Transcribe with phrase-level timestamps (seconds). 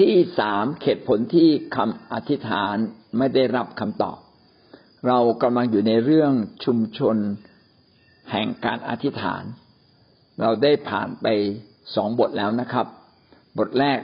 [0.00, 2.76] ที่สามเหตุผลที่คำอธิษฐาน
[3.18, 4.18] ไม่ได้รับคำตอบ
[5.08, 6.32] เรากำลังอยู่ในเรื่อง
[6.64, 7.16] ชุมชน
[8.30, 9.42] แห่งการอธิษฐาน
[10.40, 11.26] เราได้ผ่านไป
[11.94, 12.86] สองบทแล้วนะครับ
[13.58, 14.00] บทแรก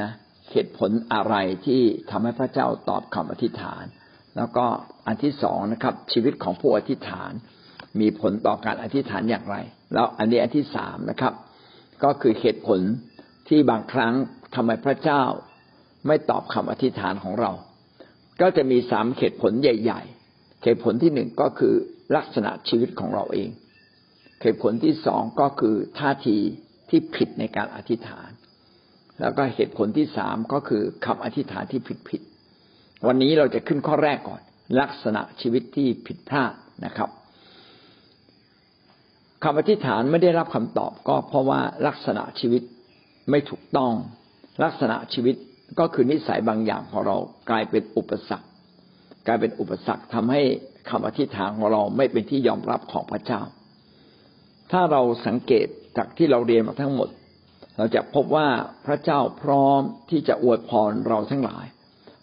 [0.00, 0.10] นะ
[0.50, 1.34] เหตุผลอะไร
[1.66, 3.84] ที่ทำให้พระเจ้าตอบคำอธิษฐาน
[4.36, 4.66] แล้วก็
[5.06, 7.32] อันที่สองนะครับ ชีวิตของผู้อธิษฐาน
[8.00, 9.56] มีผลต่อการอธิษฐานอย่างไร
[9.94, 11.32] แล้วอันนี้อันที่สามนะครับ
[12.04, 12.80] ก็คือเหตุผล
[13.48, 14.14] ที่บางครั้ง
[14.54, 15.22] ทำไมพระเจ้า
[16.06, 17.50] ไม่ตอบคำอธิษฐานของเรา
[18.40, 20.02] ก็จะมีสามเหตุผลใหญ่
[20.32, 21.74] ๆ เหตุผลที่หนึ่งก็คือ
[22.16, 23.50] ลักษณะชีวิตของเราเอง
[24.42, 26.36] เหตุผลที่สองก็คือท่าที
[26.90, 28.30] ที่ผิดในการอธิษฐาน
[29.20, 32.20] แล้วก็เหตุผลที่สามก็คือคำอธิษฐานที่ผิดผิด
[33.06, 34.42] วันนี้เราจะขึ้นข้อแรกก่อน
[34.80, 36.52] ลักษณะชีวิตที่ผิดพลาด
[36.84, 37.10] นะครับ
[39.44, 42.62] คำอธิษฐานไม่ได้รับคำตอบก็เพราะว่าลักษณะชีวิต
[43.30, 43.92] ไม่ถูกต้อง
[44.62, 45.34] ลักษณะชีวิต
[45.78, 47.16] ก็คือนิสัยบางอย่างของเรา
[47.50, 48.46] กลายเป็นอุปสรรค
[49.26, 50.42] กลายเป็นอุปสรรคทำให้
[50.90, 53.40] คำอธิษฐานของเราไม่เป็นที่ยอมรับของพระเจ้า
[54.72, 57.08] ถ้าเราสังเกตจากที่เราเรียนมาทั้งหมด
[57.76, 58.48] เราจะพบว่า
[58.86, 59.80] พระเจ้าพร้อม
[60.10, 61.66] ที่จะอวยพรเราทั้งหลาย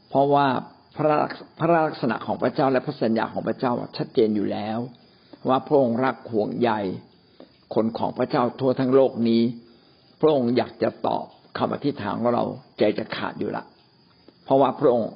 [0.09, 0.47] เพราะว่า
[0.95, 1.15] พระ
[1.59, 4.79] พระลักษณะของพระเจ้าและพระสัญญาของพระเจ้าชัดเจนอยู่แล้ว
[5.47, 6.71] ว่าพระองค์รักห่วงใย
[7.75, 9.43] คนของพระเจ้าทั่วทั้งโลกนี้
[10.21, 11.25] พระองค์อยากจะตอบ
[11.59, 12.45] คำอธิษฐานของเรา
[12.79, 13.63] ใจจะขาดอยู่ละ
[14.45, 15.11] เพราะว่าพระองค์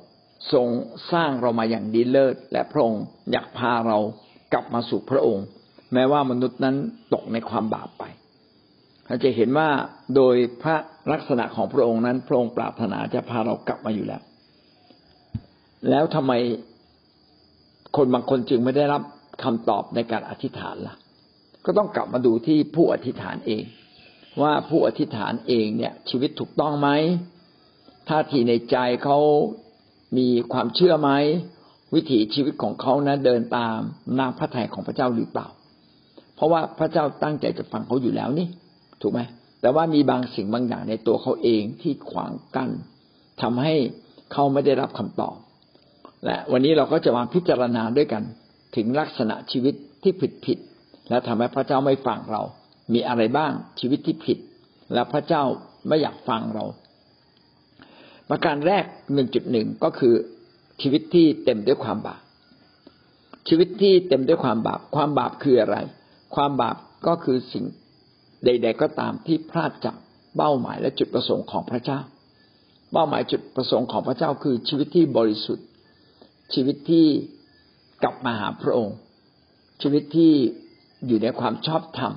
[0.53, 0.67] ทรง
[1.13, 3.97] สร้างเรามาอย่างดีเลิศ และพระองค์อยากพาเรา
[4.53, 5.45] กลับมาสู่พระองค์
[5.94, 6.75] แม้ว่ามนุษย์นั้น
[7.13, 8.03] ตกในความบาปไป
[9.08, 9.69] เราจะเห็นว่า
[10.16, 10.75] โดยพระ
[11.11, 14.22] ลักษณะของพระองค์นั้น พระองค์ปรารถนาจะพาเรากลับมาอยู่แล้ว
[15.89, 16.33] แล้วทำไม
[17.97, 19.02] คนบางคนจึงไม่ได้รับ
[19.44, 20.95] คำตอบในการอธิษฐานละ่ะ
[21.66, 23.63] ก็ต้องกลับมาดูที่ผู้อธิษฐานเอง
[24.41, 26.89] ว่าผู้อธิษฐานเองเนี่ย ชีวิตถูกต้องไหม
[28.09, 29.19] ท่าทีในใจเขา
[30.17, 31.11] มีความเชื่อไหม
[31.95, 33.77] วิถีชีวิตของเขานะเดินตาม
[34.19, 35.47] นาพระทัยของพระเจ้าหรือเปล่า
[36.35, 38.47] เพราะว่าพระเจ้าตั้งใจจะฟังเขาอยู่แล้วนี่
[39.01, 39.22] ถูกไหม
[39.61, 42.69] แต่ว่ามีบางสิ่งบางอย่างในตัวเขาเองที่ขวางกัน้น
[43.41, 43.75] ทำให้
[44.31, 45.35] เขาไม่ได้รับคำตอบ
[46.25, 48.23] และวันนี้เราก็จะมาพิจารณาด้วยกัน
[48.75, 49.73] ถึงลักษณะชีวิต
[50.03, 50.57] ที่ผิดผิด
[51.09, 52.41] และทำให้พระเจ้าไม่ฟังเรา
[52.94, 54.38] มีอะไรบ้างชีวิตที่ผิด
[54.94, 55.44] แล้วพระเจ้า
[55.88, 56.66] ไม่อยากฟังเรา
[58.29, 60.13] ประการแรกหนึ่งจุดหนึ่งก็คือ
[60.81, 62.22] ชีวิตที่เต็มด้วยความบาป
[63.47, 65.77] ชีวิตที่เต็มด้วยความบาป ความบาปคืออะไร
[66.35, 66.75] ความบาป
[67.07, 67.66] ก็คือสิ่ง
[68.45, 69.95] ใด ๆ ก็ตามที่พลาดจาก
[70.38, 71.99] เป้าหมายและจุดประสงค์ของพระเจ้า
[72.91, 75.67] เป้าหมายจุดประสงค์ของพระเจ้าคือชีวิตที่บริสุทธิ์
[76.53, 77.05] ชีวิตที่
[78.03, 78.97] กลับมาหาพระองค์
[79.81, 80.33] ชีวิตที่
[81.07, 82.13] อยู่ในความชอบธรรม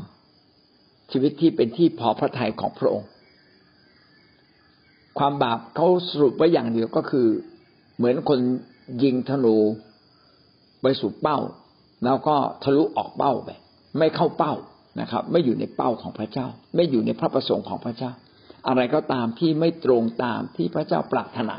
[1.13, 3.09] ชีวิตที่เป็นที่พอพระทัยของพระองค์
[5.19, 7.27] ความบาปเขาสรุปไว้อย่างเดียวก็คือ
[7.97, 8.41] เหมือนคน
[9.03, 9.57] ยิงธนู
[10.83, 11.39] ไปสู่เป้า
[12.05, 13.51] แล้วก็ทะลุออกเป้าไป
[13.99, 14.55] ไม่เข้าเป้า
[15.01, 18.13] นะครับ ไม่อยู่ในเป้าของพระเจ้า ไม่อยู่ในพระประสงค์ของพระเจ้า
[18.69, 21.59] อะไรก็ตามที่ไม่ตรงตามที่พระเจ้าปรารถนา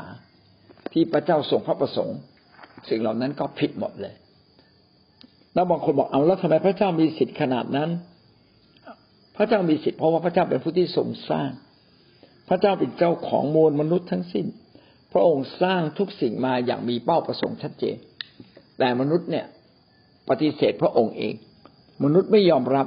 [0.92, 2.18] ที่พระเจ้าทรงพระประสงค์
[2.88, 4.14] สิ่งเหล่านั้นก็ผิดหมดเลย
[5.54, 7.90] แล้วบางคนบอกเอาแล้วทำไมพระเจ้ามีสิทธิ์ขนาดนั้น
[9.38, 11.50] พระเจ้ามีสิทธิ์เพราะว่าพระเจ้าเป็นผู้ที่ทรงสร้าง
[12.48, 14.46] พระเจ้าเป็นเจ้าของมวลมนุษย์ทั้งสิ้น
[15.12, 17.96] พระองค์สร้างทุกสิ่งมาอย่างมีเป้าประสงค์ชัดเจน
[18.78, 19.46] แต่มนุษย์เนี่ย
[20.28, 21.34] ปฏิเสธพระองค์เอง
[22.04, 22.86] มนุษย์ไม่ยอมรับ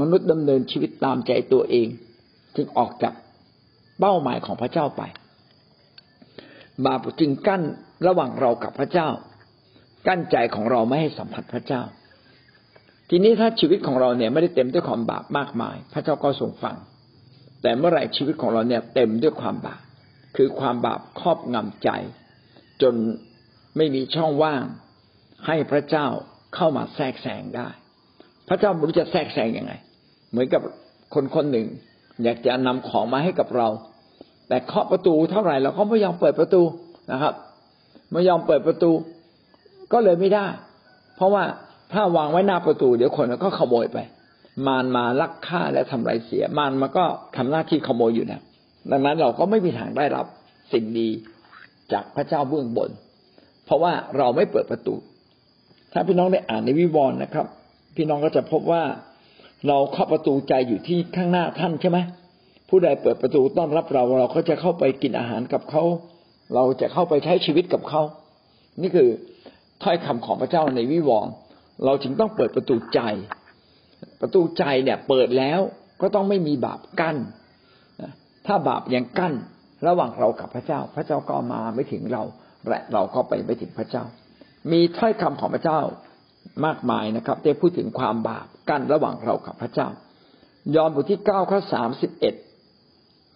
[0.00, 1.88] มนุษย์ดำเนินชีวิตตามใจตัวเอง
[2.56, 3.14] จึงออกจาก
[4.00, 5.02] เป้าหมายของพระเจ้าไป
[6.84, 7.62] บาปจึงกั้น
[8.06, 9.08] ระหว่างเรากับพระเจ้า
[10.06, 11.82] กั้นใจของเราไม่ให้สัมผัสพระเจ้า
[13.10, 16.76] ทีนี้ถ้าชีวิตของเราเนี่ยไม่ได้เต็มด้วยความบาปมากมาย พระเจ้าก็ทรงฟัง
[17.62, 19.80] แต่เมื่อไหร่ชีวิตของเราเนี่ยเต็มด้วยความบาป
[20.36, 21.90] คือความบาปครอบงำใจ
[22.82, 22.94] จน
[23.76, 24.64] ไม่มีช่องว่าง
[25.46, 26.06] ให้พระเจ้า
[26.54, 27.68] เข้ามาแทรกแซงได้
[28.48, 29.72] พระเจ้าไม่รู้จะแทรกแซงยังไง
[30.30, 30.62] เหมือนกับ
[31.14, 31.66] คนคนหนึ่ง
[32.22, 33.68] อยากจะนำของมาให้กับเรา
[34.48, 36.62] แต่เคาะประตูเท่าไหร่เราก็ไม่ยอมเปิดประตู
[37.12, 37.34] นะครับ
[38.12, 38.90] ไม่ยอมเปิดประตู
[39.92, 40.46] ก็เลยไม่ได้
[41.16, 41.44] เพราะว่า
[41.92, 43.98] ถ้าวางไว้หน้าประตู เดี๋ยวคนก็ขโมยไป
[44.66, 47.04] มารมาลักฆ่าและทำลายเสีย มารมันก็
[47.36, 48.40] ทำหน้าที่ขโมยอยู่นะ
[48.90, 50.26] ดังนั้นเราก็ไม่มีทางได้รับ
[50.72, 51.08] สิ่งดี
[51.92, 52.90] จากพระเจ้าเบื้องบน
[53.64, 54.94] เพราะว่าเราไม่เปิดประตู
[55.92, 57.46] ถ้าพี่น้องได้อ่านในวิวรณ์นะครับ
[57.96, 58.82] พี่น้องก็จะพบว่า
[59.68, 61.98] เราเข้าประตูใจอยู่ที่ข้างหน้าท่านใช่ไหม
[62.68, 65.82] ผู้ใดเปิดประตูต้อนรับเรา เราก็จะเข้าไปกินอาหารกับเขา
[66.54, 68.02] เราจะเข้าไปใช้ชีวิตกับเขา
[68.82, 69.08] นี่คือ
[69.82, 71.32] ถ้อยคำของพระเจ้าในวิวรณ์
[71.84, 73.00] เราจึงต้องเปิดประตูใจ
[74.20, 75.60] ประตูใจเนี่ยเปิดแล้ว
[76.00, 77.16] ก็ต้องไม่มีบาปกั้น
[78.46, 79.34] ถ้าบาปยังกั้น
[79.86, 82.22] ระหว่างเรากับพระเจ้า พระเจ้าก็มาไม่ถึงเรา
[82.68, 84.04] และเราก็ไปไม่ถึงพระเจ้า
[84.72, 85.80] มีถ้อยคำของพระเจ้า
[86.66, 89.88] มากมายนะครับได้พูดถึงความบาปกั้นระหว่างเรากับพระเจ้า
[90.74, 92.34] ยอห์นบทที่เก้าข้อสามสิบเอ็ด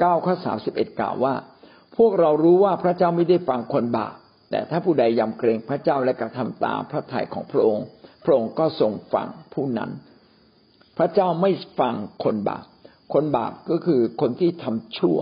[0.00, 1.34] เก้าข้อสามสิบเอ็ดกล่าวว่า
[1.96, 4.14] พวกเรารู้ว่าพระเจ้าไม่ได้ฟังคนบาป
[4.50, 7.86] แต่ถ้าผู้ใดยำเกรงพระเจ้าและกระทำตามพระทัยของพระองค์
[8.24, 9.90] พระองค์ก็ทรงฟังผู้นั้น
[10.98, 11.94] พระเจ้าไม่ฟัง
[12.24, 12.64] คนบาป
[13.14, 15.18] คนบาปก็คือคนที่ทำชั่ว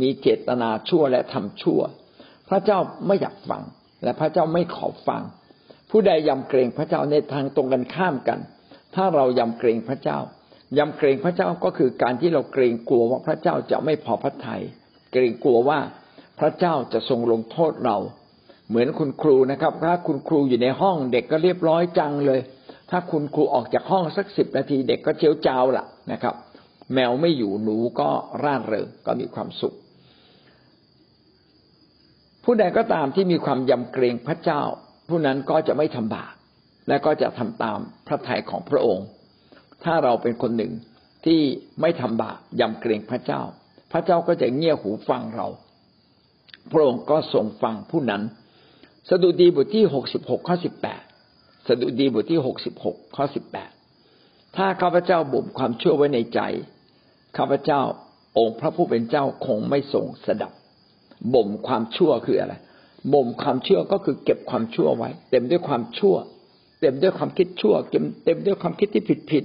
[0.00, 1.80] มีเจตนาชั่วและทำชั่ว
[2.48, 3.62] พระเจ้าไม่อยากฟัง
[4.04, 5.22] และพระเจ้าไม่ขอฟัง
[5.90, 8.40] ผู้ใดยำเกรงพระเจ้าในทางตรงกันข้ามกัน
[8.94, 10.18] ถ้าเรายำเกรงพระเจ้า
[10.78, 14.62] ยำเกรงพระเจ้าก็คือการที่เราเกรงกลัวว่าพระเจ้าจะไม่พอพระทยัย
[15.12, 15.80] เกรงกลัวว่า
[16.40, 17.96] พระเจ้าจะทรงลงโทษเรา
[18.68, 22.40] เหมือนคุณครูนะครับ ถ้าคุณครูอยู่ในห้องเด็กก็เรียบร้อยจังเลย
[22.90, 26.34] ถ้าคุณครูออกจากห้องสักสิบนาทีเด็กก็เจียวจ้าวละนะครับ
[26.94, 28.08] แมวไม่อยู่หนูก็
[28.42, 29.74] ร่าเริงก็มีความสุข
[32.44, 34.62] ผู้ใดก็ตามที่มีความยำเกรงพระเจ้า
[35.08, 36.34] ผู้นั้นก็จะไม่ทำบาป
[36.88, 39.06] และก็จะทำตามพระทัยของพระองค์
[39.84, 40.72] ถ้าเราเป็นคนหนึ่ง
[41.26, 41.40] ที่
[41.80, 43.42] ไม่ทำบาปยำเกรงพระเจ้า
[43.92, 45.46] พระเจ้าก็จะเงี่ยหูฟังเรา
[46.72, 48.22] พระองค์ก็ทรงฟังผู้นั้น
[49.08, 51.02] สดุดีบทที่หกสิบหกข้อสิบแปด
[51.68, 53.70] สดุดีบทที่หกสิบหกข้อสิบแปด
[54.56, 56.40] ถ้าข้าพเจ้าบ่มความชั่วไว้ในใจ
[57.36, 57.80] ข้าพเจ้า
[58.38, 60.52] องค์พระผู้เป็นเจ้าคงไม่ทรงสดับ
[61.34, 62.54] บ่มความชั่วคืออะไร
[63.14, 66.16] บ่มความชั่วก็คือเก็บความชั่วไว้ เต็มด้วยความชั่ว
[66.80, 69.44] เต็มด้วยความคิดชั่ว เต็มเต็มด้วยความคิดที่ผิดผิด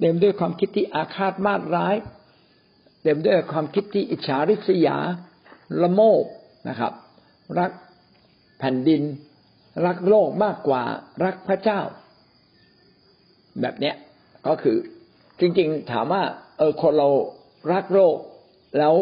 [0.00, 1.96] เต็มด้วยความคิดที่อาฆาตมาดร้าย
[3.02, 4.96] เต็มด้วยความคิดที่อิจฉาริษยา
[5.82, 6.24] ละโมบ
[6.68, 6.92] นะครับ
[7.58, 7.70] รัก
[8.64, 9.02] แผ่นดิน
[9.86, 10.82] รักโลกมากกว่า
[11.24, 11.80] รักพระเจ้า
[13.60, 13.94] แบบเนี้ย
[14.46, 14.76] ก็คือ
[15.40, 16.22] จริงๆถามว่า
[16.58, 17.08] เออคนเรา
[17.72, 18.16] รักโลก
[18.78, 18.94] แล้ว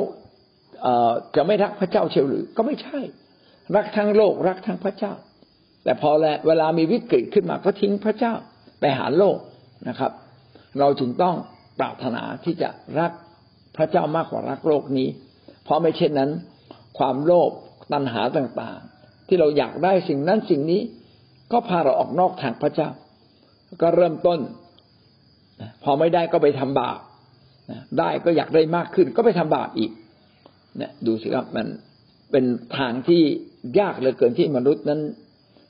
[0.82, 2.98] เออจะไม่รักพระเจ้าเชียวหรือ ก็ไม่ใช่
[3.76, 5.12] รักทั้งโลกรักทั้งพระเจ้า
[5.84, 8.34] แต่พอแลเวลามีวิกฤตขึ้นมาก็ทิ้งพระเจ้า
[8.80, 9.38] ไปหาโลก
[9.88, 10.12] นะครับ
[10.78, 11.36] เราจึงต้อง
[11.78, 12.68] ปรารถนาที่จะ
[12.98, 13.12] รัก
[13.76, 15.08] พระเจ้ามากกว่ารักโลกนี้
[15.64, 16.30] เพราะไม่เช่นนั้น
[16.98, 17.50] ความโลภ
[17.92, 18.80] ตัณหาต่าง
[19.30, 20.80] ที่เราอยากได้สิ่งนั้นสิ่งนี้
[21.52, 22.88] ก็พาเราออกนอกทางพระเจ้า
[23.82, 24.40] ก็เริ่มต้น
[25.82, 26.98] พอไม่ได้ก็ไปทำบาป
[27.98, 29.90] ได้ก็อยากได้มากขึ้น ก็ไปทำบาปอีก
[30.76, 31.66] เนี่ยดูสิครับมัน
[32.30, 32.44] เป็น
[32.78, 33.22] ทางที่
[33.78, 35.00] ยากเหลือเกินที่มนุษย์นั้น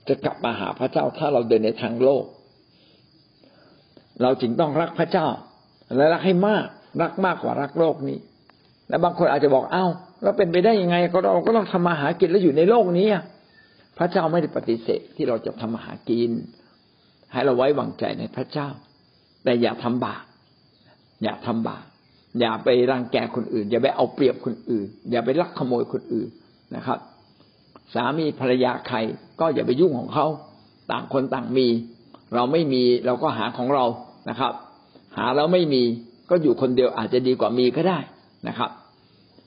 [0.08, 2.24] จะกลับมาหาพระเจ้าถ้าเราเดินในทางโลก
[4.22, 5.26] เราจึงต้องรักพระเจ้า
[5.96, 6.66] และรักให้มาก
[7.02, 8.18] รักมากกว่ารักโลกนี้
[8.88, 9.86] และบางคนอาจจะบอกเอ้า
[10.22, 13.06] เราเป็นไปได้ยังไงก็เราก็ต้องทำมาหากินแล้วอยู่ในโลกนี้
[14.00, 16.31] พระเจ้าไม่ได้ปฏิเสธที่เราจะทำมาหากิน
[17.32, 18.69] ให้เราไว้วางใจในพระเจ้า
[19.44, 20.25] แต่อย่าทำบาป
[21.23, 21.85] อย่าทำบาป
[22.41, 26.29] อย่าไปรังแกคนอื่น อย่าไปเอาเปรียบคนอื่น อย่าไปลักขโมยคนอื่น
[26.76, 26.99] นะครับ
[27.94, 28.99] สามีภรรยาใคร
[29.41, 30.26] ก็อย่าไปยุ่งของเขา
[30.91, 31.69] ต่างคนต่างมี
[32.35, 33.85] เราไม่มีเราก็หาของเรา
[34.31, 34.52] นะครับ
[35.17, 35.82] หาแล้วไม่มี
[36.31, 37.99] ก็อยู่คนเดียวอาจจะดีกว่ามีก็ได้
[38.49, 38.70] นะครับ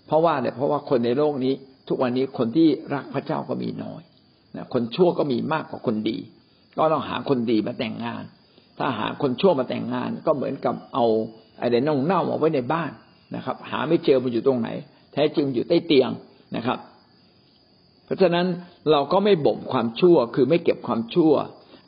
[0.08, 1.54] เพราะว่าเนี่ยเพราะว่าคนในโลกนี้
[1.88, 4.02] ทุกวันนี้คนที่รักพระเจ้าก็มีน้อย
[4.56, 6.18] นะคนชั่วก็มีมากกว่าคนดี
[6.78, 8.24] ก็ต้องหาคนดีมาแต่งงาน
[8.78, 11.06] ถ้าหาคนชั่วมาแต่งงาน ก็เหมือนกับเอา
[11.60, 12.92] อะไรน่องเน่าเอาไว้ในบ้าน
[13.36, 14.70] นะครับ หาไม่เจอมันอยู่ตรงไหน
[15.14, 16.10] แท้จริงอยู่ใต้เตียง
[16.56, 16.78] นะครับ
[18.06, 18.48] เพราะฉะนั้น
[18.92, 21.34] เราก็ไม่บ่มความชั่วคือไม่เก็บความชั่ว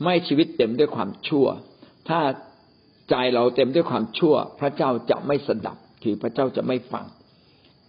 [0.03, 1.45] ไม่ชีวิตเต็มด้วยความชั่ว
[2.09, 2.19] ถ้า
[3.09, 7.05] ใจเราเต็มด้วยความชั่ว พระเจ้าจะไม่สดับคือพระเจ้าจะไม่ฟัง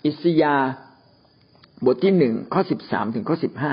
[0.04, 0.54] อิสยา
[1.84, 3.72] บทที่หนึ่งข้อสิบสามถึงข้อสิบห้า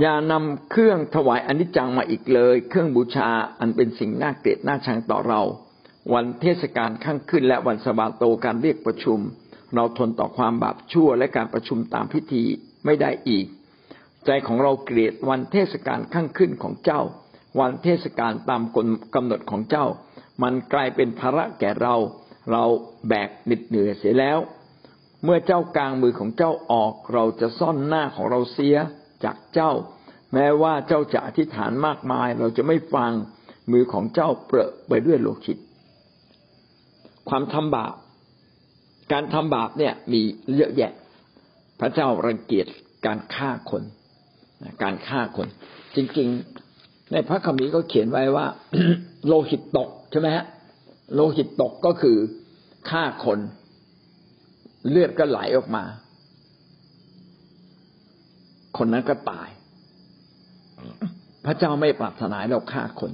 [0.00, 5.42] อย่านำเครื่องถวายอนิจจังมาอีกเลย เครื่องบูชาอันเป็นสิ่งน่าเกลียดน่าชังต่อเรา
[6.12, 9.18] วันเทศกาลข้างขึ้น และวันสบาโตการเรียกประชุม
[9.74, 12.42] เราทนต่อความบาปชั่วและการประชุมตามพิธี
[12.84, 13.46] ไม่ได้อีก
[14.26, 17.00] ใจของเราเกลียดวันเทศกาลข้างขึ้นของเจ้า
[17.60, 18.62] วันเทศกาลตาม
[19.14, 19.86] กำหนดของเจ้า
[20.42, 21.96] มันกลายเป็นภาระแก่เรา
[22.50, 22.64] เรา
[23.08, 24.38] แบกหนิดเหนื่อยเสียแล้ว
[25.24, 28.76] เมื่อเจ้ากลางมือของเจ้าออก เราจะซ่อนหน้าของเราเสีย
[29.24, 29.72] จากเจ้า
[30.34, 33.12] แม้ว่าเจ้าจะอธิษฐานมากมาย เราจะไม่ฟัง
[33.72, 35.58] มือของเจ้าเปรอะไปด้วยโลหิต
[37.28, 37.94] ความทำบาป
[39.12, 40.20] การทำบาปเนี่ยมี
[40.56, 40.92] เยอะแยะ
[41.80, 42.66] พระเจ้ารังเกียจ
[43.06, 43.82] การฆ่าคน
[44.82, 45.48] การฆ่าคน
[45.96, 48.46] จริงๆ ในพระคัมภีร์ก็เขียนไว้ว่า
[49.26, 50.44] โลหิตตกใช่ไหมฮะ
[51.14, 52.16] โลหิตตกก็คือ
[52.90, 53.38] ฆ่าคน
[54.90, 55.84] เลือดก็ไหลออกมา
[58.78, 59.48] คนนั้นก็ตาย
[61.46, 63.12] พระเจ้าไม่ปรารถนาเราฆ่าคน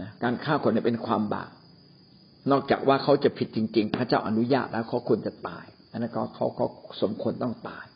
[0.00, 1.50] นะการฆ่าคนเนี่ยเป็นความบาป
[2.50, 6.64] นอกจากว่าเขาจะผิดจริง ๆ พระเจ้าอนุญาตแล้วเขาควรจะตาย อันนั้นก็เขาก็
[7.02, 7.86] สมควรต้องตาย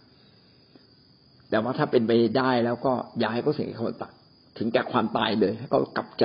[1.51, 4.13] แต่ว่าถ้าเป็นไปได้แล้วก็อย่าให้เขาเสียเขาตัด
[4.59, 6.25] ถึงแก่ความตายเลยให้เขากลับใจ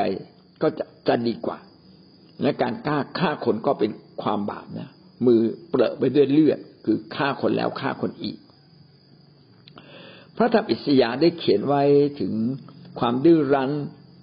[0.62, 1.58] ก็จะจะดีกว่า
[2.42, 4.90] และการฆ่าฆ่าคนก็เป็นความบาปนะ
[5.26, 8.38] มือเปรอะไปด้วยเลือดคือฆ่าคนแล้วฆ่าคนอีก
[10.38, 11.84] พระธรรมอิสยาห์ได้เขียนไว้
[12.20, 12.34] ถึง
[13.00, 13.72] ความดื้อรั้น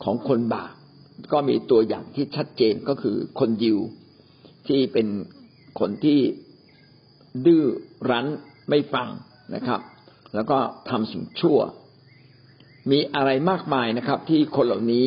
[0.05, 0.73] ของคนบาป
[1.33, 3.79] ก็มีตัวอย่างที่ชัดเจนก็คือคนยิว
[4.69, 5.07] ที่เป็น
[5.81, 6.19] คนที่
[7.47, 7.65] ดื้อ
[8.11, 8.27] รั้น
[8.69, 9.09] ไม่ฟัง
[9.55, 9.81] นะครับ
[10.35, 10.59] แล้วก็
[10.91, 11.59] ทำสิ่งชั่ว
[12.91, 15.07] มีอะไรมากมายนะครับ ที่คนเหล่านี้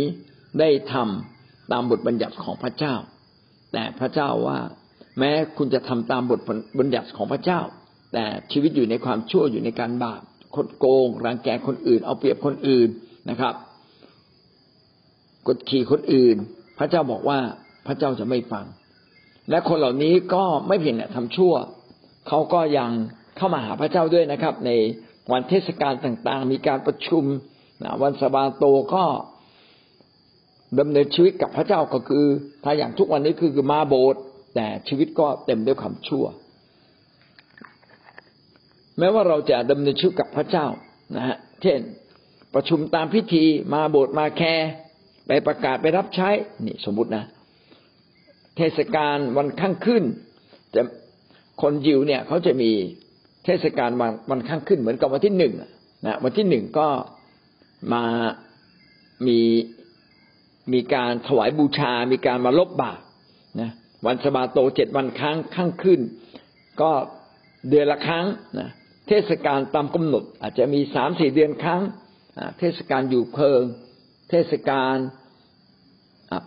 [0.60, 2.96] ได้ทำตามบทบัญญัติของพระเจ้า
[3.74, 4.60] แต่พระเจ้าว่า
[5.20, 6.40] แม้คุณจะทำตามบท
[6.80, 7.62] บัญญัติของพระเจ้า
[8.14, 10.22] แต่ชีวิตอยู่ในความชั่วอยู่ในการบาป
[10.56, 12.90] คดโกงรังแกคนอื่น เอาเปรียบคนอื่น
[13.30, 13.54] นะครับ
[15.48, 16.36] กดขี่คนอื่น
[16.78, 17.40] พระเจ้าบอกว่า
[17.88, 18.66] พระเจ้าจะไม่ฟัง
[19.50, 21.54] และคนเหล่านี้ก็ไม่เพียงแต่ทำชั่ว
[22.28, 22.92] เขาก็ยัง
[23.38, 24.72] เข้ามาหาพระเจ้าด้วยนะครับ ใน
[25.32, 27.24] วันเทศกาลต่าง ๆ มีการประชุม
[28.02, 29.04] วันสบาโตก็
[30.80, 32.26] ดำเนินชีวิตกับพระเจ้าก็คือ
[32.64, 34.22] ถ้าอย่างทุกวันนี้คือคือมาโบสถ์
[34.56, 36.26] แต่ชีวิตก็เต็มด้วยความชั่ว
[39.00, 40.68] แม้ว่าเราจะดำเนินชีวิตกับพระเจ้า
[41.16, 41.80] นะฮะเช่น
[42.54, 44.70] ประชุมตามพิธีมาโบสถ์มาแคร์
[45.28, 46.30] ไปประกาศไปรับใช้
[46.66, 47.24] นี่สมมุตินะ
[48.58, 50.04] เทศกาลวันข้างขึ้น
[50.76, 50.82] จะ
[51.62, 52.72] คนยิวเนี่ยเขาจะมี
[53.46, 55.54] เทศกาลวันวันข้างขึ้นเหมือนกับวันที่หนึ่ง
[56.06, 56.88] นะวันที่หนึ่งก็
[57.94, 58.04] มา
[59.28, 59.40] มี
[60.74, 63.00] มีการถวายบูชา มีการมาลบบาป
[63.62, 63.70] นะ
[64.06, 66.00] วันสบาโตเจ็ดวันครั้งข้างขึ้น
[66.82, 66.92] ก็
[67.70, 68.26] เดือนละครั้ง
[68.60, 68.70] นะ
[69.08, 71.82] เทศกาลตามกำหนด อาจจะมีสามสี่เดือนครั้ง
[72.60, 73.64] เทศกาลอยู่เพลิง
[74.30, 74.96] เทศกาล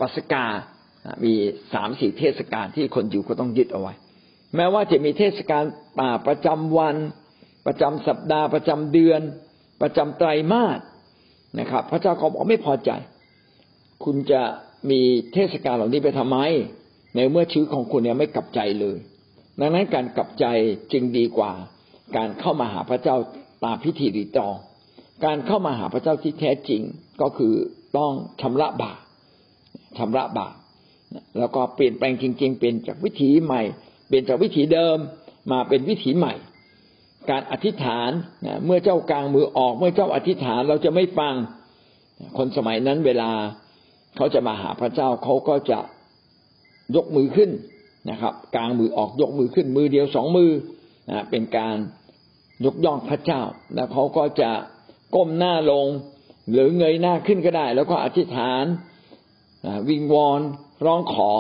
[0.01, 0.47] ปัสกา
[1.25, 1.33] มี
[1.75, 3.95] สามสี่เทศกาลที่คนอยู่ก็ต้องยึดเอาไว้
[4.57, 5.65] แม้ว่าจะมีเทศกาล
[5.99, 6.97] ป่าประจำวัน
[7.67, 9.21] ประจำสัปดาห์ประจำเดือน
[9.83, 10.81] ประจำไตรมาส
[11.59, 12.91] นะครับ พระเจ้าก็บอกไม่พอใจ
[14.05, 14.43] คุณจะ
[14.91, 15.01] มี
[15.33, 16.39] เทศกาลเหล่านี้ไปทำไม
[17.15, 18.99] ในเมื่อชีวิตของคุณเนี่ยไม่กลับใจเลย
[19.61, 20.47] ดังนั้นการกลับใจ
[20.93, 21.53] จึงดีกว่า
[22.17, 23.17] การเข้ามาหาพระเจ้า
[23.65, 24.55] ตามพิธีรีตอง
[25.25, 26.83] การเข้ามาหาพระเจ้าที่แท้จริง
[27.21, 27.55] ก็คือ
[27.97, 28.99] ต้องชำระบาป
[29.99, 30.55] ชำระบาป
[31.39, 33.63] แล้วก็เปลี่ยนแปลงจริง ๆ เป็นจากวิถีใหม่
[34.07, 34.97] เปลี่ยนจากวิถีเดิม
[35.53, 36.35] มาเป็นวิถีใหม่
[37.31, 38.11] การอธิษฐาน
[38.65, 41.35] เมื่อเจ้ากลางมือออก เมื่อเจ้าอธิษฐานเราจะไม่ฟัง
[42.39, 43.31] คนสมัยนั้นเวลา
[44.17, 45.79] เขาจะมาหาพระเจ้าเขาก็จะ
[46.97, 47.51] ยกมือขึ้น
[48.11, 50.51] นะครับ กลางมือออกยกมือขึ้นมือเดียวสองมือ
[51.11, 51.77] นะเป็นการ
[52.65, 53.43] ยกย่องพระเจ้า
[53.75, 54.51] แล้วเขาก็จะ
[55.15, 55.87] ก้มหน้าลง
[56.51, 58.65] หรือเงยหน้าขึ้นก็ได้ แล้วก็อธิษฐาน
[59.89, 60.41] วิงวอน
[60.87, 61.31] ร้องขอ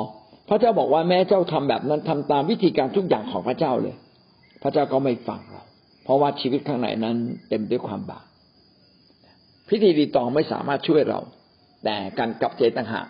[0.49, 3.97] พระเจ้าบอกว่าแม้เจ้าทำแบบนั้นทำตามวิธีการทุกอย่างของพระเจ้าเลย
[4.63, 5.63] พระเจ้าก็ไม่ฟังเรา
[6.05, 7.17] เพราะว่าชีวิตข้างในนั้น
[7.49, 8.25] เต็มด้วยความบาป
[9.69, 11.21] พิธีรีตองไม่สามารถช่วยเรา
[11.85, 13.07] แต่การกลับใจต่างหาก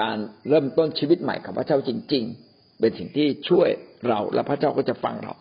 [0.00, 0.16] การ
[0.48, 3.68] เริ่มต้นชีวิตใหม่ของพระเจ้าจริง ๆ เป็นสิ่งที่ช่วย
[4.08, 5.34] เราและพระเจ้าก็จะฟังเรา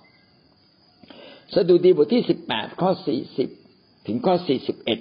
[1.55, 3.49] สดุดีบทที่สิบแปดข้อสี่สิบ
[4.07, 4.99] ถึงข้อสี่สิบเอ็ด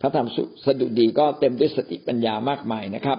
[0.00, 0.28] พระธรรม
[0.66, 3.18] สดุดีก็เต็มด้วยสติปัญญามากมายนะครับ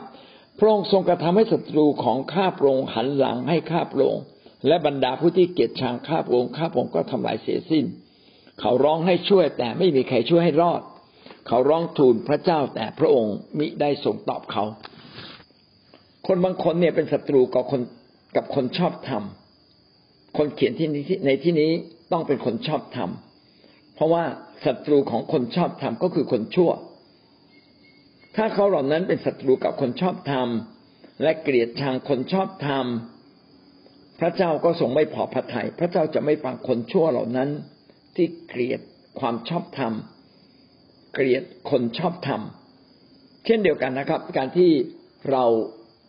[0.60, 4.24] พระองค์ทรงกระทำให้ศัตรูของข้าพระองค์หันหลังให้ข้าพระองค์
[4.68, 7.86] และบรรดาผู้ที่เกลียดชังข้าพระองค์ข้าพระองค์ก็ทำลายเสียสิ้น
[8.60, 10.82] เขาร้องให้ช่วยแต่ไม่มีใครช่วยให้รอด
[11.48, 14.64] เขาร้องทูลพระเจ้าแต่พระองค์มิได้ทรงตอบเขา
[16.28, 17.82] คนบางคนเนี่ยเป็นศัตรูกับคน
[18.36, 19.24] กับคนชอบธรรม
[20.38, 20.88] คนเขียนที่
[21.26, 21.72] ในที่นี้
[22.12, 23.10] ต้องเป็นคนชอบธรรม
[23.96, 24.24] เพราะว่า
[24.66, 26.72] ศัตรูของคนชอบธรรมก็คือคนชั่ว
[28.36, 30.48] ถ้าเขาเหล่านั้นเป็นศัตรูกับคนชอบธรรม
[31.22, 32.86] และเกลียดชังคนชอบธรรม
[34.20, 37.50] พระเจ้าก็ทรงไม่พอพระทยัยพระเจ้าจะไม่ฟังคนชั่วเหล่านั้น
[38.16, 38.80] ที่เกลียด
[39.20, 39.94] ความชอบธรรม
[41.14, 42.42] เกลียดคนชอบธรรม
[43.46, 44.72] เช่นเดียวกันนะครับ การที่
[45.32, 45.44] เรา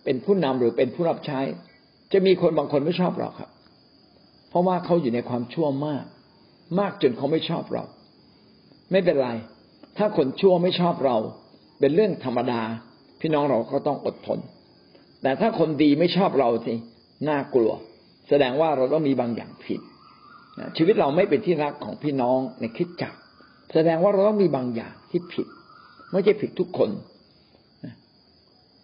[0.04, 1.40] เป็นผู้นำหรือเป็นผู้รับใช้
[2.12, 3.50] จะมีคนบางคนไม่ชอบเราครับ
[4.50, 6.04] เพราะว่าเขาอยู่ในความชั่วมาก
[6.78, 7.84] มากจนเขาไม่ชอบเรา
[8.90, 9.30] ไม่เป็นไร
[9.98, 11.16] ถ้าคนชั่วไม่ชอบเรา
[11.80, 12.60] เป็นเรื่องธรรมดา
[13.20, 14.38] พี่น้องเราก็ต้องอดทน
[15.22, 16.74] แต่ถ้าคนดีไม่ชอบเราสิ
[17.28, 17.72] น่ากลัว
[18.28, 19.80] แสดงว่าเราต้องมีบางอย่างผิด
[20.76, 23.14] ชีวิตเราไม่เป็นที่รักของพี่น้องในคิดจัก
[23.74, 25.46] แสดงว่าเราต้องมีบางอย่างที่ผิด
[26.12, 26.90] ไม่ใช่ผิดทุกคน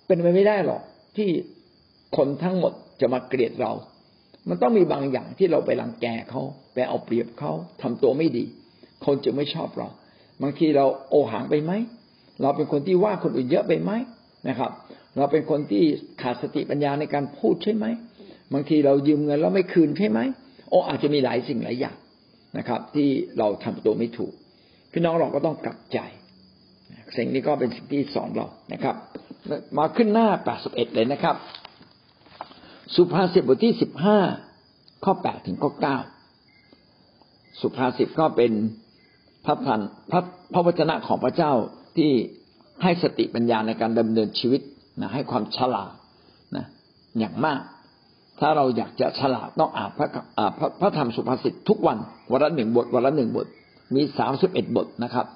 [0.07, 0.83] เป็นไปไม่ได้หรอก
[1.17, 1.29] ที่
[2.17, 3.73] คนทั้งหมดจะมาเกลียดเรา
[4.49, 6.43] มันต้องมีบางอย่างที่เราไปรังแกเขา
[6.75, 8.45] ไปเอาเปรียบเขาทำตัวไม่ดี
[9.05, 9.89] คนจะไม่ชอบเรา
[10.43, 11.73] บางทีเราโอหังไปไหม
[12.43, 13.93] เราเป็นคนที่ว่าคนอื่นเยอะไปไหม
[14.49, 14.71] นะครับ
[15.17, 15.85] เราเป็นคนที่
[16.23, 17.87] ขาดสติปัญญาในการพูดใช่ไหม
[18.53, 20.21] บางทีเรายืมเงินแล้วไม่คืนใช่ไหม
[20.71, 21.97] โอ้อาจจะมีหลายสิ่งหลายอย่าง
[22.59, 24.33] นะครับ ที่เราทำตัวไม่ถูก
[24.93, 25.99] พี่น้องเราก็ต้องกลับใจ
[27.17, 28.97] สิ่งนี้ก็เป็นสิ่งที่สอนเรานะครับ
[29.79, 31.37] มาขึ้นหน้าแปดสิบเอ็ดเลยนะครับ
[32.95, 34.19] สุภาษิตบทที่สิบห้า
[35.05, 35.99] ข้อแปดถึงข้อเก้า
[37.61, 38.53] สุภาษิตก็เป็น
[39.45, 40.21] พระพันพระ
[40.53, 41.53] พระวจนะของพระเจ้า
[41.97, 42.11] ที่
[42.83, 44.61] ให้สติปัญญาในการดำเนินชีวิต
[45.01, 45.93] นะให้ความฉลาด
[46.57, 46.65] นะ
[47.19, 47.61] อย่างมาก
[48.41, 50.09] ถ้าเราอยากจะฉลาดต้องอ่านพระ
[50.59, 51.99] พระพระธรรมสุภาษิตทุกวัน
[52.33, 53.47] วันละหนึ่งบทวันละหนึ่งบท
[53.95, 55.27] มีสามสิบเอ็ดบทนะครับ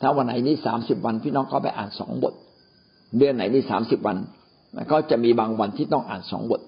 [0.00, 2.34] ถ้าวันไหนนี่สามสิบวันพี่น้องก็ไปอ่านสองบท
[3.18, 4.16] เดือนไหนนี่สามสิบวัน
[4.92, 6.60] ก็จะมีบางวันที่ต้องอ่านสองบท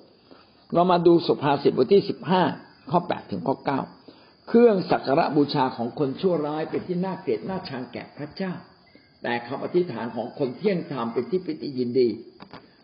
[0.74, 2.42] เรามาดูสุภาษิตบทที่สิบห้า
[2.90, 3.80] ข้อแปดถึงข้อเก้า
[4.48, 8.52] เครื่องสักการะบูชาของคนชั่วร้ายเป็นที่น่าเกลียดน่าชังแก่พระเจ้า
[9.22, 12.08] แต่คำอธิษฐานของคนเที่ยงธรรมเป็นที่ปิติยินดี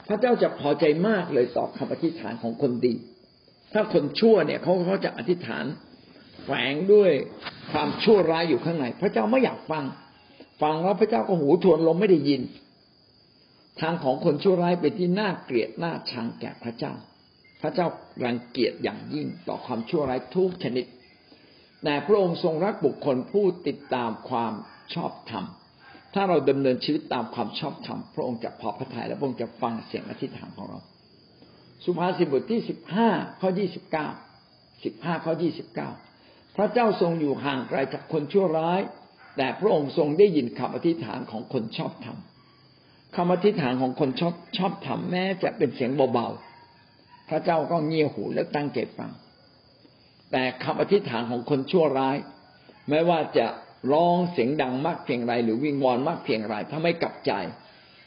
[0.08, 2.94] พระเจ้าจะพอใจมากเลยต่อคำอธิษฐานของคนดี
[3.72, 5.64] ถ้าคนชั่วเนี่ยเขาเขาจะอธิษฐาน
[6.44, 7.10] แฝงด้วย
[7.72, 9.84] ความชั่วร้ายอยู่ข้างในพระเจ้าไม่อยากฟัง
[10.62, 12.42] ฟังแล้วพระเจ้าก็หูทวนลมไม่ได้ยิน
[13.80, 16.92] ทางของคนชั่วร้ายเป็นที่น่าเกลียดน่าชังแก่พระเจ้า
[17.64, 17.88] พระเจ้า
[18.25, 20.87] รังเกียจอย่างยิ่งต่อความชั่วร้ายทุกชนิด
[21.85, 24.52] แต่พระองค์ทรงรักบุคคลผู้ติดตามความ
[24.94, 25.44] ชอบธรรม
[26.14, 30.78] ถ้าเราดำเนินชีวิตตามความชอบธรรม พระองค์จะพอพระทัยและพระองค์จะฟังเสียงอธิษฐานของเรา
[31.85, 33.09] สุภาษิตบทที่สิบห้า
[33.40, 34.09] ข้อยี่สิบเก้า
[34.85, 35.90] สิบห้าข้อยี่สิบเก้า
[36.56, 38.80] พระเจ้าทรงอยู่ห่างไกลจากคนชั่วร้าย
[39.37, 42.18] แต่พระองค์ทรงได้ยินคำอธิษฐานของคนชอบธรรม
[43.16, 46.53] คำอธิษฐานของคนชอบชอบธรรมแม้จะเป็นเสียงเบาๆ
[47.28, 49.10] พระเจ้าก็เงี่ยหูและตั้งใจฟัง
[50.32, 52.16] แต่คำอธิษฐานของคนชั่วร้าย
[52.88, 53.46] ไม่ว่าจะ
[53.92, 57.32] ร้องเสียงดังมากเพียงไร หรือวิงวอนมากเพียงไรถ้าไม่กลับใจ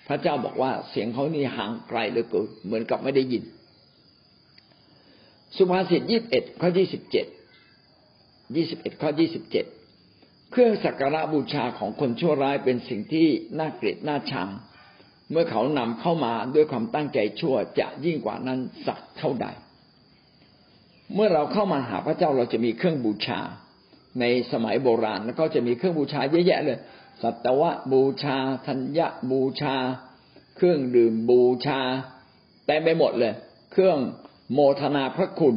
[0.07, 3.43] พระเจ้าบอกว่าเสียงเขานี่ห่างไกลเหลือเกินเหมือนกับไม่ได้ยิน
[5.55, 7.25] สุภาษิตยี่สิบเอ็ดข้อยี่สิบเจ็ด
[8.55, 9.65] ยี่สิบเอ็ดข้อยี่สิบเจ็ด
[10.51, 13.27] เครื่องสักการะบูชาของคนชั่วร้ายเป็นสิ่งที่
[13.59, 14.49] น่าเกลียดน่าชัง
[15.31, 19.47] เมื่อเขานำเข้ามาด้วยความตั้งใจชั่วจะยิ่งกว่านั้นสักเท่าใด
[21.13, 23.39] เมื่อเราเข้ามาหาพระเจ้าเราจะมีเครื่องบูชา
[24.19, 26.79] ในสมัยโบราณแล้วก็จะมีเครื่องบูชาเยอะแยะเลย
[27.21, 28.99] สัตวะบูชา ธัญญ
[29.31, 29.75] บูชา
[30.55, 31.79] เครื่องดื่มบูชา
[32.65, 33.33] แต่ไปหมดเลย
[33.71, 33.97] เครื่อง
[34.53, 35.55] โมทนาพระคุณ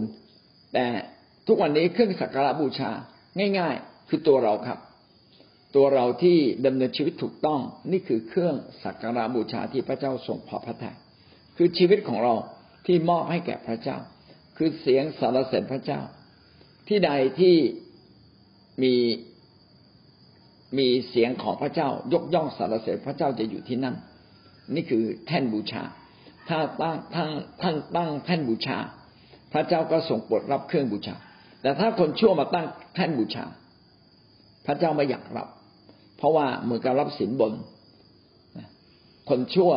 [0.74, 0.86] แต่
[1.46, 2.90] ทุกวันนี้เครื่องสักการะบูชา
[3.58, 4.78] ง่าย ๆ คือตัวเราครับ
[5.74, 7.60] ตัวเราที่ดำเนินชีวิตถูกต้อง
[7.92, 10.96] นี่คือเครื่องสักการะบูชาที่พระเจ้าทรงพอพระทัย
[11.56, 12.34] คือชีวิตของเรา
[12.86, 13.98] ที่มอบให้แก่พระเจ้า
[14.56, 16.00] คือเสียงสารเสริญพระเจ้า
[16.88, 17.56] ที่ใดที่
[18.82, 18.94] มี
[20.78, 23.96] มีเสียงของพระเจ้ายกย่องสารเสริญพระเจ้าจะอยู่ที่นั่น
[24.74, 25.82] นี่คือแท่นบูชา
[26.48, 27.30] ถ้าตั้งท่าน
[27.62, 28.78] ท่านตั้งแท่นบูชา
[29.52, 31.14] พระเจ้าก็ส่งโปรดรับเครื่องบูชา
[31.62, 33.44] แต่ถ้าคนชั่วมาตั้งแท่นบูชา
[34.66, 35.48] พระเจ้าไม่อยากรับ
[36.20, 37.52] เพราะว่าเหมือนกับรับสินบน
[39.28, 39.72] คนชั่ว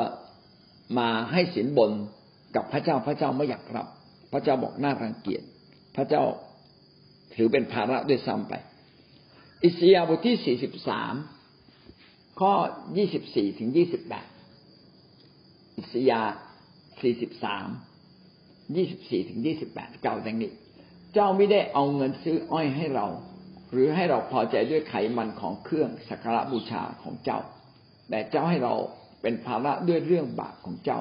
[1.00, 1.92] มาให้สินบน
[2.56, 3.88] กับพระเจ้าพระเจ้าไม่อยากรับ
[4.34, 5.44] พระเจ้าบอกน่ารังเกียจ
[5.96, 6.24] พระเจ้า
[7.36, 8.54] ถือเป็นภาระด้วยซ้ำไป
[9.64, 11.14] อิสยาบทที่สี่สิบสาม
[12.40, 12.54] ข้อ
[12.98, 14.28] ยี่สิบสี่ถึงยี่สิบแปด
[15.78, 16.36] อิสยาห์
[17.02, 17.68] สี่สิบสาม
[18.76, 20.52] ยี่สิบสี่ถึงยี่สิบแปดเก่าดังนี้
[21.14, 23.08] เจ้าไม่ได้เอาเงินซื้ออ้อยให้เรา
[23.74, 27.40] หรือให้เราพอใจด้วยไขมันของเครื่องสักการะบูชาของเจ้า
[28.10, 28.74] แต่เจ้าให้เรา
[29.22, 31.00] เป็นภาระด้วยเรื่องบาปของเจ้า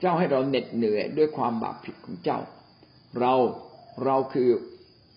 [0.00, 2.38] เจ้าให้เราเหน็ดเหนื่อยด้วยความบาปผิดของเจ้า
[3.20, 3.34] เรา
[4.04, 4.50] เราคือ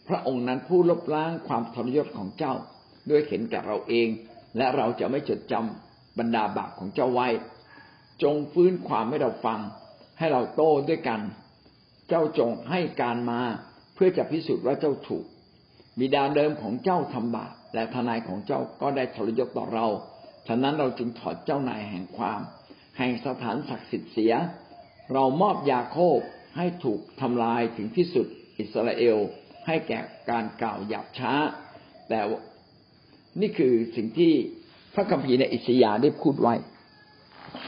[0.08, 2.54] พระองค์นั้นผู้ลบล้างความทรยศของเจ้า
[3.10, 4.08] ด้วยเห็นแก่เราเอง
[4.58, 7.28] และเราจะไม่จดจำบรรดาบาปของเจ้าไว้
[8.24, 9.60] จงฟื้นความให้เราฟัง
[10.20, 11.22] ให้เราโต้ด้วยกัน
[12.10, 13.42] เจ้าจงให้การมา
[13.94, 15.26] เพื่อจะพิสูจน์ว่าเจ้าถูก
[16.00, 19.88] บิดาเดิมของเจ้าทำบาปและทนายของเจ้าก็ได้ทรยศต่อเรา
[20.48, 22.42] ฉะนั้นเราจึงถอดเจ้านายแห่งความ
[22.98, 24.34] แห่งสถานศักดิ์สิทธิ์เสีย
[25.14, 26.20] เรามอบยาโคบ
[26.58, 28.26] ให้ถูกทำลายถึงที่สุด
[28.60, 29.18] อิสราเอล
[29.68, 30.00] ให้แก่
[30.30, 31.34] การกล่าวหยาบช้า
[32.10, 32.20] แต่
[33.42, 34.34] นี่คือสิ่งที่
[34.94, 36.54] พระคัมภีร์ในอิสยาได้พูดไว้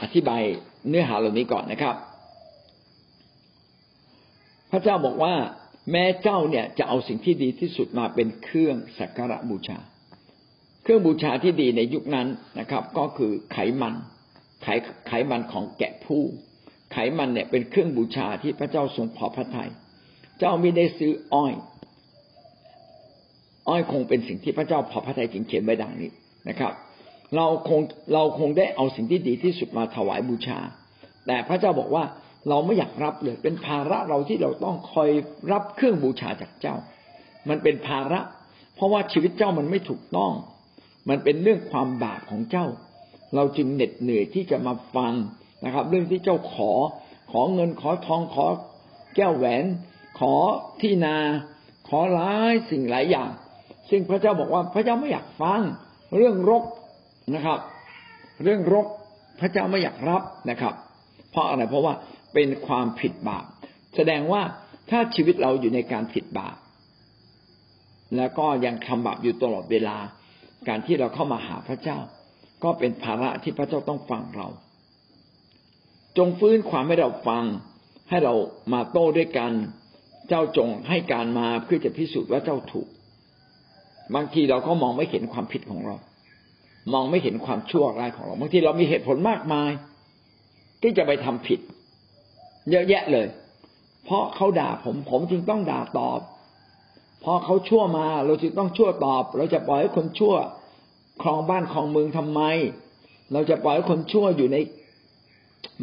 [0.02, 0.42] อธิบาย
[0.88, 1.96] เนื้อหาเหล่านี้ก่อนนะครับ
[4.70, 5.34] พระเจ้าบอกว่า
[5.90, 9.78] แม้เจ้าเนี่ยจะเอาสิ่งที่ดีที่สุดมาเป็นเครื่องสักการะบูชา
[10.82, 13.94] เครื่องบูชาที่ดีในยุคนั้นนะครับ ก็คือไขมัน
[14.62, 14.66] ไข
[15.08, 16.22] ไขมันของแกะผู้
[16.92, 19.70] ไขมันเนี่ยเป็นเครื่องบูชาที่พระเจ้าทรงพอพระทยัย
[20.38, 21.54] เจ้าไม่ได้ซื้ออ้อย
[23.68, 26.10] อ้อยคงเป็นสิ่งที่พระเจ้าพอพระทัยจึงเขียนไว้ดังนี้
[26.48, 26.72] นะครับ
[27.36, 27.80] เราคง
[28.12, 30.58] เราคงได้เอาสิ่งที่ดีที่สุดมาถวายบูชา
[31.26, 32.04] แต่พระเจ้าบอกว่า
[32.48, 35.10] เราไม่อยากรับเลย เป็นภาระเราที่เราต้องคอย
[35.52, 36.76] รับเครื่องบูชาจากเจ้า
[37.48, 38.20] มันเป็นภาระ
[38.74, 40.32] เพราะว่าชีวิตเจ้ามันไม่ถูกต้อง
[41.08, 42.66] มันเป็นเรื่องความบาปของเจ้า
[43.34, 45.12] เราจึงเหน็ดเหนื่อยที่จะมาฟัง
[45.64, 46.70] นะครับ เรื่องที่เจ้าขอ
[47.32, 48.46] ขอเงินขอทองขอ
[49.16, 49.64] แก้วแหวน
[50.18, 50.34] ขอ
[50.80, 51.16] ที่นา
[51.88, 53.30] ขอหลายสิ่งหลายอย่าง
[53.90, 55.60] ซึ่งพระเจ้าบอกว่าพระเจ้าไม่อยากฟัง
[56.16, 56.64] เรื่องรก
[57.34, 57.58] นะครับ
[58.42, 58.86] เรื่องรก
[59.40, 60.74] พระเจ้าไม่อยากรับนะครับ
[61.30, 61.94] เพราะอะไรเพราะว่า
[62.34, 63.44] เป็นความผิดบาป
[63.96, 64.42] แสดงว่า
[64.90, 66.56] ถ้าชีวิตเราอยู่ในการผิดบาป
[68.16, 69.96] แล้วก็ยังทำบาปอยู่ตลอดเวลา
[70.68, 71.98] การที่เราเข้ามาหาพระเจ้า
[72.64, 74.48] ก็เป็นภาระที่พระเจ้าต้องฟังเรา
[76.18, 77.44] จงฟื้นความให้เราฟัง
[78.10, 78.34] ให้เรา
[78.72, 79.52] มาโต้ด้วยกัน
[80.28, 82.88] เจ้าจงให้การมาเพื่อจะพิสูจน์ว่าเจ้าถูก
[84.14, 85.96] บางทีเราก็มองไม่เห็นความผิดของเรา
[86.92, 89.70] มองไม่เห็นความชั่วร้ายของเรา บางทีเรามีเหตุผลมากมาย
[90.82, 91.60] ที่จะไปทำผิด
[92.70, 93.26] เยอะแยะเลย
[94.04, 96.20] เพราะเขาด่าผมผมจึงต้องด่าตอบ
[97.24, 100.34] พอเขาชั่วมาเราจึงต้องชั่วตอบ เราจะปล่อยให้คนชั่ว
[101.22, 102.40] ครองบ้านครองเมืองทำไม
[103.32, 104.56] เราจะปล่อยให้คนชั่วอยู่ใน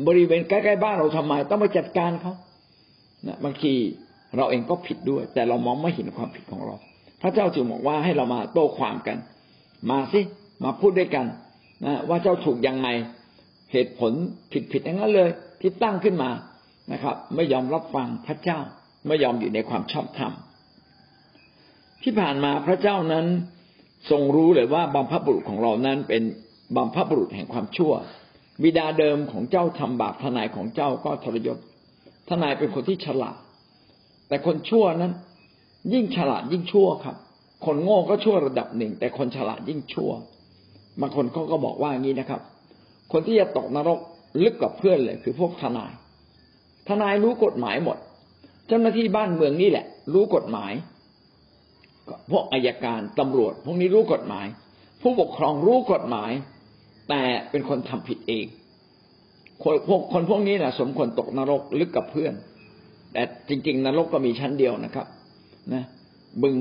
[0.08, 2.34] บริเวณใกล้ๆบ้านเราทำไม ต้องไปจัดการเขา
[3.28, 3.74] นะบางที
[4.38, 6.76] เราเองก็ผิดด้วย แต่เรามองไม่เห็นความผิดของเรา
[7.22, 9.18] พระเจ้าจึงบอกว่าให้เรามาโต้ความกัน
[9.90, 10.22] มาสิ
[10.64, 11.26] มาพูดด้วยกัน
[11.86, 12.88] นะว่าเจ้าถูกยังไง
[13.72, 14.12] เหตุผล
[14.72, 15.30] ผิดๆอย่างนั้นเลย
[15.62, 16.30] ที่ตั้งขึ้นมา
[16.94, 18.60] นะครับ ไม่ยอมรับฟังพระเจ้า
[19.08, 20.34] ไม่ยอมอยู่ในความชอบธรรม
[22.04, 23.26] ที่ผ่านมาพระเจ้านั้น
[24.10, 26.24] ทรงรู้เลยว่าบัมพบุรุษของเรานั้นเป็น
[26.76, 27.94] บัมพบุรุษแห่งความชั่ว
[28.64, 31.58] บิดาเดิมของเจ้าทำบาปทนายของเจ้าก็ทรยศ
[32.30, 33.38] ทนายเป็นคนที่ฉลาด
[34.28, 35.14] แต่คนชั่วนั้น
[35.94, 37.16] ยิ่งฉลาดยิ่งชั่วครับ
[37.66, 40.12] คนโง่ก็ชั่วระดับหนึ่ง แต่คนฉลาดยิ่งชั่ว
[41.02, 42.42] บางคนเขาก็บอกว่าอย่างนี้นะครับ
[43.12, 44.00] คนที่จะตกนรก
[44.44, 45.92] ลึกกว่าเพื่อนเลย คือพวกทนาย
[46.88, 47.98] ทนายรู้กฎหมายหมด
[48.68, 50.74] เจ้าหน้าที่บ้านเมืองนี่แหละ รู้กฎหมาย
[52.32, 54.46] พวกอายการตำรวจ พวกนี้รู้กฎหมาย
[55.02, 56.32] ผู้ปกครองรู้กฎหมาย
[57.10, 58.46] แต่เป็นคนทำผิดเอง
[59.64, 62.34] คนพวกคนพวกนี้นะสมควรตกนรกลึกกับเพื่อน
[63.14, 65.08] แต่จริง ๆ นรกก็มีชั้นเดียวนะครับ
[65.74, 65.84] นะ
[66.44, 66.56] บึง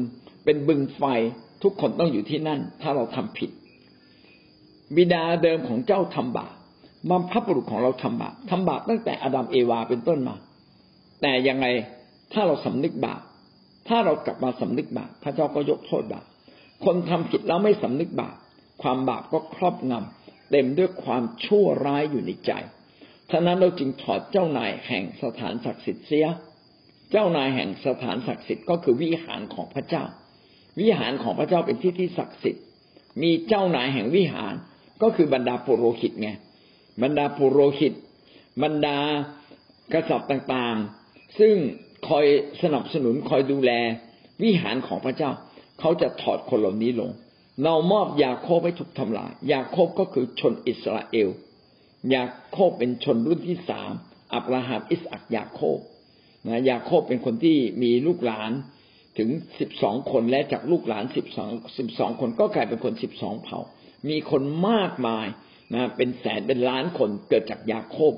[0.44, 1.02] เป็นบึงไฟ
[1.62, 3.50] ทุกคนต้องอยู่ที่นั่น ถ้าเราทำผิด
[4.96, 6.54] บิดาเดิมของเจ้าทำบาป
[7.08, 10.34] บัมพบุรุษของเราทำบาปทำบาปตั้งแต่อดัมเอวาเป็นต้นมา
[11.22, 11.66] แต่ยังไง
[12.32, 13.20] ถ้าเราสำนึกบาป
[13.88, 16.24] ถ้าเรากลับมาสำนึกบาปพระเจ้าก็ยกโทษบาป
[16.84, 18.36] คนทำผิดแล้วไม่สำนึกบาป
[18.82, 22.52] ความบาปก็ครอบงำเต็มด้วยความชั่วร้ายอยู่ในใจ
[23.30, 26.26] ฉะนั้นเราจึงถอดเจ้านายแห่งสถานศักดิ์สิทธิ์เสีย
[27.10, 30.04] เจ้านายแห่งสถานศักดิ์สิทธิ์ก็คือวิหารของพระเจ้า
[30.80, 32.64] วิหารของพระเจ้าเป็นที่ที่ศักดิ์สิทธิ์
[33.22, 34.54] มีเจ้านายแห่งวิหาร
[35.02, 36.30] ก็คือบรรดาปุโรหิตไง
[37.02, 37.94] บรรดาปุโรหิต
[38.62, 38.98] บรรดา
[39.92, 41.54] กษัตริย์ต่างๆ ซึ่ง
[42.08, 42.26] คอย
[42.62, 43.72] สนับสนุนคอยดูแล
[44.42, 45.30] วิหารของพระเจ้า
[45.80, 47.10] เขาจะถอดคนเหล่านี้ลง
[47.64, 51.28] เรามอบยาโคบให้ถูกทำลาย ยาโคบก็คือชนอิสราเอล
[52.14, 53.92] ยาโคบเป็นชนรุ่นที่สาม
[54.34, 55.78] อับราฮัมอิสอักยาโคบ
[56.46, 58.52] นะยาโคบเป็นคนที่มีลูกหลาน
[59.18, 59.28] ถึง
[59.60, 63.60] สิบสองคนและจากลูกหลานสิบสองสิบสองคนก็กลายเป็นคนสิบสองเผ่า
[64.08, 65.26] มีคนมากมาย
[65.74, 68.12] นะเป็นแสนเป็นล้านคนเกิดจากยาโคบ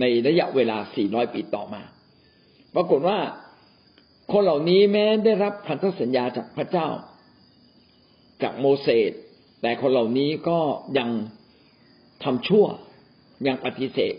[0.00, 1.82] ในระยะเวลา 400 ปีต่อมา
[2.74, 3.18] ปรากฏว่า
[4.32, 6.88] คนเหล่านี้แม้ได้รับพันธสัญญาจากพระเจ้า
[8.42, 9.12] จากโมเสส
[9.62, 10.58] แต่คนเหล่านี้ก็
[10.98, 11.10] ยัง
[12.24, 12.66] ทำชั่ว
[13.46, 14.14] ยังปฏิเสธ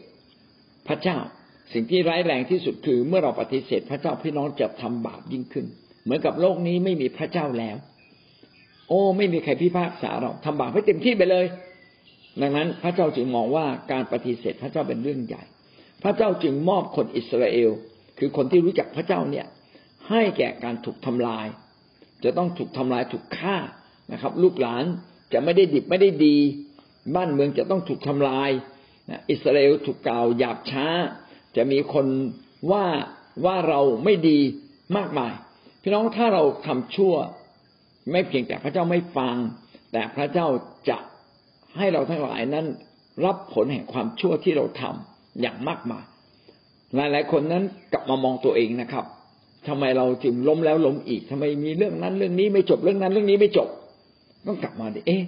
[0.88, 1.18] พระเจ้า
[1.74, 5.65] สิ่งที่ร้ายแรงที่สุดคือเมื่อเราปฏิเสธพระเจ้าพี่น้องจะทำบาปยิ่งขึ้น
[6.04, 7.78] เหมือนกับโลกนี้ไม่มีพระเจ้าแล้ว
[8.88, 11.46] โอ้ ไม่มีใครพิพากษาเราทำบาปให้เต็มที่ไปเลย
[12.42, 15.44] ดังนั้นพระเจ้าจึงมองว่าการปฏิเสธพระเจ้าเป็นเรื่องใหญ่
[16.04, 17.70] พระเจ้าจึงมอบคนอิสราเอล
[18.20, 19.46] คือคนที่รู้จักพระเจ้าเนี่ย
[20.10, 21.48] ให้แก่การถูกทำลาย
[22.24, 23.58] จะต้องถูกทำลายถูกฆ่า
[24.12, 24.84] นะครับ ลูกหลาน
[25.34, 26.36] จะไม่ได้ดิบไม่ได้ดี
[27.15, 28.50] บ้านเมืองจะต้องถูกทำลาย
[29.30, 30.88] อิสราเอลถูกกล่าวหยาบช้า
[31.56, 32.06] จะมีคน
[32.72, 32.86] ว่า
[33.46, 34.39] ว่าเราไม่ดี
[34.98, 35.34] มากมาย
[35.82, 37.15] พี่น้องถ้าเราทำชั่ว
[38.12, 39.36] ไม่เพียงแต่พระเจ้าไม่ฟัง
[39.92, 40.48] แต่พระเจ้า
[40.89, 40.98] จะ
[41.80, 42.65] ให้เราทั้งหลายนั้น
[43.26, 46.04] รับผลแห่งความชั่วที่เราทำอย่างมากมาย
[46.96, 47.63] หลายหลายคนนั้น
[47.94, 49.06] กลับมามองตัวเองนะครับ
[49.68, 53.68] ทำไมเราจึงล้มแล้วล้มอีกทำไมมีเรื่องนั้นเรื่องนี้ไม่จบเรื่องนั้นเรื่องนี้ไม่จบ
[54.48, 55.24] ต้องกลับมาดิเอ๊ะ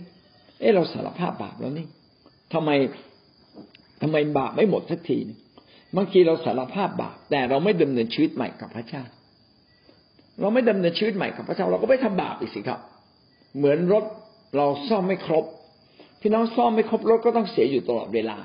[0.59, 1.87] เอ๊ะเราสารภาพบาปแล้วนี่
[2.53, 2.69] ทำไม
[4.01, 5.17] ทำไมบาปไม่หมดสักที
[5.95, 9.03] บางทีเราสารภาพบาปแต่เราไม่ดำเนินชีวิตใหม่กับพระเจ้า
[10.41, 12.79] เราไม่ดำเนินชีวิตใหม่กับพระเจ้า เราก็ไม่ทำบาปอีกสิครับ
[13.57, 14.03] เหมือนรถ
[14.57, 15.45] เราซ่อมไม่ครบ
[16.21, 18.37] พี่น้องซ่อมไม่ครบรถก็ต้องเสียอยู่ตลอดเวลา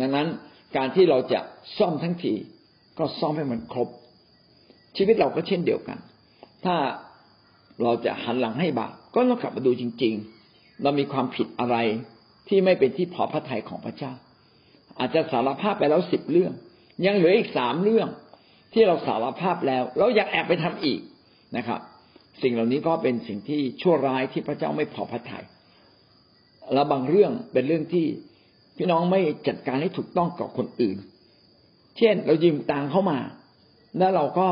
[0.00, 0.26] ดังนั้น
[0.76, 1.40] การที่เราจะ
[1.78, 2.34] ซ่อมทั้งที
[2.98, 3.88] ก็ซ่อมให้มันครบ
[4.96, 5.98] ชีวิตเราก็เช่นเดียวกัน
[6.64, 6.76] ถ้า
[7.82, 10.14] เราจะหันหลังให้บาปก็ต้องกลับมาดูจริง
[10.48, 11.76] ๆ เรามีความผิดอะไร
[12.48, 14.12] ที่ไม่เป็นที่พอพระทัยของพระเจ้า
[14.98, 16.52] อาจจะสารภาพไปแล้วสิบเรื่อง
[17.06, 18.08] ยังเหลืออีกสามเรื่อง
[18.72, 21.00] ที่เราสารภาพแล้วเราอยากแอบไปทำอีก
[21.56, 21.80] นะครับ
[22.42, 25.44] สิ่งเหล่านี้ก็เป็นสิ่งที่ชั่วร้ายที่พระเจ้าไม่พอพระทยัย
[26.74, 28.06] แล้วบางเรื่องเป็นเรื่องที่
[28.76, 30.96] พี่น้องไม่จัดการให้ถูกต้องกับคนอื่น
[31.98, 33.18] เช่น เรายืมตังเข้ามา
[33.98, 34.48] แล้วเราก็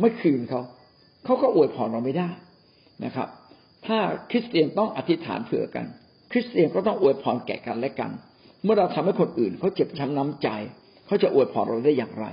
[0.00, 0.62] ไม่คืนเขา
[1.24, 2.30] เขาก็อวยพรเราไม่ได้
[3.04, 3.28] นะครับ
[3.86, 3.98] ถ้า
[4.30, 5.86] คริสเตียนต้องอธิษฐานเผื่อกัน
[6.32, 8.10] คริสเตียนก็ต้องอวยพรแก่กันและกัน
[8.64, 10.48] เมื่อเราทำให้คนอื่นเขาเจ็บช้าน้ำใจ
[11.06, 12.26] เขาจะอวยพรเราได้อย่างไร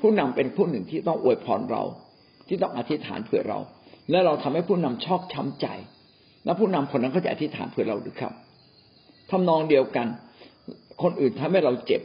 [0.00, 1.82] ผู้นำเป็นผู้หนึ่งที่ต้องอวยพรเรา
[2.48, 3.58] ที่ต้องอธิษฐานเผื่อเรา
[4.10, 5.66] และเราทำให้ผู้นำชอกช้าใจ
[6.44, 8.32] แล้วผู้นำคนนั้นเขาจะอธิษฐานเผื่อเราหรือครับ
[9.30, 10.06] ทำนองเดียวกัน
[11.02, 12.02] คนอื่นทำให้เราเจ็บ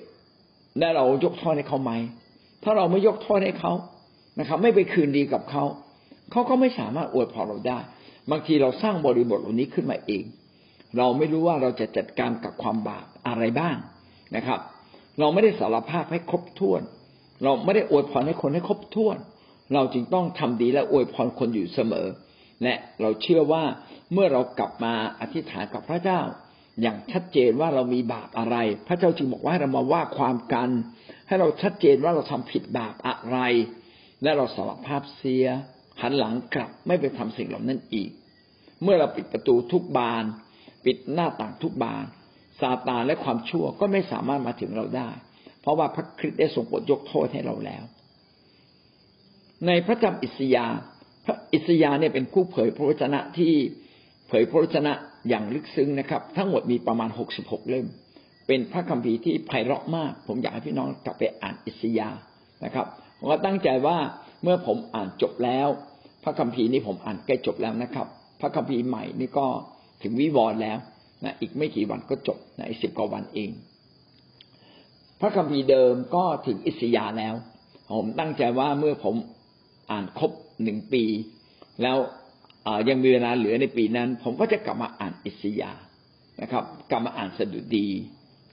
[0.80, 1.91] และเรายกโทษให้เขาไหม
[2.63, 3.71] ถ้าเราไม่ยกโทษให้เขา
[4.39, 5.63] นะครับ ไม่ไปคืนดีกับเขา
[6.32, 7.80] เขาก็ไม่สามารถอวยพรเราได้
[8.32, 10.23] บางทีเราสร้างบริบทเหล่านี้ขึ้นมาเอง
[10.97, 13.76] เราไม่รู้ว่าเราจะจัดการกับความบาปอะไรบ้าง
[14.36, 14.60] นะครับ
[15.19, 16.82] เราไม่ได้สารภาพให้ครบถ้วน
[17.43, 19.17] เราไม่ได้อวยพรให้คนให้ครบถ้วน
[19.73, 22.08] เราจึงต้องทำดีและอวยพรคนอยู่เสมอ
[22.63, 23.63] และเราเชื่อว่า
[24.13, 26.22] เมื่อเรากลับมาอธิษฐานกับพระเจ้า
[26.82, 28.56] อย่างชัดเจนว่าเรามีบาปอะไร
[28.88, 30.70] พระเจ้าจึงบอกว่าให้เรามาว่าความกัน
[31.28, 33.38] ให้เราชัดเจนว่าเราทำผิดบาปอะไร
[34.24, 35.46] และเราสารภาพเสีย
[36.02, 38.10] หันหลังกลับไม่ไปทำสิ่งเหล่านั้นอีก
[38.84, 40.24] เมื่อเราปิดประตูทุกบาน
[40.86, 42.06] ปิดหน้าต่างทุกบาน
[42.60, 45.10] ซาตานและความชั่วก็ไม่สามารถมาถึงเราได้
[45.62, 47.84] เพราะว่าพระคริสต์ได้ทรงโปรดยกโทษให้เราแล้ว
[49.67, 50.96] ในพระจำอิสยาพระ
[51.54, 53.54] อิสยาเนี่ยเป็นผู้เผยพระวจนะที่
[54.28, 54.94] เผยพระวจนะ
[55.30, 57.86] อย่างลึกซึ้งนะครับ ทั้งหมดมีประมาณหกสิบหกเล่ม
[58.48, 62.10] เป็นพระคัมภีร์ที่ไพเราะมาก ผมอยากให้พี่น้องกลับไปอ่านอิสยา
[62.66, 62.86] นะครับ
[63.18, 63.98] ผมก็ตั้งใจว่า
[64.44, 65.68] เมื่อผมอ่านจบแล้ว
[66.24, 68.08] พระคัมภีร์นี้ผมอ่านใกล้จบแล้วนะครับ
[68.42, 69.48] พระคัมภีร์ใหม่นี่ก็
[70.04, 70.78] ถึงวิวรณ์แล้ว
[71.24, 73.50] นะอีกไม่กี่วันก็จบนะอีกสิบกว่าวันเอง
[75.22, 77.34] พระคัมภีร์เดิมก็ถึงอิสยาแล้ว
[77.94, 79.16] ผมตั้งใจว่าเมื่อผม
[79.92, 80.32] อ่านครบ
[80.63, 81.04] หนึ่งปี
[81.82, 81.98] แล้ว
[82.89, 85.72] ยังมีเวลาเหลือในปีนั้น ผมก็จะกลับมาอ่านอิสยา
[86.41, 87.88] นะครับ กลับมาอ่านสดุดี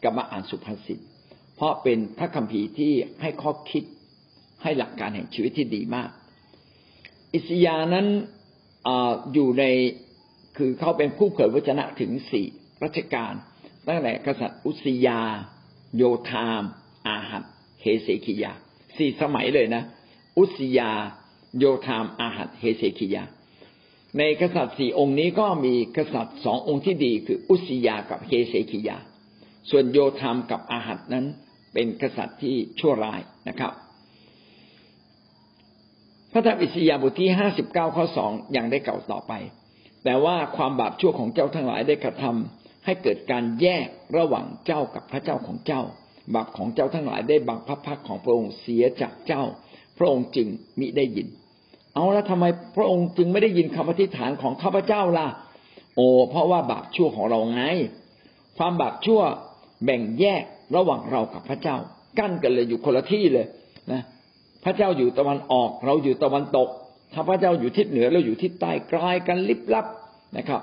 [0.03, 0.99] กลับมาอ่านสุภาษิต
[1.57, 3.85] เพราะเป็นพระคัมภีร์ที่ให้ข้อคิด
[4.62, 6.09] ให้หลักการแห่งชีวิตที่ดีมาก
[7.35, 8.07] อิสยานั้น
[8.87, 8.88] อ
[9.33, 9.64] อยู่ใน
[10.57, 12.47] คือเขาเป็นผู้เผยวจนะถึงสี่
[12.85, 13.33] รัชกาล
[13.87, 15.21] ตั้งแต่กษัตริย์อุสยา
[15.97, 16.62] โยธาม
[17.07, 17.45] อาหัด
[17.81, 18.53] เฮเซคิยา
[18.97, 19.83] สี่สมัยเลยนะ
[20.38, 20.90] อุสยา
[21.59, 23.25] โยธามอาหัดเฮเซคิยา
[24.19, 28.97] ในกษัตริย์สี่องค์นี้ก็มีกษัตริย์สององค์ที่ดีคืออุสิยากับเฮเซคิยา
[29.71, 31.27] ส่วนโยธามกับอาหัดนั้น
[31.73, 33.73] เป็นกษัตริย์ที่ชั่วร้ายนะครับ
[36.33, 39.33] พระธรรมอิสยาบทที่ห้าสิบเก้าข้อสองยังได้เก่าต่อไป
[40.05, 45.83] แต่ว่าความบาปชั่วของเจ้าทั้งหลายได้กระทำให้เกิดการแยกระหว่างเจ้ากับพระเจ้าของเจ้า
[46.35, 49.43] บาปของเจ้าทั้งหลายได้บังพระพักของพระองค์เสียจากเจ้า
[49.99, 51.29] พระองค์จึงมิได้ยิน
[51.94, 52.44] เอาแล้วทำไม
[52.76, 55.26] พระองค์จึงไม่ได้ยินคำอธิษฐานของข้าพเจ้าล่ะ
[55.96, 57.62] โอ้เพราะว่าบาปชั่วของเราไง
[58.59, 59.20] ความบาปชั่ว
[59.85, 60.42] แบ่งแยก
[60.76, 61.76] ระหว่างเรากับพระเจ้า
[62.18, 63.46] กั้นกันเลยอยู่คนละที่เลย
[63.92, 64.02] นะ
[64.64, 66.68] พระเจ้าอยู่ตะวันออก เราอยู่ตะวันตก
[67.12, 69.87] ถ้าพระเจ้าอยู่ทิศเหนือเราอยู่ทิศใต้กลายกันลิบลับ
[70.37, 70.62] นะครับ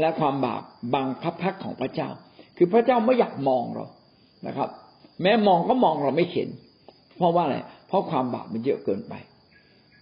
[0.00, 0.62] และความบาป
[0.94, 2.08] บังพระพักของพระเจ้า
[2.56, 3.86] คือพระเจ้าไม่อยากมองเรา
[4.46, 4.68] นะครับ
[5.22, 6.48] แม้มองก็มองเราไม่เห็น
[7.16, 7.56] เพราะว่าอะไร
[7.88, 9.14] เพราะความบาปมันเยอะเกินไป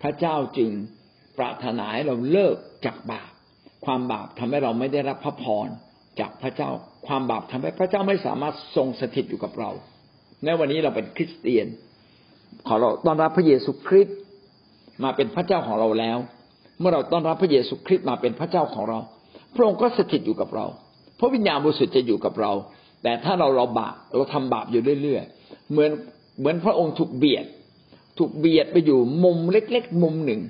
[0.03, 0.71] พระเจ้าจึง
[1.39, 2.57] ปรารถนาให้เราเลิก
[2.87, 3.31] จากบาป
[3.85, 5.69] ความบาปทำให้เราไม่ได้รับพระพร
[6.21, 6.71] จากพระเจ้า
[7.07, 9.71] ความบาปทำให้พระเจ้าไม่สามารถทรงสถิตอยู่กับเรา
[10.45, 11.67] ในวันนี้เราเป็นคริสเตียน
[12.67, 14.17] ขอเราต้อนรับพระเยซูคริสต์
[15.05, 16.19] มาเป็นพระเจ้าของเราแล้ว
[16.81, 18.99] เมื่อเราต้อนรับพระเยซูคริสต์มาเป็นพระเจ้าของเรา
[19.55, 20.67] พระองค์ก็สถิตอยู่กับเรา
[21.19, 22.53] พระวิญญาณบริสุทธิ์จะอยู่กับเรา
[23.03, 25.91] แต่ถ้าเราเราบาปเราทำบาปอยู่เรื่อยๆ เหมือน
[26.39, 27.45] เหมือนพระองค์ถูกเบียด
[28.19, 30.41] ถูกเบียดไปอยู่มุมเล็กๆมุมหนึ่ง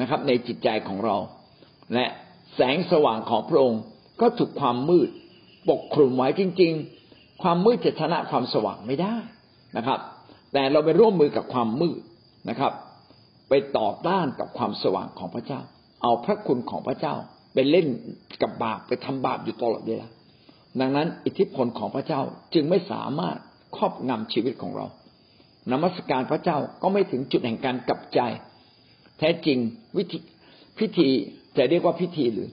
[0.00, 1.16] นะครับ ในจิตใจของเรา
[1.94, 2.06] และ
[2.54, 3.82] แสงสว่างของพระองค์
[4.20, 5.08] ก็ถูกความมืด
[5.70, 6.72] ปกคลุมไว้จริง
[7.08, 9.16] ๆ ความมืดจะชนะความสว่างไม่ได้
[9.76, 9.98] นะครับ
[10.52, 12.00] แต่เราไปร่วมมือกับความมืด
[12.48, 12.72] นะครับ
[13.48, 15.60] ไปต่อต้านกับความสว่างของพระเจ้า
[16.02, 17.14] เอาพระคุณของพระเจ้า
[17.54, 17.86] ไปเล่น
[18.42, 20.08] กับบาปไปทำบาปอยู่ตลอดเวลา
[20.80, 22.20] ดังนั้นอิทธิพลของพระเจ้า
[22.54, 23.36] จึงไม่สามารถ
[23.76, 24.86] ครอบงำชีวิตของเรา
[25.72, 28.20] นมัสการพระเจ้าก็ไม่ถึงจุดแห่งการกลับใจ
[29.18, 29.58] แท้จริง
[29.96, 30.18] วิธี
[30.78, 31.08] พิธี
[31.56, 32.48] จะเรียกว่าพิธีหรือ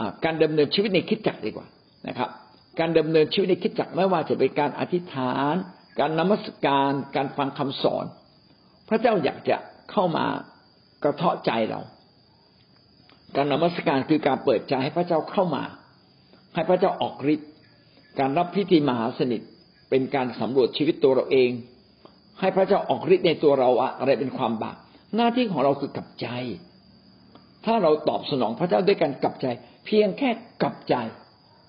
[0.00, 1.66] อการดำเนินชีวิตในคิดจักดีกว่า
[2.08, 2.30] นะครับ
[2.78, 5.54] การดำเนินชีวิตในคิดจักไม่ว่าจะเป็นการอธิษฐาน
[5.98, 8.04] การนมัสการ การฟังคำสอน
[8.88, 9.56] พระเจ้าอยากจะ
[9.90, 10.26] เข้ามา
[11.02, 11.80] กระเทาะใจเรา
[13.36, 15.64] การนมัสการคือการเปิดใจให้พระเจ้าเข้ามา
[16.54, 17.50] ให้พระเจ้าออกฤทธิ์
[18.18, 19.40] การรับพิธีมหาสนิท
[19.90, 21.50] เป็นการสำรวจชีวิตตัวเราเอง
[22.40, 24.76] ให้พระเจ้าออกฤทธิ์ในตัวเราอะไรเป็นความบาป
[25.16, 26.28] หน้าที่ของเราคือกลับใจ
[27.64, 29.46] ถ้าเราตอบสนองพระเจ้าด้วยการกลับใจ
[29.86, 30.30] เพียงแค่
[30.62, 30.94] กลับใจ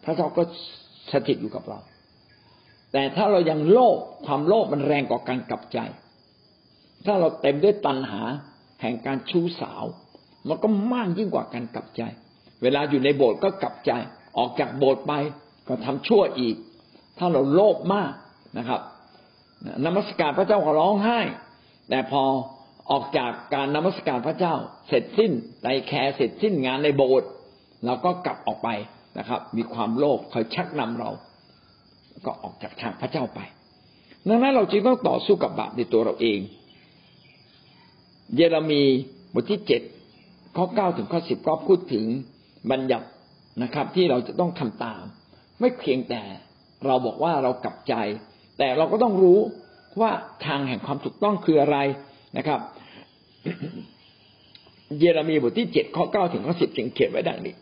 [0.03, 0.43] พระเจ้าก็
[1.11, 1.79] สถิตอยู่กับเรา
[2.93, 5.79] แต่ถ้าเรายังโลภความโลภมันแรงกว่าการกลับใจ
[7.05, 8.21] ถ้าเราเต็มด้วยตัณหา
[8.81, 9.83] แห่งการชู้สาว
[10.47, 12.01] มันก็มากยิ่งกว่าการกลับใจ
[12.61, 13.91] เวลาอยู่ในโบสถ์ก็กลับใจ
[14.37, 15.13] ออกจากโบสถ์ไป
[15.67, 16.55] ก็ทำชั่วอีก
[17.17, 18.11] ถ้าเราโลภมาก
[18.57, 18.81] นะครับ
[19.85, 21.19] นมัสการพระเจ้าก็ร้องไห้
[21.89, 22.23] แต่พอ
[22.91, 24.55] ออกจากการนมัสการพระเจ้า
[24.87, 27.29] เสร็จสิ้นไตแคร์เสร็จสิ้นงานในโบสถ์
[27.85, 28.69] เราก็กลับออกไป
[29.17, 31.09] นะครับ มีความโลภคอยชักนำเรา
[32.25, 33.39] ก็ออกจากทางพระเจ้าไป
[34.27, 36.39] ดังนั้นเราจึงต้องต่อสู้กับบาปในตัวเราเอง
[38.35, 38.81] เยเรมี
[39.33, 39.81] บทที่เจ็ด
[40.55, 42.05] ข้อเก้าถึงข้อสิบก็พูดถึง
[42.71, 43.07] บัญญัติ
[43.63, 45.03] นะครับ ที่เราจะต้องทำตาม
[45.59, 46.21] ไม่เพียงแต่
[46.85, 47.93] เราบอกว่าเรากลับใจ
[48.63, 49.39] แต่เราก็ต้องรู้
[50.01, 50.11] ว่า
[50.45, 51.77] ทางแห่งความถูกต้องคืออะไร
[52.37, 52.59] นะครับ
[54.99, 57.55] เยเรมีบทที่เจ็ดข้อเก้าถึงข้อสิบจึงเขียนไว้ดังนี้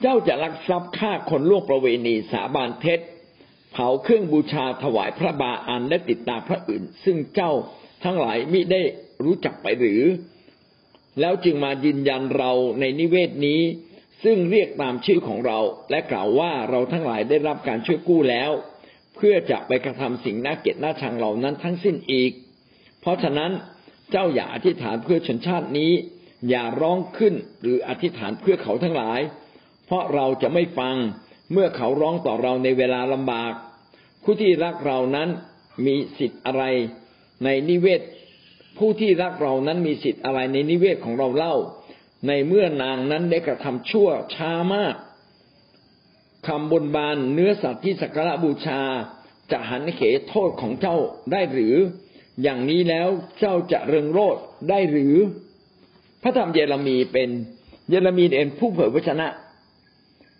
[0.00, 3.00] เจ้าจะลักทรัพย์ฆ่าคนล่วงประเวณีสาบานเท็จ
[3.72, 7.52] เผาเครื่องบูชาถวายพระบาอันและติดตามพระอื่น ซึ่งเจ้า
[8.04, 8.80] ทั้งหลายมิได้
[9.24, 10.02] รู้จักไปหรือ
[11.20, 13.60] แล้วจึงมายืนยันเราในนิเวศนี้
[14.24, 15.58] ซึ่งเรียกตามชื่อของเรา
[15.90, 18.50] และกล่าวว่าเราทั้งหลายได้รับการช่วยกู้แล้ว
[19.16, 22.32] เพื่อจะไปกระทำสิ่งน่าเกลียดน่าชังเหล่านั้นทั้งสิ้นอีก
[23.00, 23.50] เพราะฉะนั้น
[24.10, 25.92] เจ้าอย่าอธิษฐานเพื่อชนชาตินี้
[26.48, 29.20] อย่าร้องขึ้นหรืออธิษฐานเพื่อเขาทั้งหลาย
[29.86, 30.96] เพราะเราจะไม่ฟัง
[31.52, 33.52] เมื่อเขาร้องต่อเราในเวลาลำบาก
[34.24, 35.28] ผู้ที่รักเรานั้น
[35.86, 36.62] มีสิทธิ์อะไร
[37.44, 38.00] ในนิเวศ
[38.78, 41.54] ผู้ที่รักเรานั้นมีสิทธิ์อะไรในนิเวศของเราเล่า
[42.26, 44.94] ในเมื่อนางนั้นได้กระทำชั่วช้ามาก
[46.46, 48.80] คำบนบานเนื้อสัตว์ที่สักการะบูชา
[49.52, 50.96] จะหันเขโทษของเจ้า
[51.32, 51.74] ได้หรือ
[52.42, 53.08] อย่างนี้แล้ว
[53.38, 54.36] เจ้าจะเริงโรด
[54.70, 55.14] ได้หรือ
[56.22, 57.30] พระธรรมเยเรมีเป็น
[57.90, 59.28] เยเรมีเป็นผู้เผยพระชนะ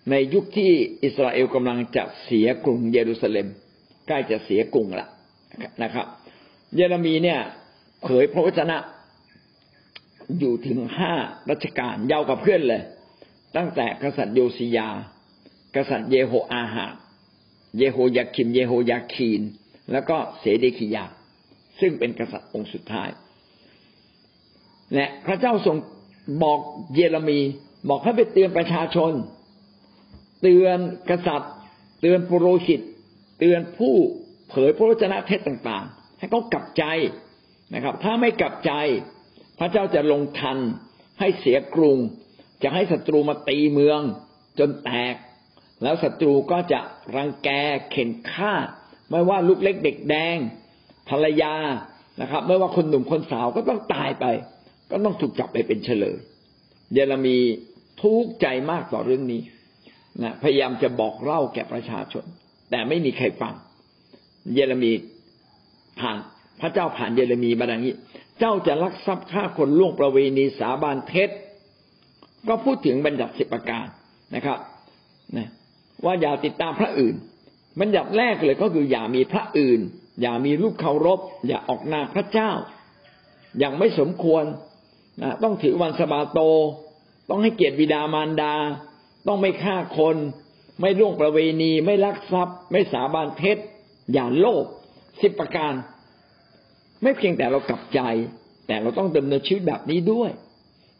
[0.09, 0.71] ในยุคที่
[1.03, 3.47] อิสราเอลกำลังจะเสียกรุงเยรูซาเล็ม
[4.07, 5.07] ใกล้จะเสียกรุงละ
[5.83, 6.07] นะครับ
[6.75, 7.39] เยเรมีเนี่ย
[8.03, 8.77] เผยพระวจนะ
[10.39, 11.13] อยู่ถึงห้า
[11.49, 12.83] รัชกาลยาวกับเพื่อนเลย
[13.55, 14.89] ตั้งแต่กษัตริย์โยซิยา
[15.75, 16.85] กษัตริย์เยโฮอาหา
[17.77, 19.41] เยโฮยาคิม เยโฮยาคีน
[19.91, 21.05] แล้วก็เสเดคิยา
[21.79, 23.09] ซึ่งเป็นกษัตริย์องค์สุดท้าย
[24.93, 25.77] และพระเจ้าทรง
[26.43, 26.59] บอก
[26.93, 27.39] เยเรมี
[27.89, 29.11] บอกให้ไปเตือนประชาชน
[30.41, 31.53] เตือนกษัตริย์
[32.01, 32.81] เตือนปุโรหิต
[33.39, 33.93] เตือนผู้
[34.49, 36.83] เผยพระวจนะเท็จต่างๆ ให้เขากลับใจ
[37.73, 38.71] นะครับ ถ้าไม่กลับใจ
[39.59, 40.57] พระเจ้าจะลงทัน
[41.19, 41.97] ให้เสียกรุง
[42.63, 44.01] จะให้ศัตรูมาตีเมือง
[44.59, 45.15] จนแตก
[45.83, 46.81] แล้วศัตรูก็จะ
[47.15, 47.49] รังแก
[47.91, 48.53] เข็นฆ่า
[49.09, 50.37] ไม่ว่าลูกเล็กเด็กแดง
[51.09, 51.55] ภรรยา
[52.21, 54.25] นะครับ ไม่ว่าคนหนุ่มคนสาวก็ต้องตายไป
[54.91, 56.17] ก็ต้องถูกจับไปเป็นเฉลย
[56.93, 57.37] เยเรมี
[58.01, 59.41] ทุกข์ใจมากต่อเรื่องนี้
[60.23, 62.23] นะพยายามจะบอกเล่าแก่ประชาชน
[62.71, 63.53] แต่ไม่มีใครฟัง
[64.53, 64.91] เยเรมี
[65.99, 66.17] ผ่าน
[66.61, 67.93] พระเจ้าผ่านเยเรมีมาดังนี้
[68.39, 71.29] เจ้าจะลักทรัพย์ฆ่าคนล่วงประเวณีสาบานเท็จ
[72.47, 73.85] ก็พูดถึงบัญญัติสิบประการ
[74.35, 74.59] นะครับ
[75.37, 75.47] นะ
[76.05, 77.15] ว่าอย่าติดตามพระอื่น
[77.79, 79.79] บัญญัติแรกเลยก็คืออย่ามีพระอื่น
[80.21, 82.51] อย่ามีรูปเคารพ อย่าออกนามพระเจ้า
[83.59, 84.43] อย่างไม่สมควร
[85.21, 86.39] นะต้องถือวันสบาโต
[87.29, 88.53] ต้องให้เกียรติบิดามารดา
[89.27, 90.15] ต้องไม่ฆ่าคน
[90.81, 93.57] ไม่ล่วงประเวณี ไม่ลักทรัพย์ ไม่สาบานเท็จ
[94.13, 94.65] อย่าโลภ
[95.21, 95.73] สิบประการ
[97.03, 97.99] ไม่เพียงแต่เรากลับใจ
[98.67, 100.29] แต่เราต้องดำเนินชีวิตแบบนี้ด้วย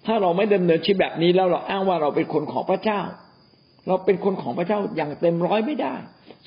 [0.06, 3.02] ถ้าเราไม่ดำเนินชีวิตแบบนี้แล้วเราอ้างว่าเราเป็นคนของพระเจ้า
[3.88, 5.94] เราเป็นคนของพระเจ้าอย่างเต็มร้อยไม่ได้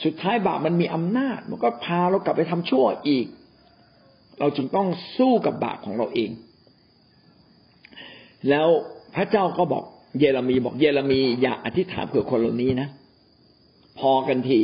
[0.04, 3.26] สุดท้ายบาปมันมีอำนาจ มันก็พาเรากลับไปทำชั่วอีก
[4.38, 6.30] เราจึงต้องสู้กับบาปของเราเอง
[8.48, 8.68] แล้ว
[9.14, 9.84] พระเจ้าก็บอก
[10.18, 12.88] เยเรมีบอกเยเรมีอย่าอธิษฐานเผื่อคนเหล่านี้นะ
[13.98, 14.61] พอกันที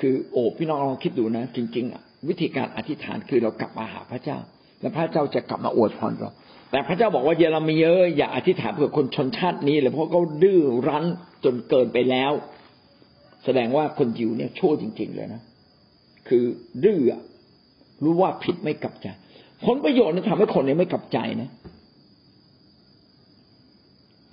[0.00, 4.38] คือโอ้พี่น้องลองคิดดูนะ จริง ๆอะ วิธีการอธิษฐานคือเรากลับมาหาพระเจ้า
[4.80, 6.30] แล้วพระเจ้าจะกลับมาอวยพรเรา
[6.70, 11.04] แต่พระเจ้าบอกว่าเยเรมีเอออย่าอธิษฐานเผื่อคนชนชาตินี้เลยเพราะเขาดื้อรั้น
[11.44, 12.32] จนเกินไปแล้ว
[13.44, 15.42] แสดงว่าคนยิวเนี่ยชั่วจริง ๆ เลยนะ
[16.28, 16.44] คือ
[16.84, 17.00] ดื้อ
[18.04, 19.06] รู้ว่าผิดไม่กลับใจ
[19.64, 21.50] ผลประโยชน์นี่ทำให้คนเนี่ยไม่กลับใจนะ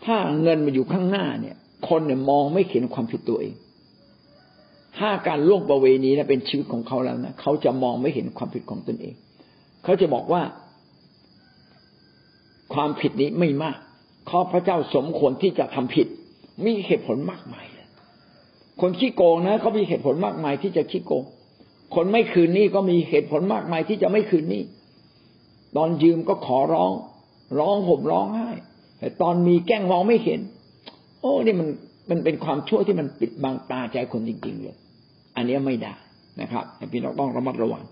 [0.06, 1.56] ถ้าเงินมาอยู่ข้างหน้าเนี่ย
[1.90, 3.54] คนเนี่ยมองไม่เห็นความผิดตัวเอง
[4.98, 9.16] ถ้าการล่วงประเวณีนะเป็นชีวิตของเขาแล้วนะเขาจะมองไม่เห็นความผิดของตนเอง
[9.84, 10.42] เขาจะบอกว่า
[12.74, 13.78] ความผิดนี้ไม่มาก
[14.30, 16.08] ข้าพระเจ้าสมควรที่จะทำผิด
[16.66, 17.88] มีเหตุผลมากมายเลย
[18.82, 21.24] คนขี้โกงนะเขามีเหตุผลมากมายที่จะขี้โกง
[21.96, 24.64] คนไม่คืนหนี้ก็มีเหตุผลมากมายที่จะไม่คืนหนี้
[25.78, 26.92] ตอนยืมก็ขอร้อง
[27.60, 28.50] ร้องห่มร้องไห้
[29.00, 30.40] แต่ตอนมีแกล้งมองไม่เห็น
[31.22, 31.68] โอ้นี่มัน
[32.10, 34.78] มันเป็นความชั่วที่มันปิดบังตาใจคนจริงๆเลย
[35.36, 35.94] อันนี้ไม่ได้
[36.42, 37.84] นะครับพี่น้องต้องระมัดระวัง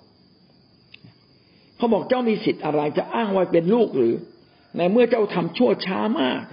[1.77, 4.13] เขาบอกเจ้ามีสิทธิ์อะไรจะอ้างว่าเป็นลูกหรือ
[4.77, 6.43] ในเมื่อเจ้าทำชั่วช้ามาก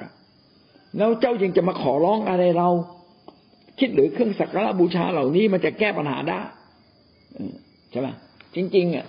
[0.98, 2.68] แล้วเจ้ายังจะมาขอร้องอะไรเรา
[3.78, 6.40] คิดหรือเครื่องสักการะบูชาเหล่านี้มันจะแก้ปัญหาได้
[7.90, 8.08] ใช่ไหม
[8.54, 9.06] จริงๆอะ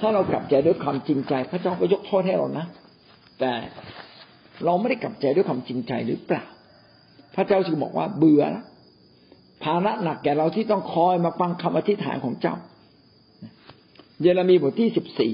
[0.00, 2.66] ถ้าเรากลับใจด้วยความจริงใจ พระเจ้าก็ยกโทษให้เรานะ
[3.40, 3.52] แต่
[4.64, 6.44] เราไม่ได้กลับใจด้วยความจริงใจหรือเปล่า
[7.34, 8.64] พระเจ้าจึงบอกว่าเบื่อแล้ว
[9.64, 12.54] ภาระหนักแก่เราที่ต้องคอยมาฟังคำอธิษฐานของเจ้า
[14.20, 15.32] เยเรมีบทที่สิบสี่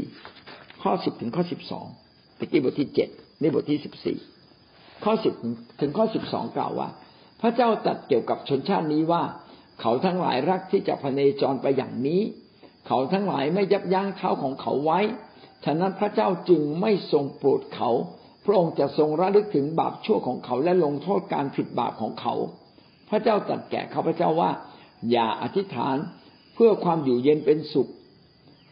[0.83, 1.87] ข้อสิบถึงข้อสิบสอง
[2.39, 3.09] ตะกี้บทที่เจ็ด
[3.41, 4.17] นี่บทที่สิบสี่
[5.05, 5.35] ข้อสิบ
[5.81, 6.89] ถึงข้อสิบสองกล่าวว่า
[7.41, 9.23] พระเจ้าตรัสเกี่ยวกับชนชาตินี้ว่า
[9.81, 12.21] เขาทั้งหลายรักที่จะพเนจรไปอย่างนี้
[12.87, 15.01] เขาทั้งหลายไม่ยับยั้งเท้าของเขาไว้
[15.65, 17.91] ฉะนั้นพระเจ้าจึงไม่ทรงโปรดเขา
[18.45, 22.35] พระองค์จะทรงระลึกถึงบาปชั่วของเขาและลงโทษการผิดบาปของเขา
[23.15, 24.51] ระเจ้าตรัสแก่ข้าพเจ้าว่า
[25.11, 25.97] อย่าอธิษฐาน
[26.55, 27.91] เพื่อความอยู่เย็นเป็นสุข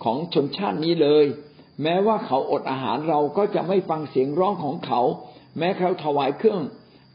[0.05, 1.27] ของชนชาตินี้เลย
[1.83, 5.01] แม้ว่าเขาอดอาหารเราก็จะไม่ฟังเสียงร้องของเขา
[5.59, 6.61] แม้เขาถวายเครื่อง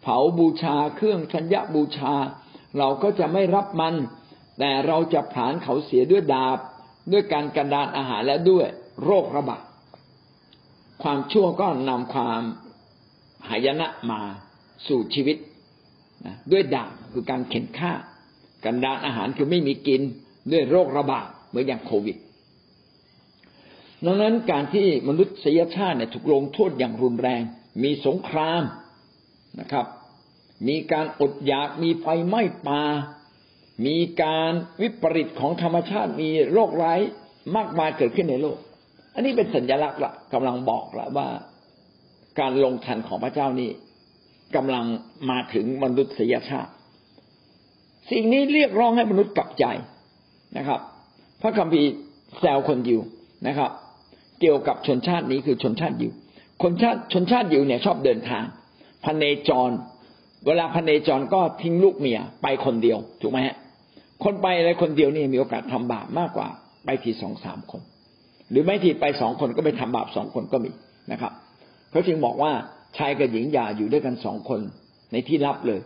[0.02, 2.14] เผาบูชาเครื่องชัญญบูชา
[2.78, 3.96] เราก็จะไม่รับมัน
[4.60, 6.58] แต่เราจะผานเขาเสียด้วยดาบ
[7.12, 8.68] ด้วยการกันดานอาหารและด้วย
[9.04, 9.64] โรคระบาด
[11.04, 12.42] ความชั่วก็นำความ
[13.50, 14.22] หายนะมา
[14.88, 15.38] สู่ชีวิต
[16.26, 17.93] นะด้วยดาบ คือการเข็นฆ่า
[18.65, 20.01] กันดานอาหารคือไม่มีกิน
[20.51, 22.18] ด้วยโรคระบาดเหมือนอย่างโควิด
[24.05, 27.41] ดังนั้นการที่มนุษยชาติเนี่ยถูกลงโทษอย่างรุนแรง
[27.84, 28.63] มีสงคราม
[29.59, 29.86] นะครับ
[30.68, 32.82] มีการอดอยากมีไฟไหม้ป่า
[33.86, 34.51] มีการ
[34.82, 36.99] วิปริตของธรรมชาติมีโรคร้าย
[37.55, 38.57] มากมายเกิดขึ้นในโลก
[39.13, 41.28] อันนี้เป็นสัญลักษณ์ละกำลังบอกละว่า
[42.39, 43.70] การลงทันของพระเจ้านี่
[44.55, 44.86] กำลัง
[45.30, 46.72] มาถึงมนุษยชาติ
[48.12, 49.66] สิ่งนี้เรียกร้องให้มนุษย์กลับใจ
[50.58, 50.80] นะครับ
[51.41, 51.89] พระคัมภีร์
[52.39, 53.01] แซวคนยิว
[53.47, 53.72] นะครับ
[54.39, 56.12] เกี่ยวกับชนชาตินี้คือชนชาติยิว
[56.64, 58.43] คนชาติชนชาติยิวเนี่ยชอบเดินทาง
[59.05, 59.72] พันเนจร
[60.45, 63.55] เวลาพันเนจรก็ทิ้งลูกเมียไปคนเดียวถูกไหมฮะ
[64.24, 66.47] คนไปอะไรคนเดียวนี่มีโอกาสทำบาปมากกว่า
[66.86, 67.82] ไปทีสองสามคน
[68.51, 70.72] หรือไม่ทีไปสองคนก็ไปทำบาปสองคนก็มี
[71.12, 71.32] นะครับ
[71.91, 72.51] เขาจึงบอกว่า
[72.97, 74.60] ชายกับหญิงอย่าอยู่ด้วยกันสองคน
[75.12, 75.80] ในที่ลับเลย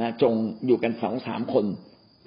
[0.00, 0.32] นะจง
[0.66, 1.64] อยู่กันสองสามคน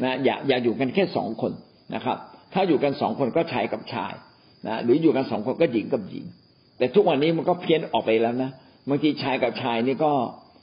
[0.03, 1.51] นะอย่าอย่าอยู่กันแค่สองคน
[1.95, 2.18] นะครับ
[2.53, 4.13] ถ้าอยู่กันสองคนก็ชายกับชาย
[4.68, 6.26] นะหรืออยู่กันสองคนก็หญิงกับหญิง
[6.78, 8.49] แต่ทุกวันนี้มันก็เพี้ยนออกไปแล้วนะ
[8.89, 10.11] บางทีชายกับชายนี่ก็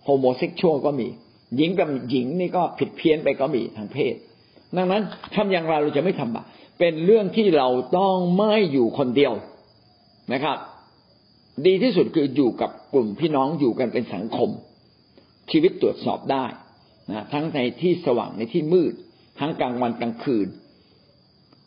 [0.05, 1.09] โฮโมเซ็กชวลก็มี
[1.57, 4.15] หญิงกับหญิงนี่ก็ผิดเพี้ยนไปก็มีทางเพศ
[4.77, 5.03] ดังนั้น
[5.35, 6.47] ทำอย่างไรเราจะไม่ทำบาป
[6.79, 9.33] เป็นเรื่องที่เราต้องไม่อยู่คนเดียว
[10.33, 10.57] นะครับ
[11.67, 14.51] ดีที่สุดคืออยู่กับกลุ่มพี่น้องอยู่กันเป็นสังคม
[15.51, 16.45] ชีวิตตรวจสอบได้
[17.11, 18.93] นะทั้งในที่สว่างในที่มืด
[19.39, 20.49] ทั้งกลางวันกลางคืน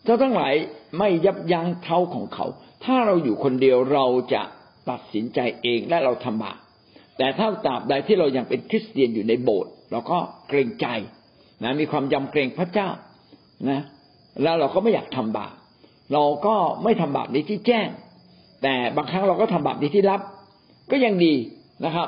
[0.04, 0.54] เจ้าทั้งหลาย
[1.00, 2.46] ไม่ยับยั้งเท้าของเขา
[2.86, 4.42] ถ้าเราอยู่คนเดียวเราจะ
[4.90, 6.58] ตัดสินใจเองและเราทำบาป
[7.18, 10.18] แต่ถ้าตราบใดที่เรายังเป็นคริสเตียนอยู่ในโบสถ์เราก็
[10.48, 10.88] เกรงใจ
[11.64, 12.90] นะมีความยำเกรงพระเจ้า
[13.70, 13.82] นะ
[14.44, 15.54] แล้วเราก็ไม่อยากทำบาป
[16.14, 17.88] เราก็ไม่ทำบาปในที่แจ้ง
[18.64, 20.22] แต่บางครั้งเราก็ทำบาปในที่ลับ
[20.92, 21.34] ก็ยังดี
[21.86, 22.08] นะครับ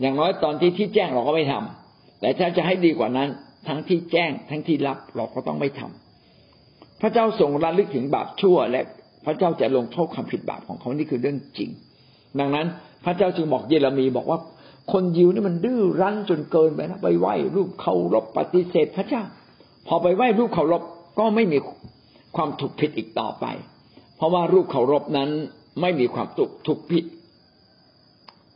[0.00, 1.81] อย่างน้อยตอนที่ที่แจ้งเราก็ไม่ทำ
[2.22, 3.28] แต่ถ้าจะให้ดีกว่านั้น
[3.68, 8.82] ทั้งที่แจ้งทั้งที่ลับเราก็ต้องไม่ทำพระเจ้าทรงระลึกถึงบาปชั่ว และ
[9.24, 11.70] พระเจ้าจะลงโทษความผิดบาปของเขานี่คือเรื่องจริง
[12.40, 12.66] ดังนั้น
[13.04, 14.38] พระเจ้าจึงบอกเยเรมีบอกว่า
[14.92, 19.22] คนยิวนี่มันดื้อรั้นจนเกินไปนะไปไหว้รูปเคารพปฏิเสธพระเจ้า
[19.86, 20.82] พอไปไหว้รูปเคารพ
[21.18, 21.58] ก็ไม่มี
[22.36, 23.46] ความถูกผิดอีกต่อไป
[24.16, 25.30] เพราะว่ารูปเคารพนั้น
[25.80, 27.04] ไม่มีความถูกถูกผิด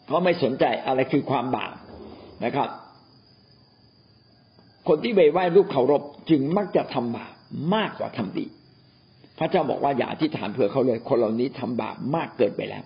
[0.07, 1.73] เขาไม่สนใจอะไรคือความบาป
[2.45, 2.69] นะครับ
[4.89, 7.33] คนที่ไปไหว้รูปเคารพจึงมักจะทำบาป
[7.75, 8.47] มากกว่าทำดี
[9.39, 12.85] พระเจ้าบอกว่าอย่าที่ฐานเผื่อเขาเลย คนเหล่านี้ทำบาปมากเกินไปแล้ว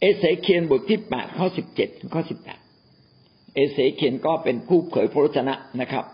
[0.00, 2.58] เอเสเคียนบทที่แปดข้อสิบเจ็ดข้อสิบแปด
[3.54, 6.04] เอเสเคียนก็เป็นผู้เผยพระวจนะนะครับ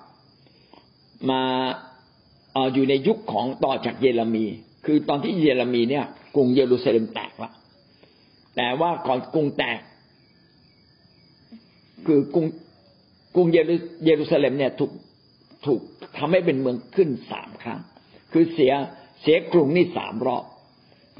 [1.30, 1.42] มา
[2.74, 4.46] อยู่ในยุคของต่อจากเยเรมี
[4.86, 6.04] คือตอนที่เยเรมีเนี่ย
[6.34, 7.50] กรุงเยรูซาเล็มแตกละ
[8.56, 9.78] แต่ว่าก่อนกรุงแตก
[12.06, 12.46] คือกรุง
[13.34, 14.92] กรุงเยรูซาเล็มเนี่ยถูก
[15.66, 15.80] ถูก
[16.16, 17.80] ทำให้เป็นเมืองขึ้นสามครั้ง
[18.32, 18.72] คือเสีย
[19.22, 20.44] เสียกรุงนี่สามรอบ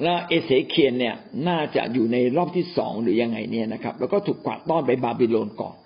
[0.03, 1.15] แล้วเอเสเคียนเนี่ย
[1.49, 5.77] น่าจะอยู่ในรอบที่สองหรือยังไงเนี่ยนะครับ แล้วก็ถูกกวาดต้อนไปบาบิโลนก่อน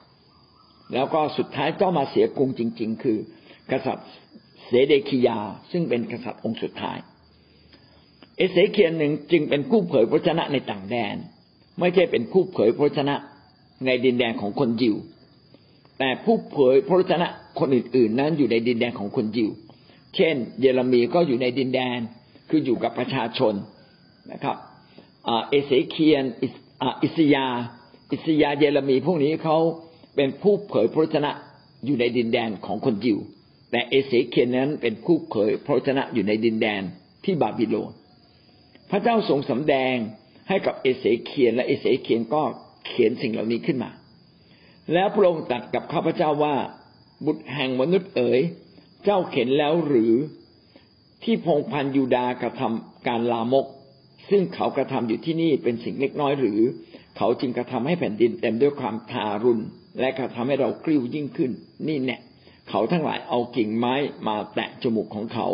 [0.95, 3.19] แล้วก็สุดท้ายเจ้ามาเสียกรุงจริง ๆ คือ
[3.71, 4.09] กษัตริย์
[4.65, 5.39] เสเดคิยา
[5.71, 6.99] ซึ่งเป็นกษัตริย์องค์สุดท้าย
[8.37, 11.17] เอเสเคียนหนึ่งจึงเป็นผู้เผยพระชนะในต่างแดน
[11.81, 13.15] ไม่ใช่เป็นผู้เผยพระชนะ
[13.87, 14.97] ในดินแดนของคนยิว
[15.99, 17.29] แต่ผู้เผยพระชนะ
[17.59, 19.51] คนอื่นๆ นั้นอยู่ในดินแดนของคนยิว
[20.17, 21.99] เช่น เยเรมีก็อยู่ในดินแดน
[22.49, 23.55] คืออยู่กับประชาชน
[24.33, 24.57] นะครับ
[25.25, 26.25] เอเสเคียน
[27.03, 27.47] อิสยา
[28.13, 29.59] อิสยาเยเรมีพวกนี้เขา
[30.17, 31.31] เป็นผู้เผยพระชนะ
[31.85, 33.19] อยู่ในดินแดนของคนยิว
[33.71, 36.83] แต่เอเสเคียนนั้นเป็นผู้เผยพระชนะอยู่ในดินแดน
[37.25, 37.93] ที่บาบิโลน
[38.91, 39.95] พระเจ้าทรงสำแดง
[40.49, 42.43] ให้กับเอเสเคียนและเอเสเคียนก็
[42.87, 43.91] เขียนสิ่งเหล่านี้ขึ้นมา
[44.93, 46.57] แล้วพระองค์ตรัสกับข้าพเจ้าว่า
[47.27, 48.41] บุตรแห่งมนุษย์เอ๋ย
[49.05, 50.13] เจ้าเข็นแล้วหรือ
[51.23, 53.67] ที่พงพันยูดากระทำการลามก
[54.31, 56.61] ซึ่งเขากระทำอยู่ที่นี่เป็นสิ่งเล็กน้อยหรือ
[57.17, 59.63] เขาจึงกระทำให้แผ่นดินเต็มด้วยความทารุณ
[60.01, 61.51] และกระทำให้เรากริ้วยิ่งขึ้น
[61.89, 62.19] นี่แน่
[62.71, 63.95] เขาทั้งหลายเอากิ่งไม้
[64.29, 65.49] มาแตะจมูกของเขา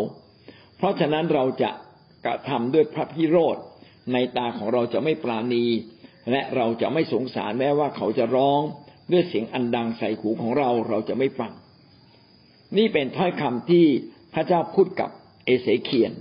[0.77, 1.71] เพราะฉะนั้นเราจะ
[2.27, 3.57] กระทำด้วยพระพิโรธ
[4.13, 5.65] ในตาของเราจะไม่ปราณี
[6.31, 8.63] และเราจะไม่สงสารแม้ว่าเขาจะร้อง
[9.13, 11.53] ด้วยเสียงอันดังใส่หูของเราเราจะไม่ฟัง
[12.77, 13.85] นี่เป็นถ้อยคำที่
[14.35, 15.11] พระเจ้าพูดกับ
[15.45, 16.13] เอเสเคียน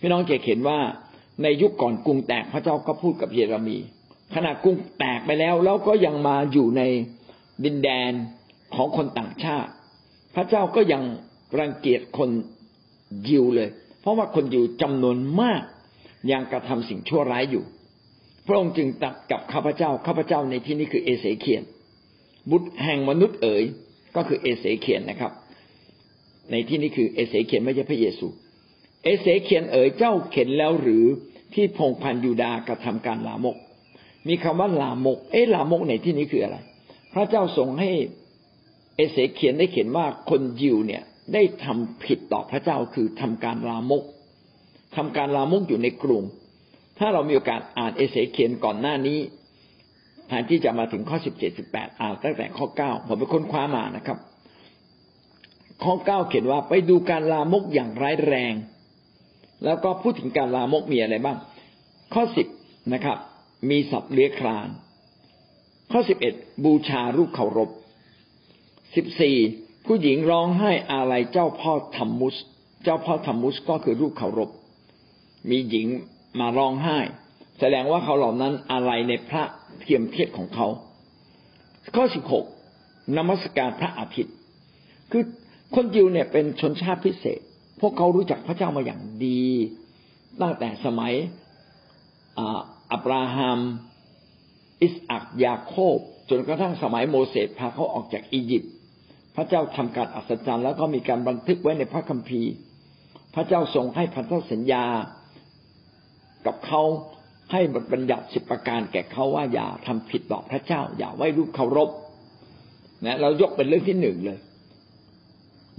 [0.00, 0.80] พี่น้องจะเห็นว่า
[1.42, 3.78] ในยุคก่อนกรุงแตกพระเจ้าก็พูดกับเยเรมี
[4.34, 6.82] ขณะกรุงแตกไปแล้วแล้วก็ยังมาอยู่ใน
[7.64, 8.12] ดินแดน
[8.74, 9.70] ของคนต่างชาติ
[10.34, 11.02] พระเจ้าก็ยัง
[11.58, 12.30] รังเกียจคน
[13.28, 13.68] ยิวเลย
[14.00, 15.62] เพราะว่าคนยิวจำนวนมาก
[16.32, 17.64] ยังกระทำสิ่งชั่วร้ายอยู่
[18.46, 21.62] พระองค์จึงตัดกับข้าพเจ้าข้าพเจ้าในที่นี้คือเอเสเคียน
[22.50, 23.64] บุตรแห่งมนุษย์เอ๋ย
[24.16, 25.32] ก็คือเอเสเคียนนะครับ
[26.50, 28.26] ในที่นี้คือเอเสเคียนไม่ใช่พระเยซู
[29.04, 31.04] เอเสเคียนเอ๋ยเจ้าเข็นแล้วหรือ
[31.54, 33.56] ที่พงพันยูดากระทำการลามก
[34.28, 36.56] มีคำว่าลามก เอ๊ะลามกในที่นี้คืออะไร
[37.12, 37.90] พระเจ้าทรงให้
[38.96, 41.02] เอเสเคียนได้เขียนว่าคนยิวเนี่ย
[41.34, 44.02] ได้ทำผิดต่อพระเจ้าคือทำการลามก
[44.96, 46.24] ทำการลามกอยู่ในกรุง
[46.98, 49.18] ถ้าเรามีโอกาสอ่านเอเสเคียนก่อนหน้านี้
[50.28, 54.18] แทนที่จะมาถึงข้อสิบเจ็ดสิบแปดอ่านตั้งแต่ข้อเก้าผมไปค้นคว้ามานะครับ
[55.84, 58.54] ข้อเก้าเขียนว่าไปดูการลามกอย่างร้ายแรง
[59.64, 61.38] แล้วก็พูดถึงการลามกมีอะไรบ้าง
[62.14, 62.46] ข้อสิบ
[62.92, 63.18] นะครับ
[63.70, 64.68] มีสัตว์เลื้อยคลาน
[65.92, 67.70] ข้อสิบเอ็ดบูชารูปเคารพ
[68.94, 69.36] สิบสี่
[69.86, 72.36] ผู้หญิงร้องไห้อาลัยเจ้าพ่อธรรมุส
[72.84, 74.50] เจ้าพ่อธรรมุสก็คือรูปเคารพ
[75.50, 75.86] มีหญิง
[76.40, 76.98] มาร้องไห้
[77.60, 79.42] แสดงว่าเขาเหล่านั้นอาลัยในพระ
[79.80, 80.66] เทียมเทศของเขา
[81.96, 82.44] ข้อสิบหก
[83.16, 84.34] นมัสการพระอาทิตย์
[85.10, 85.24] คือ
[85.74, 87.40] คนยิวเนี่ยเป็นชนชาติพิเศษ
[87.80, 89.44] พวกเขารู้จักพระเจ้ามาอย่างดี
[90.40, 91.12] ตั้งแต่สมัย
[92.92, 93.58] อับราฮัม
[94.82, 95.98] อิสอักยาโคบ
[96.30, 98.72] จนกระทั่งสมัยโมเสสพาเขาออกจากอียิปต์
[99.36, 102.52] พระเจ้าทำการอัศจรรย์แล้วก็มีการบันทึกไว้ในพระคัมภีร์
[103.34, 104.84] พระเจ้าทรงให้พันธสัญญา
[106.46, 106.82] กับเขา
[107.52, 111.90] ให้บทบัญญัติสิบประการแก่เขาว่าอย่าทำผิดต่อพระเจ้า อย่าไว้รูปเคารพ
[113.06, 114.38] นะเรายกเป็นเรื่องที่หนึ่งเลย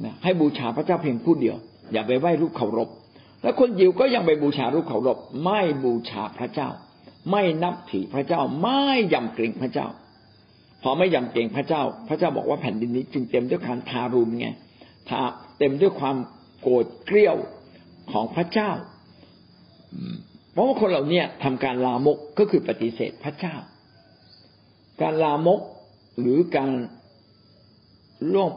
[0.03, 1.57] นะให้บูชาพระเจ้าเพียงผู้เดียว
[1.93, 2.89] อย่าไปไหว้รูปเคารพ
[3.41, 6.70] แล้วคนยิวก็ยังไปบูชารูปเคารพ ไม่บูชาพระเจ้า
[7.32, 9.88] ไม่นับถือพระเจ้า ไม่ยำเกรงพระเจ้า
[10.84, 14.47] พอไม่ยำเกรงพระเจ้า พระเจ้าบอกว่าแผ่นดินนี้ จึงเต็มด้วยการทารุณไง
[15.09, 15.22] ทา
[15.59, 16.17] เต็มด้วยความ
[16.61, 17.36] โกรธเกรี้ยว
[18.11, 18.72] ของพระเจ้า
[20.51, 23.55] เพราะว่าคนเหล่านี้ทำการลามกก็คือปฏิเสธพระเจ้า
[25.01, 25.61] การลามก
[26.19, 26.71] หรือการ
[28.33, 28.51] ร่วม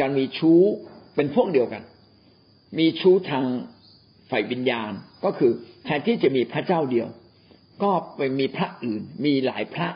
[0.00, 0.60] การมีชู้
[1.14, 1.82] เป็นพวกเดียวกัน
[2.78, 3.44] มีชู้ทาง
[4.30, 4.90] ฝ่ายวิญญาณ
[5.24, 5.52] ก็คือ
[5.84, 7.08] แทนที่จะมีพระเจ้าเดียว
[7.82, 9.88] ก็ไปมีพระอื่น มีหลายพระ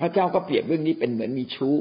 [0.00, 1.74] พระเจ้าก็เปรียบเรื่องนี้เป็นเหมือนมีชู้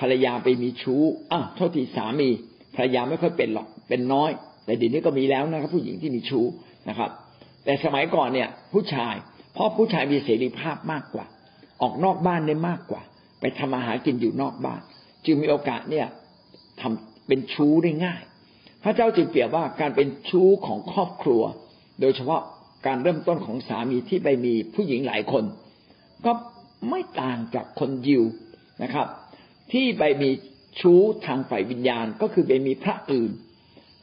[0.00, 1.02] ภรรยาไปมีชู้
[1.32, 2.28] อะโทษทีสามี
[2.74, 4.30] ภรรยาไม่ค่อยเป็นหรอกเป็นน้อย
[4.64, 6.44] แต่เดี๋ยวนี้ก็มีแล้วนะครับ ผู้หญิงที่มีชู้
[6.88, 7.10] นะครับ
[7.64, 9.14] แต่สมัยก่อนเนี่ย ผู้ชาย
[9.52, 11.26] เพราะผู้ชายมีเสรีภาพมากกว่า
[11.82, 13.02] ออกนอกบ้านได้มากกว่า
[13.40, 14.80] ไปทำอาหารกินอยู่นอกบ้าน
[15.24, 16.06] จึงมีโอกาสเนี่ย
[16.80, 18.22] ทำเป็นชู้ได้ง่าย
[18.82, 21.42] พระเจ้าจึงเปรียบว่าการเป็นชู้ของครอบครัว
[22.00, 22.42] โดยเฉพาะ
[22.86, 25.44] การเริ่มต้นของสามีที่ไปมีผู้หญิงหลายคน
[26.24, 26.32] ก็
[26.90, 28.24] ไม่ต่างจากคนยิว
[28.82, 29.06] นะครับ
[29.72, 30.30] ที่ไปมี
[30.80, 33.30] ชู้ทางฝ่ายวิญญาณก็คือไปมีพระอื่น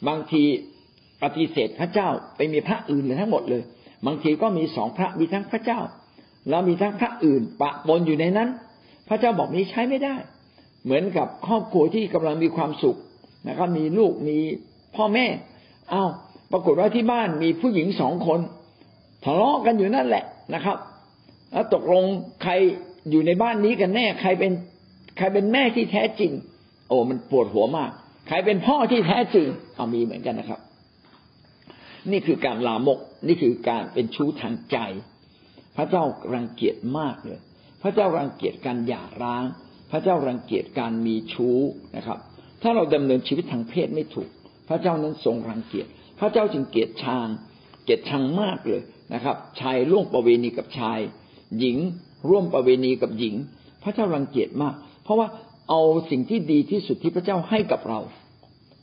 [0.08, 0.43] บางที
[1.24, 3.64] ปฏิเสธพระเจ้าไปมีพระอื่นเลยทั้งหมดเลย
[4.06, 5.80] บางทีก็มีสองพระมีทั้งพระเจ้า
[6.49, 8.49] แล้วมีทั้งพระอื่นปะปนอยู่ในนั้น
[9.08, 10.16] พระเจ้าบอกนี้ใช้ไม่ได้
[10.84, 12.97] เหมือนกับครอบครัวที่กำลังมีความสุข
[13.47, 14.38] นะครับมีลูกมี
[14.95, 15.26] พ่อแม่
[15.89, 16.04] เอา้า
[16.52, 18.39] ปรากฏว่าที่บ้านมีผู้หญิงสองคน
[19.24, 20.24] ทะเลาะกันอยู่นั่นแหละ
[20.54, 20.78] นะครับ
[21.52, 22.04] แล้วตกลง
[22.43, 22.54] ใคร
[23.10, 24.52] อยู่ในบ้านนี้กันแน่ ใครเป็น
[25.18, 26.32] ใครเป็นแม่ที่แท้จริง
[26.88, 27.91] โอ้มันปวดหัวมาก
[28.32, 30.60] ครเป็นพ่อที่แท้จริงเอามีเหมือนกันนะครับ
[32.12, 34.78] นี่คือการลามก นี่คือการเป็นชู้ทางใจ
[35.78, 36.04] พระเจ้า
[36.34, 37.40] รังเกียจมากเลย
[37.82, 39.44] พระเจ้ารังเกียจการหย่าร้าง
[39.92, 41.58] พระเจ้ารังเกียจการมีชู้
[41.98, 42.20] นะครับ
[42.62, 44.30] ถ้าเราดำเนินชีวิตทางเพศไม่ถูก
[44.70, 45.88] พระเจ้านั้นทรงรังเกียจ
[46.20, 47.28] พระเจ้าจึงเกียจชาง
[47.84, 48.82] เกียจชังมากเลย
[49.14, 51.00] นะครับ ชายร่วมประเวณีกับชาย
[51.60, 51.78] หญิง
[52.30, 53.36] ร่วมประเวณีกับหญิง
[53.84, 54.74] พระเจ้ารังเกียจมาก
[55.04, 55.28] เพราะว่า
[55.70, 58.00] เอาสิ่งที่ดีที่สุดที่พระเจ้าให้กับเรา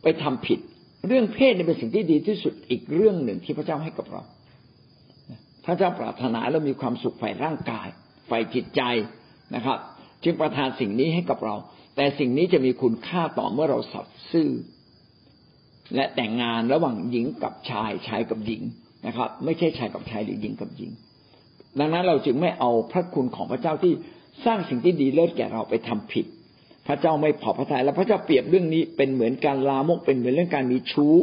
[0.02, 0.58] ไปทำผิด
[1.06, 4.22] เรื่องเพศเป็นสิ่งที่ดีที่สุดอีกเรื่องหนึ่งที่พระเจ้าให้กับเรา
[5.64, 7.88] พระเจ้าปรารถนาเรามีความสุขฝ่ายร่างกาย
[8.30, 8.82] ฝ่ายจิตใจ
[9.54, 9.78] นะครับ
[10.24, 11.56] จึงประทานสิ่งนี้ให้กับเรา
[11.96, 14.48] แต่สิ่งนี้จะมีคุณค่าต่อเมื่อเราสัตย์ซื่อ
[15.94, 18.62] และแต่งงานระหว่างหญิงกับชายชายกับหญิง
[19.06, 20.90] นะครับ ไม่ใช่ชายกับชายหรือหญิงกับหญิง
[21.78, 23.92] ดังนั้นเราจึงไม่เอาพระคุณของพระเจ้าที่
[24.44, 26.26] สร้างสิ่งที่ดีเลิศแก่เราไปทำผิด
[26.88, 31.14] พระเจ้าไม่พอพระทัยและพระเจ้าเปรียบเรื่องนี้เป็นเหมือนการลามกเป็นเหมือนเรื่องการมีชู้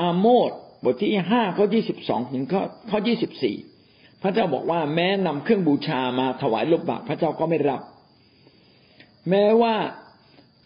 [0.00, 0.50] อาโมด
[0.84, 3.56] บทที่ห้าข้อยี่สิบสองถึงข้อข้อยี่สิบสี่
[4.22, 7.80] พระเจ้าบอกว่าแม้นำเครื่องบูชามาถวายลบบาพระเจ้าก็ไม่รับ
[9.30, 9.74] แม้ว่า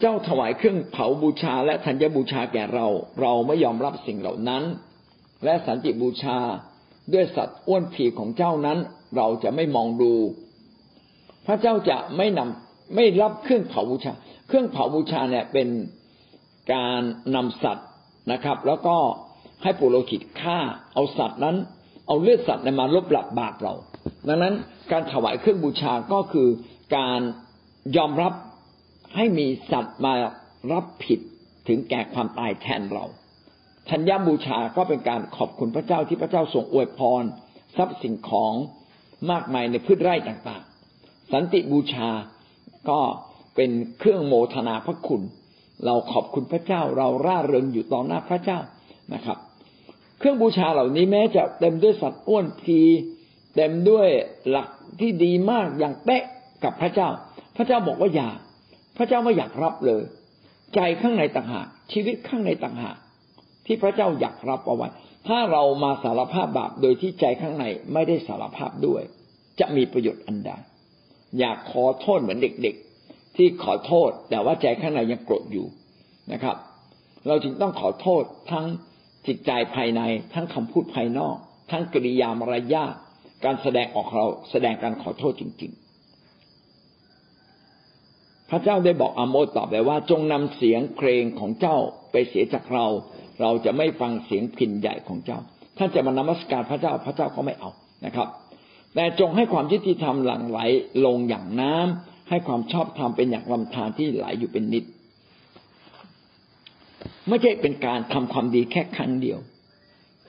[0.01, 2.86] เจ้าถวายเครื่องเผาบูชาและธัญบูชาแก่เรา
[3.20, 4.62] เราไม่ยอมรับสิ่งเหล่านั้น
[5.45, 6.38] และสันติบูชา
[7.12, 8.78] ด้วยสัตว์อ้วนผีของเจ้านั้น
[9.16, 10.12] เราจะไม่มองดู
[11.47, 14.12] พระเจ้าจะไม่นำ ไม่รับเครื่องเผาบูชา
[14.49, 15.68] เครื่องเผาบูชาเนี่ยเป็น
[16.74, 17.03] การ
[17.34, 17.88] นำสัตว์
[18.32, 18.97] นะครับ แล้วก็
[19.62, 20.59] ให้ปุโรหิตฆ่า
[20.95, 21.57] เอาสัตว์นั้น
[22.07, 23.74] เอาเลือดสัตว์มาลบหลับบาปเรา
[24.28, 24.55] ดังนั้น
[24.93, 26.49] การถวายเครื่องบูชาก็คือ
[26.97, 27.20] การ
[27.97, 28.32] ยอมรับ
[29.16, 30.12] ให้มีสัตว์มา
[30.72, 31.20] รับผิด
[31.68, 33.05] ถึงแก่ความตายแทนเรา
[33.91, 37.22] ธัญญบูชาก็เป็นการขอบคุณพระเจ้าที่พระเจ้าทรงอวยพร
[37.76, 38.55] ทรัพย์สิ่งของ
[39.30, 42.09] มากมายในพืชไร่ต่างๆ สันติบูชา
[42.89, 43.01] ก็
[43.57, 45.22] เป็นเครื่องโมทนาพระคุณ
[45.85, 48.59] เราขอบคุณพระเจ้า เราร่าเริงอยู่ต่อหน้าพระเจ้า
[49.14, 49.39] นะครับ
[50.18, 52.78] เครื่องบูชาเหล่านี้แม้จะเต็มด้วยสัตว์อ้วนพี
[53.57, 54.09] เต็มด้วย
[54.49, 54.68] หลัก
[55.01, 56.24] ที่ดีมากอย่างเป๊ะ
[56.64, 57.09] กับพระเจ้า
[57.57, 58.31] พระเจ้าบอกว่าอย่า
[58.97, 60.03] พระเจ้าไม่อยากรับเลย
[60.74, 62.97] ใจข้างในต่างหากชีวิตข้างในต่างหาก
[63.66, 64.89] ที่พระเจ้าอยากรับเอาไว้
[65.28, 69.03] ถ้าเรามาสารภาพบาปโดยที่ใจข้างในไม่ได้สารภาพด้วย
[69.61, 70.51] จะมีประโยชน์อันใด
[71.39, 75.66] อยากขอโทษเหมือนเด็กๆ ที่ขอโทษ แต่ว่าใจข้างในยังโกรธอยู่
[76.33, 76.57] นะครับ
[77.26, 78.66] เราจึงต้องขอโทษทั้ง
[79.26, 80.01] จิตใจภายใน
[80.35, 81.37] ทั้งคำพูดภายนอก
[81.70, 82.95] ทั้งกริยามารยาท
[83.45, 85.81] การแสดงออกเราแสดงการขอโทษจริง ๆ
[88.51, 91.76] พระเจ้าได้บอกอโมสตอบไปว่า จงนำเสียงเพลงของเจ้า
[92.12, 92.87] ไปเสียจากเรา
[93.41, 95.39] เราจะไม่ฟังเสียงพินใหญ่ของเจ้า
[95.78, 97.70] ท่านจะมานมัสการพระเจ้าพระเจ้าก็ไม่เอา
[98.07, 98.28] นะครับ
[98.95, 100.59] แต่จงให้ความยุติธรรมหลั่งไหล
[101.05, 104.84] ลงอย่างน้ำให้ความชอบธรรมเป็นอย่างลำธารที่ไหลอยู่เป็นนิด
[107.28, 109.38] ไม่ใช่เป็นการทำความดีแค่ครั้งเดียว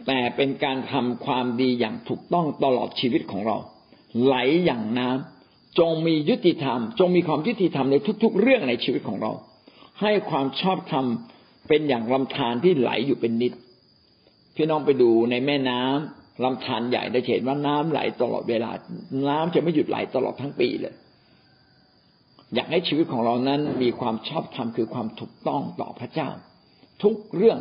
[0.08, 3.58] แต่เป็นการทำความดีอย่างถูกต้องตลอดชีวิตของเรา
[4.24, 4.36] ไหล
[4.66, 9.32] อย่างน้ำจงมียุติธรรม จงมีความยุติธรรมในทุก ๆ เรื่องในชีวิตของเรา
[10.02, 11.06] ให้ความชอบธรรม
[11.68, 13.54] เป็นอย่างลำธารที่ไหลอยู่เป็นนิด
[14.56, 18.72] พี่น้องไปดูในแม่น้ำ ลำธารใหญ่ได้เห็นว่าน้ำไหลตลอดเวลา
[19.28, 20.96] น้ำจะไม่หยุดไหลตลอดทั้งปีเลย
[22.54, 26.30] อยากให้ชีวิตของเรานั้นมีความชอบธรรมคือความถูกต้องต่อพระเจ้า
[27.04, 27.60] ทุกเรื่อง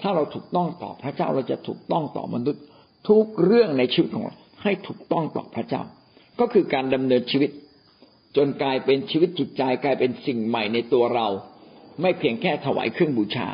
[0.00, 2.62] ถ้าเราถูกต้องต่อพระเจ้าเราจะถูกต้องต่อมนุษย์
[3.08, 5.82] ทุกเรื่องในชีวิตของเราให้ถูกต้องต่อพระเจ้า
[6.40, 7.50] ก็คือการดำเนินชีวิต
[8.36, 11.28] จนกลายเป็นชีวิตจิตใจกลายเป็นสิ่งใหม่ในตัวเรา
[12.02, 13.48] ไม่เพียงแค่ถวายเครื่องบูชา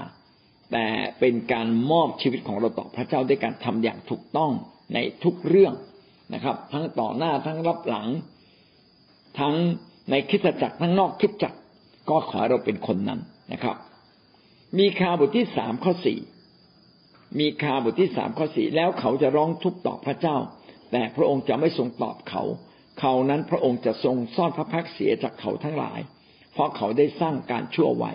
[0.72, 0.86] แต่
[1.20, 4.52] เป็นการมอบชีวิตของเราต่อพระเจ้าด้วยการทำอย่างถูกต้อง
[4.94, 5.74] ในทุกเรื่อง
[6.34, 8.08] นะครับ ทั้งต่อหน้าทั้งรับหลัง
[9.38, 9.54] ทั้ง
[10.10, 11.58] ในคิดจักรทั้งนอกคิดจักร
[12.10, 13.20] ก็ขอเราเป็นคนนั้น
[13.52, 13.76] นะครับ
[14.78, 16.18] มีคาบทที่สามข้อสี่
[17.38, 20.36] มีคาบทที่สามข้อสี่แล้วเขาจะร้องทุกข์ต่อพระเจ้า
[20.92, 22.42] แต่พระองค์จะไม่ทรงตอบเขา
[23.00, 26.00] เขานั้นพระองค์จะทรงซ่อนพระพักเสียจากเขาทั้งหลาย
[26.52, 28.12] เพราะเขาได้สร้างการชั่วไว้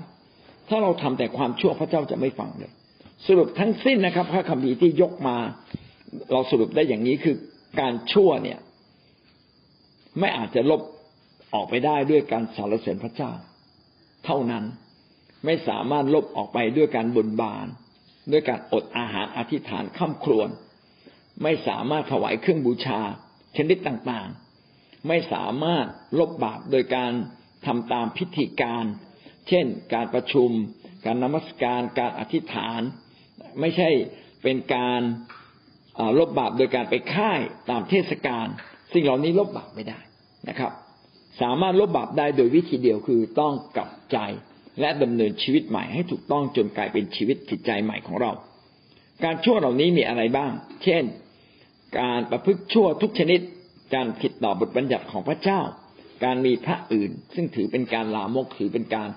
[0.70, 2.72] ถ้าเราทำแต่ความชั่วพระเจ้าจะไม่ฟังเลย
[3.28, 5.38] สรุปทั้งสิ้นนะครับ พระคัมภีร์ที่ยกมา
[6.32, 7.36] เราสรุปได้อย่างนี้คือ
[7.80, 8.60] การชั่วเนี่ย
[10.20, 10.82] ไม่อาจจะลบ
[11.54, 13.32] ออกไปได้ด้วยการสรรเสริญพระเจ้า
[14.26, 14.64] เท่านั้น
[15.46, 17.68] ไม่สามารถลบออกไปด้วยการบนบาน
[18.32, 20.50] ด้วยการอดอาหารอธิษฐานข้ามครวน
[21.44, 23.00] ไม่สามารถถวายเครื่องบูชา
[23.58, 25.86] ชนิดต่างๆ ไม่สามารถ
[26.20, 27.12] ลบบาปโดยการ
[27.66, 28.86] ทำตามพิธีการ
[29.50, 30.50] เช่น การประชุม
[31.06, 32.82] การนมัสการ การอธิษฐาน
[33.60, 33.90] ไม่ใช่
[34.44, 35.02] เป็นการ
[36.20, 37.40] ลบบาปโดยการไปค่าย
[37.70, 38.48] ตามเทศกาล
[38.94, 40.00] สิ่งเหล่านี้ลบบาปไม่ได้
[40.50, 40.72] นะครับ
[41.42, 44.18] สามารถลบบาปได้โดยวิธีเดียวคือต้องกลับใจ
[44.80, 48.32] และดำเนินชีวิตใหม่ให้ถูกต้องจนกลายเป็นชีวิตจิตใจใหม่ของเรา
[49.24, 50.52] การชั่วเหล่านี้มีอะไรบ้าง
[50.84, 51.04] เช่น
[52.00, 53.40] การประพฤติชั่วทุกชนิด
[53.96, 55.62] การผิดต่อบทบัญญัติของพระเจ้า
[56.24, 59.10] การมีพระอื่น ซึ่งถือเป็นการลามกถือเป็นการ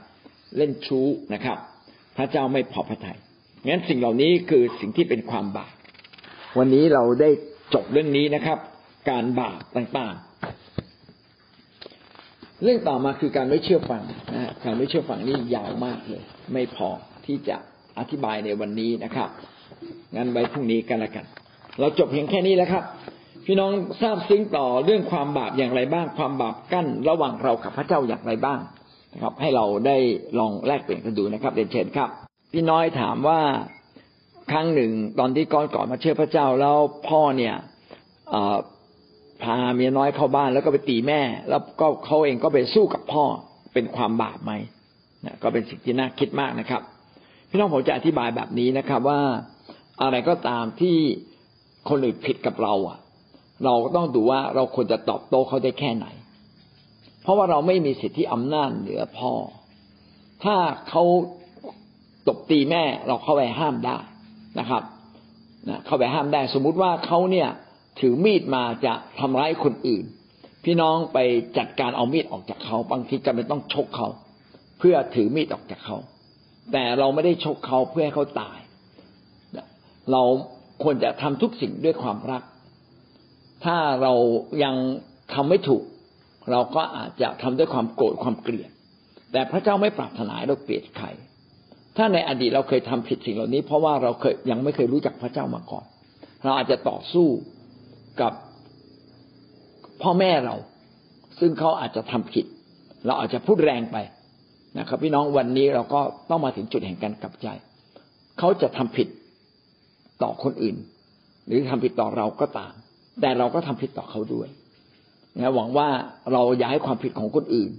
[0.57, 1.59] เล่นชู้นะครับ
[2.17, 3.19] พระเจ้าไม่พอพระทยัย
[3.69, 5.75] งั้นสิ่งเหล่านี้คือสิ่งที่เป็นความบาป
[6.59, 7.31] วันนี้เราได้
[7.75, 8.59] จบเรื่องนี้นะครับ
[9.11, 10.33] การบาปต่างๆ
[12.63, 14.03] เรื่องต่อมาคือการไม่เชื่อฟัง
[14.35, 16.23] นะการไม่เชื่อฟังนี่ยาวมากเลย
[16.53, 16.89] ไม่พอ
[17.27, 17.57] ที่จะ
[17.99, 19.29] อธิบายในวันนี้นะครับ
[20.17, 21.25] งั้นไว้พรุ่งนี้กันละกัน
[21.81, 22.85] เราจบเพียงแค่นี้แล้วครับ
[23.47, 23.73] พี่น้อง
[24.03, 28.59] ทราบซึ้งต่อเรื่องความบาปอย่างไรบ้าง ความบาปกั้นระหว่างเรากับพระเจ้าอย่างไรบ้าง
[29.13, 29.97] นะครับ ให้เราได้
[30.39, 32.09] ลองแลกเปลี่ยนกันดูนะครับเรียนเชิญครับ
[32.53, 33.41] พี่น้อยถามว่า
[34.51, 36.77] ครั้งหนึ่งตอนที่ก้อนก่อนมาเชื่อพระเจ้าแล้ว
[37.09, 37.55] พ่อเนี่ย
[39.43, 43.25] พาเมียน้อยเข้าบ้านแล้วก็ไปตีแม่ แล้วก็เขาเองก็ไปสู้กับพ่อ
[43.75, 44.53] เป็นความบาปไหม
[45.27, 46.83] นะก็เป็นสิ่งที่น่าคิดมากนะครับ
[47.51, 49.21] พี่น้องผมจะอธิบายแบบนี้นะครับ ว่า
[50.03, 50.97] อะไรก็ตามที่
[51.89, 52.99] คนอื่นผิดกับเราอะ
[53.65, 56.07] เราก็ต้องดูว่าเราควรจะตอบโต้เขาได้แค่ไหน
[57.23, 59.33] เพราะว่าเราไม่มีสิทธิอำนาจเหนือพ่อ
[60.45, 60.57] ถ้า
[60.89, 61.03] เขา
[62.27, 63.99] ตบตีแม่เราเข้าไปห้ามได้
[64.59, 64.83] นะครับ
[65.69, 67.49] นะเข้าไปห้ามได้ สมมุติว่าเขาเนี่ย
[68.01, 70.05] ถือมีดมาจะทำร้ายคนอื่น
[70.65, 71.19] พี่น้องไป
[71.59, 74.09] จัดการเอามีดออกจากเขาบางทีจำเป็นต้องชกเขา
[74.79, 75.97] เพื่อถือมีดออกจากเขา
[76.73, 78.59] แต่เราไม่ได้ชกเขาเพื่อให้เขาตาย
[80.13, 80.23] เรา
[80.83, 82.43] ควรจะทำทุกสิ่งด้วยความรัก
[83.65, 84.13] ถ้าเรา
[84.65, 84.75] ยัง
[85.35, 85.83] ทำไม่ถูก
[86.51, 88.71] เราก็อาจจะทำด้วยความโกรธความเกลียด
[89.33, 91.07] แต่พระเจ้าไม่ปรารถนาเราเกลียดใคร
[91.97, 95.85] ถ้าในอดีตเราเคยทำผิดสิ่งเหล่านี้ เพราะว่าเราเคยยังไม่เคยรู้จักพระเจ้ามาก่อน
[96.45, 97.29] เราอาจจะต่อสู้
[98.21, 98.33] กับ
[100.03, 100.55] พ่อแม่เรา
[101.41, 102.47] ซึ่งเขาอาจจะทำผิด
[103.07, 103.97] เราอาจจะพูดแรงไป
[104.79, 107.49] นะครับ พี่น้องวันนี้เราก็ต้องมาถึงจุดแห่งการกลับใจ
[108.39, 109.09] เขาจะทำผิด
[110.23, 110.77] ต่อคนอื่น
[111.47, 112.73] หรือทำผิดต่อเราก็ตาม
[113.21, 114.49] แต่เราก็ทำผิดต่อเขาด้วย
[115.43, 115.89] นะหวังว่า
[116.33, 117.71] เราอย่าให้ความผิดของคนอื่น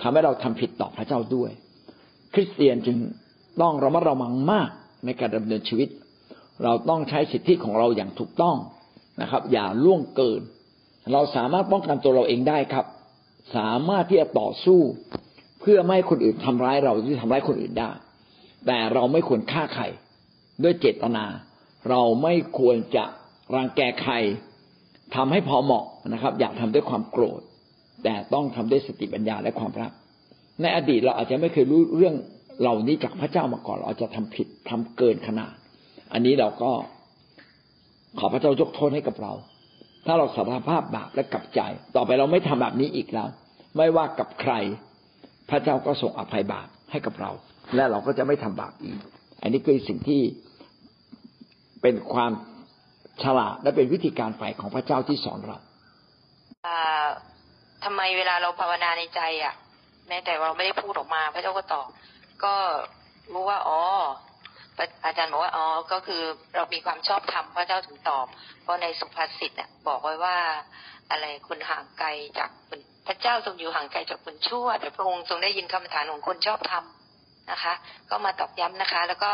[0.00, 1.50] ทำให้เราทำผิดต่อพระเจ้าด้วย
[2.34, 2.98] คริสเตียนจึง
[3.62, 4.70] ต้องระมัดระวังมาก
[5.04, 5.88] ในการดำเนินชีวิต
[6.62, 8.56] เราต้องใช้สิทธิของเราอย่างถูกต้อง
[9.20, 10.40] นะครับ อย่าล่วงเกิน
[11.12, 12.86] เราสามารถป้องกันตัวเราเองได้ครับ
[13.56, 14.80] สามารถที่จะต่อสู้
[15.60, 17.90] เพื่อไม่ให้คนอื่นทำร้ายเราหรือทำร้ายคนอื่นได้
[18.66, 19.84] แต่เราไม่ควรฆ่าใคร
[20.62, 21.24] ด้วยเจตนา
[21.90, 23.04] เราไม่ควรจะ
[23.54, 24.14] รังแกใคร
[25.16, 27.40] ทำให้พอเหมาะนะครับ อยากทำด้วยความโกรธ
[28.04, 29.92] แต่ต้องทำด้วยสติปัญญาและความรัก
[30.62, 32.14] ในอดีตเราอาจจะไม่เคยรู้เรื่อง
[32.60, 35.52] เหล่านี้จากพระเจ้ามาก่อนเราจะทำผิดทำเกินขนาด
[36.12, 36.70] อันนี้เราก็
[38.18, 39.32] ขอพระเจ้ายกโทษให้กับเรา
[40.06, 41.60] ถ้าเราสารภาพบาปและกลับใจ
[41.96, 43.28] ต่อไปเราไม่ทำแบบนี้อีกแล้ว
[43.76, 44.52] ไม่ว่ากับใคร
[45.50, 47.30] พระเจ้าก็ส่งอภัยบาปให้กับเรา
[47.74, 48.98] และเราก็จะไม่ทำบาปอีก
[49.42, 50.20] อันนี้คือสิ่งที่
[51.82, 52.32] เป็นความ
[53.22, 55.58] ฉลาดและเป็นวิธีการฝ่ายของพระเจ้าที่สอนเรา
[57.84, 59.54] ทำไมเวลาเราภาวนาในใจอะ
[60.08, 61.88] แม้แต่เราไม่ได้พูดออกมา พระเจ้าก็ตอบ
[62.44, 62.54] ก็
[63.32, 63.80] รู้ว่าอ๋อ
[65.04, 66.22] อาจารย์บอกว่าอ๋อก็คือ
[66.54, 68.26] เรามีความชอบธรรมพระเจ้าถึงตอบ
[68.62, 70.36] เพราะในสุภาษิตเนี่ยบอกไว้ว่า
[71.10, 72.08] อะไรคุณห่างไกล
[72.38, 72.50] จาก
[73.06, 76.84] พระเจ้าทรงอยู่ห่างไกลจากคนชั่ว แต่พระองค์ทรงได้ยินคำถามของคนชอบธรรม
[77.50, 77.72] นะคะ
[78.10, 79.32] ก็มาตอบย้ำนะคะ แล้วก็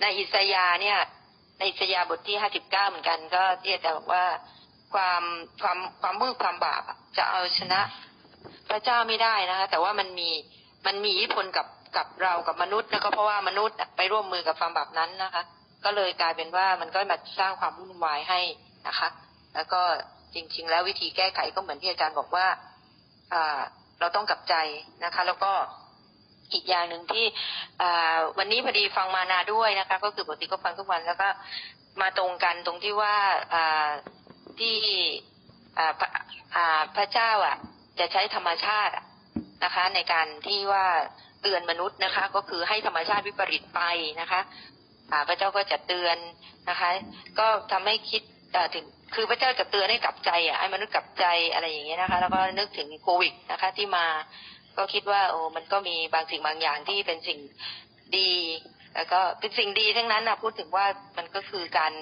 [0.00, 0.98] ในอิสยาเนี่ย
[1.60, 4.24] ในสยาบทที่ห้าสิบเก้าเหมือนกัน ก็ที่จะบอกว่า
[4.94, 5.22] ความ
[5.62, 6.82] ความความมืดความบาป
[7.16, 7.80] จะเอาชนะ
[8.68, 10.30] พระเจ้าไม่ได้นะคะ แต่ว่ามันมี
[10.86, 15.42] มันมีอิทธิพลกับกับเรากับมนุษย์แล้วก็เพราะว่ามนุษย์ไปร่วมมือกับความบาปนั้นนะคะ
[15.84, 18.40] ก็เลยกลายเป็นว่ามันก็มาสร้างความวุ่นวายให้
[18.86, 19.08] นะคะ
[19.54, 19.80] แล้วก็
[20.34, 22.46] จริง ๆ แล้ววิธีแก้ไขก็เหมือนที่อาจารย์บอกว่า
[23.34, 23.60] อ่า
[24.00, 24.54] เราต้องกลับใจ
[25.04, 25.52] นะคะ แล้วก็
[26.52, 27.24] อีกอย่างหนึ่งที่
[28.38, 31.28] วันนี้พอดีฟังมานาด้วยนะคะ ก็คือปกติก็ฟังทุกวันแล้วก็
[32.00, 33.16] มาตรงกันตรงที่ว่า
[34.58, 34.76] ที่
[36.96, 37.56] พระเจ้าอะ
[37.98, 38.94] จะใช้ธรรมชาติ
[39.64, 40.86] นะคะ ในการที่ว่า
[41.42, 43.80] เตือนมนุษย์นะคะ ก็คือให้ธรรมชาติวิปริตไป
[44.20, 44.40] นะคะ
[45.28, 46.16] พระเจ้าก็จะเตือน
[46.70, 46.90] นะคะ
[47.38, 48.22] ก็ทำให้คิด
[48.74, 48.84] ถึง
[49.14, 54.06] คือพระเจ้าจะเตือนให้กลับใจอะให้มนุษย์กลับใจอะไรอย่างเงี้ยนะคะ แล้วก็นึกถึงโควิดนะคะ ที่มา
[54.76, 57.38] ก็คิดว่าโอ้มันก็มีบางสิ่งบางอย่างที่เป็นสิ่ง
[58.16, 58.30] ดี
[58.94, 61.92] แล้วก็เป็นสิ่งดีทั้งนั้นนะพูดถึงว่ามันก็คือการ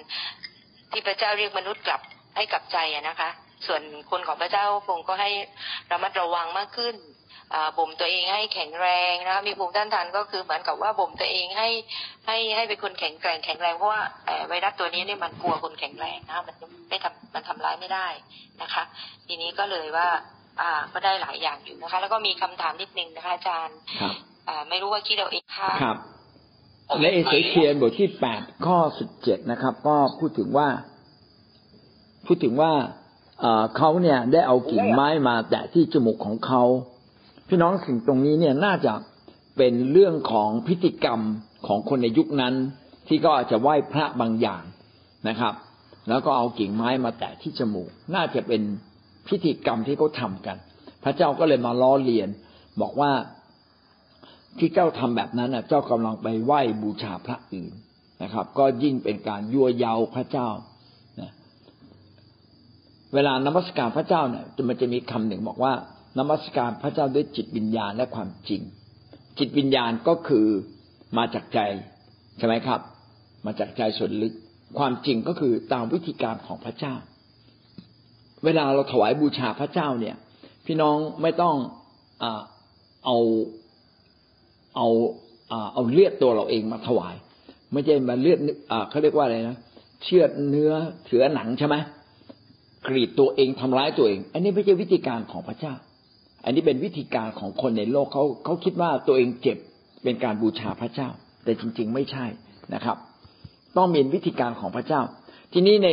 [0.92, 2.00] ที่พระเจ้าเรียกมนุษย์กลับ
[2.36, 2.76] ให้กลับใจ
[3.08, 3.30] นะคะ
[3.66, 5.30] ส่วนคนของพระเจ้าคงก็ให้
[5.90, 6.96] ระมัดระวังมากขึ้น
[7.76, 11.68] บ่มตัวเองให้แข็งแรงนะคะมีภูมิต้านทานก็คือเหมือนกับว่าบ่มตัวเองให้
[12.26, 14.02] ให้ให้เป็นคนแข็งแกร่งแข็งแรงเพราะว่า
[14.48, 16.56] ไวรัสตัวนี้เนี่ยมันกลัวคนแข็งแรงนะคะมัน
[16.88, 18.08] ไม่ทำมันทำร้ายไม่ได้
[18.62, 18.82] นะคะ
[19.26, 20.08] ทีนี้ก็เลยว่า
[20.92, 24.14] ก็ได้หลายอย่างอยู่นะคะ แล้วก็มีคำถามนิดนึงนะคะอาจารย์ครับ
[24.48, 25.96] อ่าไม่รู้ว่าคิดเอาเองค่ะครับ
[27.00, 30.68] ในเอเสเคียนบทที่แปดข้อสิบเจ็ดนะครับ ก็พูดถึงว่า
[32.26, 32.72] พูดถึงว่า
[33.40, 36.62] เอ่อเขาเนี่ยได้เอากิ่งไม้มาแตะที่จมูกของเขา
[37.48, 38.92] พี่น้องสิ่งตรงนี้เนี่ยน่าจะ
[39.56, 41.20] เป็นเรื่องของพิธีกรรม
[41.66, 42.54] ของคนในยุคนั้น
[43.08, 44.62] ที่ก็อาจจะไหว้พระบางอย่าง
[45.28, 45.54] นะครับ
[46.08, 48.62] แล้วก็เอากิ่งไม้มาแตะที่จมูก น่าจะเป็น
[49.28, 50.56] พิธีกรรมที่เขาทำกัน
[51.04, 52.28] พระเจ้าก็เลยมาล้อเลียน
[52.80, 53.10] บอกว่า
[54.58, 57.72] ที่เจ้าทำแบบนั้นนะเจ้ากำลังไปไหว้บูชาพระอื่น
[58.22, 60.48] นะครับ ก็ยิ่งเป็นการยั่วเยาพระเจ้า
[61.20, 61.30] นะ
[63.14, 65.72] เวลานมัสการพระเจ้าเนี่ยมันจะมีคำหนึ่งบอกว่า
[66.18, 68.62] นมัสการพระเจ้าด้วยจิตวิญญาณและความจริง
[69.38, 70.46] จิตวิญญาณก็คือ
[71.18, 71.60] มาจากใจ
[72.38, 72.80] ใช่ไหมครับ
[73.46, 74.32] มาจากใจส่วนลึก
[74.78, 76.94] ความจริงก็คือตามวิธีการของพระเจ้า
[78.44, 80.16] เวลาเราถวายบูชาพระเจ้าเนี่ย
[80.66, 81.54] พี่น้องไม่ต้อง
[82.22, 82.24] อ
[83.04, 83.18] เอา
[84.76, 84.88] เอา
[85.50, 87.14] อเอาเลือดตัวเราเองมาถวาย
[87.72, 88.38] ไม่ใช่มาเลือด
[88.70, 89.56] อเขาเรียกว่าอะไรนะ
[90.04, 90.72] เชือดเนื้อ
[91.04, 91.76] เถือหนังใช่ไหม
[92.86, 95.74] กรีดตัวเองทำร้ายตัวเอง อันนี้ไม่ใช่วิธีการของพระเจ้า
[96.44, 99.58] อันนี้เป็นวิธีการของคนในโลกเขาเขาคิดว่าตัวเองเจ็บ
[100.02, 101.08] เป็นการบูชาพระเจ้า
[101.44, 102.26] แต่จริง ๆ ไม่ใช่
[102.74, 102.96] นะครับ
[103.76, 105.00] ต้องมีวิธีการของพระเจ้า
[105.52, 105.90] ทีนี้ใน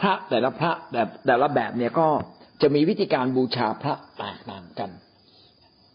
[0.00, 2.08] พระแต่ละพระแบบแต่ละแบบเนี่ยก็
[2.62, 4.90] จะมีวิธีการบูชาพระแตกต่างกัน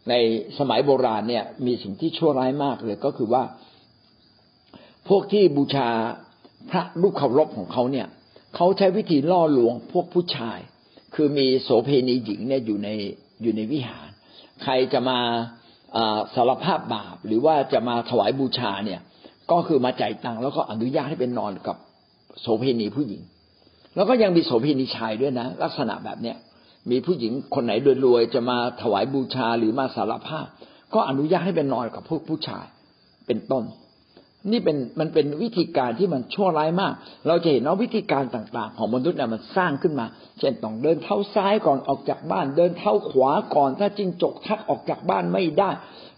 [0.10, 0.14] ใน
[0.60, 3.44] สมัยโบราณเนี่ยมีสิ่งที่ชั่วร้ายมากเลยก็คือว่า
[5.10, 5.90] พวกที่บูชา
[6.70, 8.08] พระรูปเคารพของเขาเนี่ย
[8.56, 10.60] เขาใช้วิธีล่อลวงพวกผู้ชาย
[11.16, 12.90] คือมีโสเพณีหญิงเนี่ยอยู่ใน
[13.42, 14.10] อยู่ในวิหาร
[14.64, 15.20] ใครจะมา
[16.36, 19.02] สารภาพบาปหรือว่าจะมาถวายบูชาเนี่ย
[19.52, 21.78] ก็คือมาจ่ายตังค์แล้วก็อนุญาตให้เป็นนอนกับ
[22.42, 23.22] โสเพณีผู้หญิง
[23.96, 26.38] แล้วก็ยังมีโสเพณีชายด้วยนะ ลักษณะแบบเนี้ย
[26.92, 27.74] มีผู้หญิงคนไหน
[28.06, 30.46] รวยๆจะมาถวายบูชาหรือมาสารภาพ
[30.94, 32.66] ก็อนุญาตให้เป็นนอนกับพวกผู้ชาย
[33.28, 33.64] เป็นต้น
[34.52, 36.94] นี่เป็นมันเป็นวิธีการที่มันชั่วร้ายมาก
[37.28, 40.06] เราจะเห็นว่าวิธีการต่างๆ ของมนุษย์เนี่ยมันสร้างขึ้นมา
[40.40, 45.70] เช่นต้องเดินเท้าซ้ายก่อนออกจากบ้าน เดินเท้าขวาก่อนถ้าจิงจกทักออกจากบ้านไม่ได้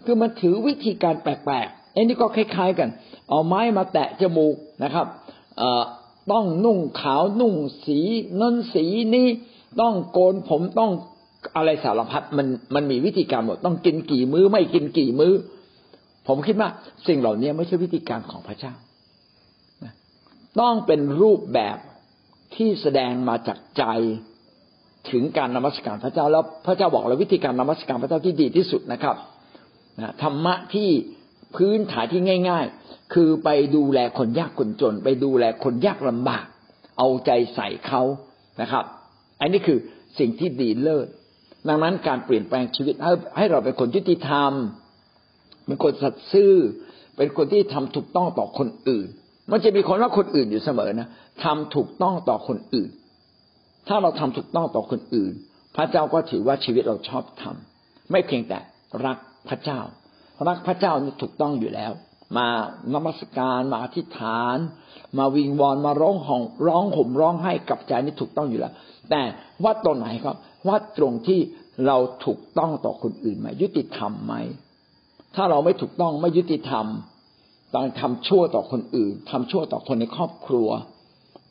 [0.04, 2.88] คือมันถือวิธีการแปลกๆไอ้นี่ก็คล้าย ๆ กัน
[3.28, 4.54] เอาไม้มาแตะจมูก
[4.84, 5.06] นะครับ
[5.58, 5.82] เอ่อ
[6.32, 7.54] ต้องนุ่งขาวนุ่ง
[7.84, 7.98] สี
[8.40, 9.28] นั่นสีนี้
[9.80, 10.90] ต้องโกนผมต้อง
[11.56, 15.32] อะไรสารพัดมันมันมีวิธีการหมดต้องกินกี่มื้อไม่กินกี่มื้อ
[16.28, 16.68] ผมคิดว่า
[17.06, 18.72] สิ่งเหล่านี้ไม่ใช่วิธีการของพระเจ้า
[20.60, 21.78] ต้องเป็นรูปแบบ
[22.54, 23.84] ที่แสดงมาจากใจ
[25.10, 29.16] ถึงการนมัสการพระเจ้าแล้วพระเจ้าบอกเราวิธีการนมัสการพระเจ้าที่ดีที่สุดนะครับ
[30.22, 30.88] ธรรมะที่
[31.56, 36.44] พื้นฐานที่ง่าย ๆ คือไปดูแลคนยากคนจน ไปดูแลคนยากลำบาก
[36.98, 38.02] เอาใจใส่เขา
[38.60, 38.84] นะครับ
[39.40, 39.78] อันนี้คือ
[40.18, 41.06] สิ่งที่ดีเลิศ
[41.68, 44.52] ดังนั้นการเปลี่ยนแปลงชีวิตให้ให้เราเป็นคนยุติธรรม
[45.66, 46.54] เป็นคนสัตย์ซื่อ
[47.16, 49.06] เป็นคนที่ทำถูกต้องต่อคนอื่น
[49.50, 51.08] มันจะมีคนว่าคนอื่นอยู่เสมอนะ
[51.44, 52.90] ทำถูกต้องต่อคนอื่น
[53.88, 55.32] ถ้าเราทำถูกต้องต่อคนอื่น
[55.76, 58.58] พระเจ้าก็ถือว่าชีวิตเราชอบทำไม่เพียงแต่
[59.04, 59.16] รัก
[59.48, 59.80] พระเจ้า
[60.48, 61.92] รักพระเจ้านี่ถูกต้องอยู่แล้ว
[62.36, 62.48] มา
[62.94, 64.56] นมัสการมาอธิษฐาน
[65.18, 68.72] มาวิงวอนมาร้องห่องร้องห่มร้องให้กับใจนี่ถูกต้องอยู่แล้ว
[69.10, 69.22] แต่
[69.64, 70.36] วัดตรงไหนครับ
[70.68, 71.40] วัดตรงที่
[71.86, 74.34] เราถูกต้องต่อคนอื่นไหมยุติธรรมไหม
[75.34, 76.86] ถ้าเราไม่ถูกต้องไม่ยุติธรรม
[77.74, 80.68] ต้องทำชั่วต่อคนอื่นทำชั่วต่อคนในครอบครัว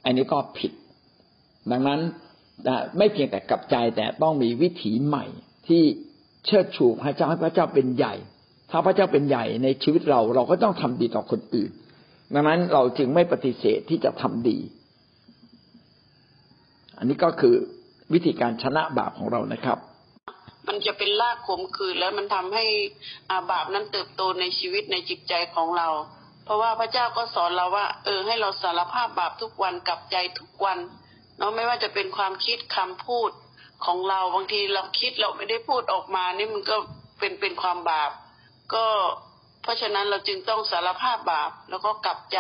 [0.06, 0.72] อันนี้ก็ผิด
[1.72, 2.00] ดังนั้น
[2.98, 5.26] ไม่เพียงแต่กับใจแต่ต้องมีวิถีใหม่
[5.68, 5.84] ที่
[6.46, 8.16] เชิดชูพระเจ้าให้พระเจ้าเป็นใหญ่
[8.72, 11.72] ถ้าพระเจ้าเป็นใหญ่ในชีวิตเราเราก็ต้องทำดีต่อคนอื่น
[12.34, 14.58] ดังนั้นเราจึงไม่ปฏิเสธที่จะทำดี
[16.98, 17.56] อันนี้ก็คือ
[18.14, 19.78] วิธีการชนะบาปของเรานะครับ
[20.68, 22.66] มันจะเป็นรากขมขื่นแล้วมันทำให้
[23.30, 25.90] อาบาปนั้นเติบโตในชีวิตในจิตใจของเรา
[26.46, 30.80] เพราะว่าพระเจ้าก็สอนเราว่า เออ ให้เราสารภาพบาปทุกวันกลับใจทุกวัน
[31.38, 33.32] เนาะไม่ว่าจะเป็นความคิดคำพูด
[33.86, 36.78] ของเราบางทีเราคิดเราไม่ได้พูดออกมานี่มันก็
[37.20, 38.12] เป็นเป็นความบาป
[38.74, 38.86] ก็
[39.62, 42.40] เพราะฉะนั้นเราจึงต้องสารภาพบาปแล้วก็กลับใจ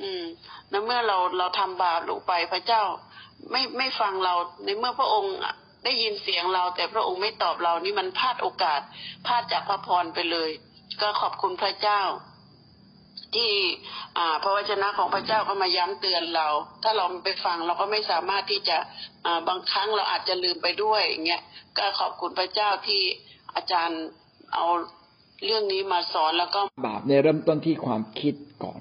[0.00, 0.22] อืม
[0.70, 2.82] แล้วเมื่อเราเราทำบาปลงไปพระเจ้า
[3.50, 4.34] ไม่ไม่ฟังเรา
[4.64, 5.34] ในเมื่อพระองค์
[5.84, 8.80] ได้ยินเสียงเรา แต่พระองค์ไม่ตอบเรานี่มันพลาดโอกาส
[9.26, 10.50] พลาดจากพระพรไปเลย
[11.00, 12.02] ก็ขอบคุณพระเจ้า
[13.34, 13.52] ที่
[14.18, 16.48] อ่าพระวจนะของพระเจ้าก็มาย้ำเตือนเรา
[16.82, 18.76] ถ้าเราไปฟังเราก็ไม่สามารถที่จะ
[19.26, 21.42] อ่าบางครั้งเราอาจจะลืมไปด้วยอย่างเงี้ย
[21.78, 23.02] ก็ขอบคุณพระเจ้าที่
[23.54, 24.00] อาจารย์
[24.54, 24.66] เอา
[25.44, 28.34] เรื่องนี้มาสอนแล้วก็บาปเนี่ยเริ่มต้นที่ความคิด
[28.64, 28.80] ก่อน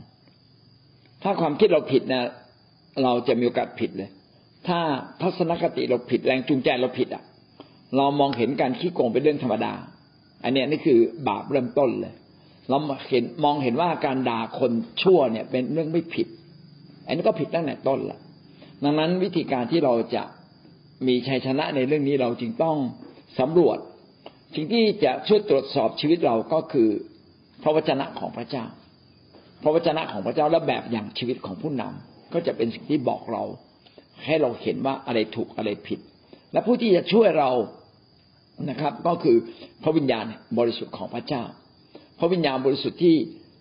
[1.24, 2.24] ถ้าความคิดเราผิดนะ
[3.03, 4.10] เราจะมีโอกาสผิดเลย
[4.68, 4.80] ถ้า
[5.22, 7.24] ทัศนคติเราผิดแรงจูงใจเราผิดอะ
[7.97, 9.74] เรามองเห็นการขี้โกงเป็นเรื่องธรรมดา
[10.43, 12.14] อันนี้นี่คือบาปเริ่มต้นเลย
[12.70, 12.78] เรา
[13.10, 16.28] เห็นมองเห็นว่าการด่าคนชั่วเนี่ย เป็นเรื่องไม่ผิด
[17.05, 18.20] อันนี้ก็ผิดตั้งแต่ต้นละ
[18.84, 20.24] ดังนั้นวิธีการที่เราจะ
[21.07, 22.78] มีชัยชนะในเรื่องนี้เราจึงต้อง
[23.39, 23.78] สำรวจ
[24.56, 26.89] สิ่งที่จะช่วยตรวจสอบชีวิตเราก็คือ
[27.64, 28.66] พระวจนะของพระเจ้า
[29.64, 33.43] พระวจนะของพระเจ้าและแบบอย่างชีวิตของผู้นำก็จะเป็นสิ่งที่บอกเรา
[34.26, 36.00] ให้เราเห็นว่าอะไรถูกอะไรผิด
[36.54, 37.52] และผู้ที่จะช่วยเรา
[38.70, 39.38] นะครับ ก็คือ
[39.84, 40.26] พระวิญญาณ
[40.58, 41.43] บริสุทธิ์ของพระเจ้า
[42.20, 43.16] พระวิญญาณบริสุทธิ์ที่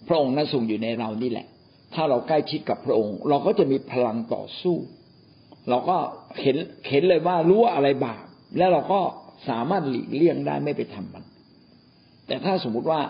[0.08, 1.46] พระองค์นั้นทรงอยู่ในเรานี่แหละ
[1.94, 4.76] ถ้าเราใกล้ชิดกับพระองค์ เราก็จะมีพลังต่อสู้
[5.68, 5.96] เราก็
[6.40, 6.56] เห็น
[6.90, 8.24] เห็นเลยว่ารู้ว่าอะไรบาป
[8.58, 9.00] แล้วเราก็
[9.48, 11.24] สามารถหลีกเลี่ยงได้ไม่ไปทำมัน
[12.26, 13.00] แต่ถ้าสมมุติว่า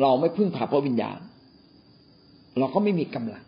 [0.00, 1.18] เราไม่พึ่งพาพระวิญญาณ
[2.58, 3.44] เราก็ไม่มีกำลัง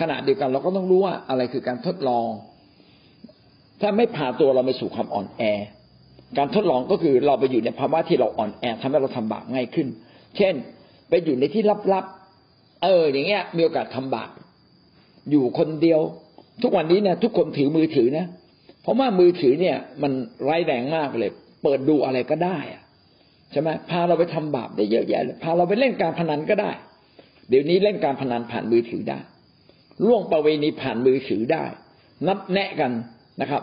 [0.00, 2.28] ขณะเดียวกันเราก็ต้องรู้ว่าอะไรคือการทดลอง
[3.80, 5.42] ถ้าไม่พาตัวเราไปสู่ความอ่อนแอ
[6.38, 9.88] การทดลองก็คือเราไปอยู่ในภาวะที่เราอ่อนแอทำให้เราทำบาปง่ายขึ้น
[10.36, 10.54] เช่น
[11.08, 11.62] ไปอยู่ในที่
[11.92, 14.30] ลับๆเออ อย่างเงี้ย มีโอกาสทำบาป
[15.30, 16.00] อยู่คนเดียว
[16.62, 18.26] ทุกวันนี้เนี่ยทุกคนถือมือถือนะ
[18.82, 20.12] เพราะว่ามือถือเนี่ย มัน
[20.44, 21.30] ไร้แรงมากเลย
[21.62, 22.82] เปิดดูอะไรก็ได้อะ
[23.52, 26.70] ใช่ไหมพาเราไปทำบาปได้เยอะแยะเลยพาเราไปเล่นการพนันก็ได้
[27.48, 29.18] เดี๋ยวนี้เล่นการพนันผ่านมือถือได้
[30.06, 31.64] ล่วงประเวณีผ่านมือถือได้
[32.26, 32.92] นัดแนะกัน
[33.40, 33.62] นะครับ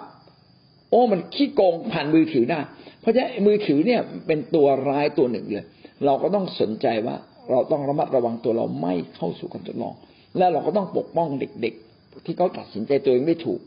[0.89, 2.59] โอ้มันขี้โกงผ่านมือถือได้
[3.01, 5.65] เพราะฉะนั้นมือถือเนี่ยเป็นตัวร้ายตัวหนึ่งเลย
[6.05, 7.15] เราก็ต้องสนใจว่า
[7.51, 9.93] เราต้องระมัดระวังตัวเราไม่เข้าสู่การทดลอง
[10.37, 13.59] และเราก็ต้องปกป้องเด็ก ๆ ที่เขาตัดสินใจตัวเองไม่ถูก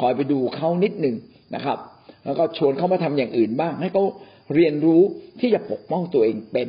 [0.04, 1.16] อยไปดูเขานิดหนึ่ง
[1.54, 1.78] นะครับ
[2.24, 4.04] แล้วก็ชวนเขามาทำอย่างอื่นบ้าง ให้เขา
[4.54, 5.02] เรียนรู้
[5.40, 6.68] ที่จะปกป้องตัวเองเป็น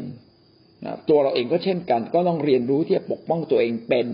[0.86, 4.08] นะตัวเราเองก็เช่นกัน ก็ต้องเรียนรู้ที่จะปกป้องตัวเองเป็น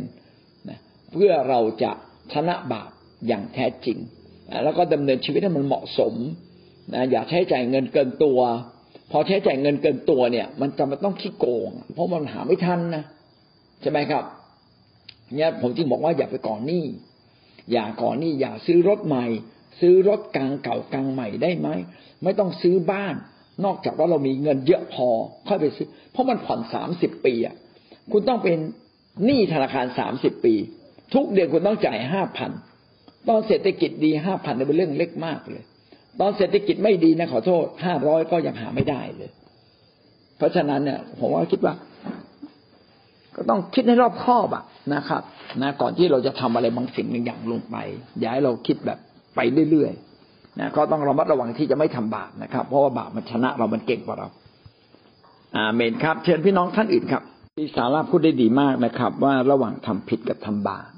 [0.69, 0.79] นะ
[1.11, 1.91] เพื่อเราจะ
[2.33, 2.89] ชนะบาป
[3.27, 3.97] อย่างแท้จริง
[4.49, 6.13] นะแล้วก็ดำเนินชีวิตให้มันเหมาะสม
[6.93, 8.39] นะอย่าใช้จ่ายเงินเกินตัว
[9.11, 13.03] พอใช้จ่ายเงินเกินตัวเนี่ย มันจะมันต้องขี้โกง เพราะมันหาไม่ทันนะ
[13.81, 14.23] ใช่ไหมครับ
[15.35, 16.83] เนี่ยผมจึงบอกว่าอย่าไปก่อนหนี้
[17.71, 19.25] อย่าก่อนหนี้อย่าซื้อรถใหม่
[19.79, 21.67] ซื้อรถกลางเก่ากลางใหม่ได้ไหม
[22.23, 23.15] ไม่ต้องซื้อบ้าน
[23.65, 25.07] นอกจากว่าเรามีเงินเยอะพอ
[25.47, 27.55] ค่อยไปซื้อ เพราะมันผ่อนสามสิบปีอะ
[28.11, 28.57] คุณต้องเป็น
[29.25, 30.53] หนี้ธนาคารสามสิบปี
[31.13, 32.51] ทุกเดือนคุณต้องจ่ายห้าพัน
[33.29, 35.63] ตอนเศรษฐกิจดีห้าพันเป็นเรื่องเล็กมากเลย
[36.19, 39.31] ตอนเศรษฐกิจไม่ดีนะขอโทษห้าร้อยก็ยังหาไม่ได้เลย
[40.37, 41.73] เพราะฉะนั้นเนี่ยผมว่าคิดว่า
[43.35, 44.63] ก็ต้องคิดให้รอบคอบอะ
[44.93, 45.21] นะครับ
[45.61, 47.75] นะก่อนที่เราจะทำอะไรบางสิ่งบางอย่างลงไป
[48.19, 48.99] อย่าให้เราคิดแบบ
[49.35, 49.39] ไป
[49.71, 54.27] เรื่อยๆนะก็ต้องระมัดระวังที่จะไม่ทำบาปนะครับ เพราะว่าบาปมันชนะเรามันเก่งกว่าเรา
[55.55, 57.23] อาเมนครับ เชิญพี่น้องท่านอื่นครับ
[57.57, 60.89] ที่สาราพูดได้ดีมากนะครับ ว่าระหว่างทำผิดกับทำบาป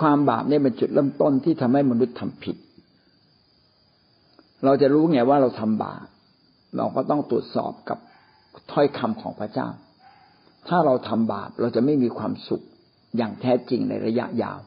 [0.00, 2.56] ความบาปเนี่ยเป็นจุดเริ่มต้นที่ทำให้มนุษย์ทำผิด
[4.64, 6.06] เราจะรู้ไงว่าเราทำบาป
[6.76, 7.98] เราก็ต้องตรวจสอบกับ
[8.72, 9.68] ถ้อยคำของพระเจ้า
[10.68, 12.62] ถ้าเราทำบาปเราจะไม่มีความสุข
[13.16, 14.58] อย่างแท้จริงในระยะยาว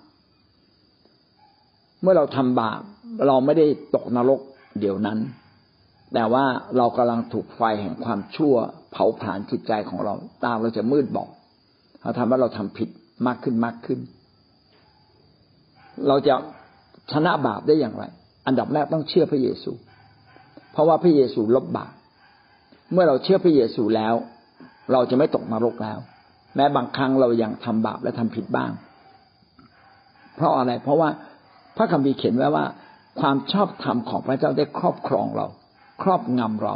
[2.01, 2.81] เมื่อเราทำบาป
[3.27, 4.39] เราไม่ได้ตกนรก
[4.79, 5.19] เดี๋ยวนั้น
[6.13, 6.45] แต่ว่า
[6.77, 8.55] เรากำลังถูกไฟแห่งความชั่ว
[8.91, 11.29] เผาผลาญจิตใจของเรา ตาเราจะมืดบอด
[12.01, 12.89] เราทำว่าเราทำผิด
[13.27, 13.99] มากขึ้นมากขึ้น
[16.07, 16.35] เราจะ
[17.11, 18.03] ชนะบาปได้อย่างไร
[18.47, 19.71] อันดับแรกต้องเชื่อพระเยซู
[20.71, 21.93] เพราะว่าพระเยซูลบบาป
[22.93, 24.13] เมื่อเราเชื่อพระเยซูแล้ว
[24.91, 25.99] เราจะไม่ตกนรกแล้ว
[26.55, 28.71] แม้บางครั้งเรายังทำบาปและทำผิดบ้าง
[30.35, 31.09] เพราะอะไร เพราะว่า
[31.77, 32.65] พระคัมภีร์เขียนไว้ว่า
[33.19, 35.47] ความชอบธรรมของพระเจ้าได้ครอบครองเรา
[36.03, 36.75] ครอบงำเรา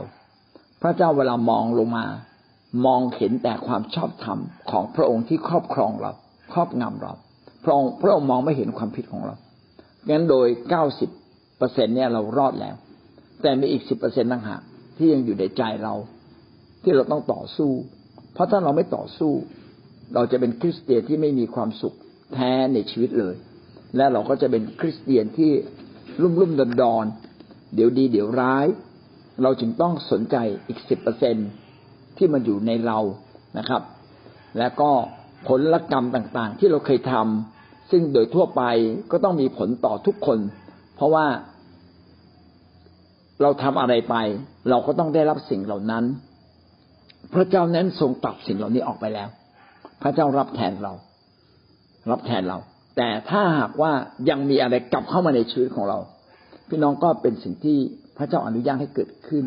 [0.82, 2.06] พระเจ้าเวลามองลงมา
[2.86, 4.40] มองเห็นแต่ความชอบธรรม
[4.72, 6.12] ของพระองค์ที่ครอบครองเรา
[6.54, 7.14] ครอบงำเรา
[7.64, 9.36] พระองค์พระองค์มองไม่เห็นความผิดของเรา
[10.10, 11.10] งั้นโดยเก้าสิบ
[11.58, 12.76] เปอร์เซ็นเนี่ยเรารอดแล้ว
[13.42, 14.62] แต่มีอีกสิบเปอร์เซ็นต์ต่างหาก
[14.98, 15.94] ที่ยังอยู่ในใจเรา
[16.84, 17.72] ที่เราต้องต่อสู้
[18.34, 19.34] เพราะถ้าเราไม่ต่อสู้
[20.16, 21.96] เราจะเป็นคริสเตียนที่ไม่มีความสุข
[22.34, 23.36] แท้ในชีวิตเลย
[23.98, 25.52] และเราก็จะเป็นคริสเตียนที่
[26.22, 27.06] รุ่มรุ่มดอนดอน
[27.76, 28.66] เดี๋ยวดีเดี๋ยวร้าย
[29.44, 30.36] เราจึงต้องสนใจ
[30.68, 31.36] อีกสิบเปอร์เซ็น
[32.18, 33.00] ที่มันอยู่ในเรา
[33.58, 33.82] นะครับ
[34.58, 34.92] และก็
[35.48, 38.64] ผลลกรรมต่างๆ ที่เราเคยทำซึ่งโดยทั่วไป
[39.12, 40.40] ก็ต้องมีผลต่อทุกคน
[40.96, 41.26] เพราะว่า
[43.42, 44.16] เราทำอะไรไป
[44.70, 46.04] เราก็ต้องได้รับสิ่งเหล่านั้น
[47.34, 49.30] พระเจ้านั้นทรงตัดสิ่งเหล่านี้ออกไปแล้ว
[50.02, 50.94] พระเจ้ารับแทนเรา
[52.12, 52.58] รับแทนเรา
[52.98, 53.92] แต่ถ้าหากว่า
[54.30, 55.98] ยังมีอะไรกลับเข้ามาในชีวิตของเรา
[56.70, 57.78] พี่น้องก็เป็นสิ่งที่
[58.18, 59.46] พระเจ้าอนุญาตให้เกิดขึ้น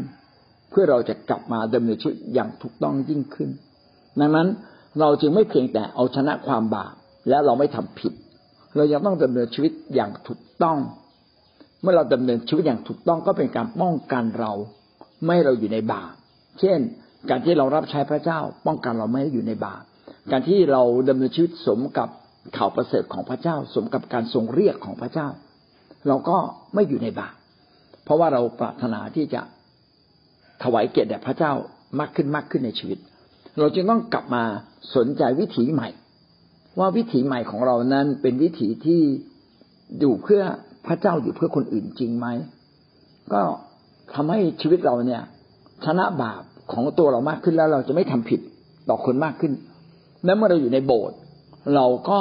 [0.71, 3.51] เพื่อเราจะกลับมาดำเนินชีวิตอย่างถูกต้องยิ่งขึ้น
[4.21, 4.49] ดังนั้น
[5.01, 6.95] เราจึงไม่เพียงแต่เอาชนะความบาป
[7.29, 8.13] และเราไม่ทำผิด
[8.77, 10.79] เรายังต้องดำเนินชีวิตอย่างถูกต้อง
[11.83, 14.53] เมื่อเราดำเนินชีวิตอย่างถูกต้องก็เป็นการป้องกันเรา
[15.25, 16.13] ไม่ให้เราอยู่ในบาป
[16.61, 16.79] เช่น
[17.31, 19.83] การที่เรารับใช้พระเจ้า ป้องกันเราไม่ให้อยู่ในบาป
[20.31, 22.09] การที่เราดำเนินชีวิตสมกับ
[22.57, 25.29] ข่าวประเสริฐของพระเจ้า สมกับการทรงเรียกของพระเจ้า
[26.09, 26.37] เราก็
[26.75, 27.35] ไม่อยู่ในบาป
[28.05, 29.41] เพราะว่าเราปรารถนาที่จะ
[30.63, 31.53] ถวายเกียรติแด่พระเจ้า
[31.99, 32.99] มากขึ้นมากขึ้นในชีวิต
[33.59, 34.43] เราจึงต้องกลับมา
[34.97, 35.89] สนใจวิถีใหม่
[36.79, 39.01] ว่าวิถีใหม่ของเรานั้นเป็นวิถีที่
[40.01, 40.43] อยู่เพื่อ
[40.87, 42.27] พระเจ้าอยู่เพื่อคนอื่นจริงไหม
[43.33, 43.43] ก็
[44.15, 45.23] ทำให้ชีวิตเราเนี่ย
[45.85, 46.43] ชนะบาป
[46.73, 48.41] ของตัวเรามากขึ้นแล้วเราจะไม่ทำผิด
[48.89, 49.53] ต่อคนมากขึ้น
[50.25, 51.17] แล้วเมื่อเราอยู่ในโบสถ์
[51.75, 52.21] เราก็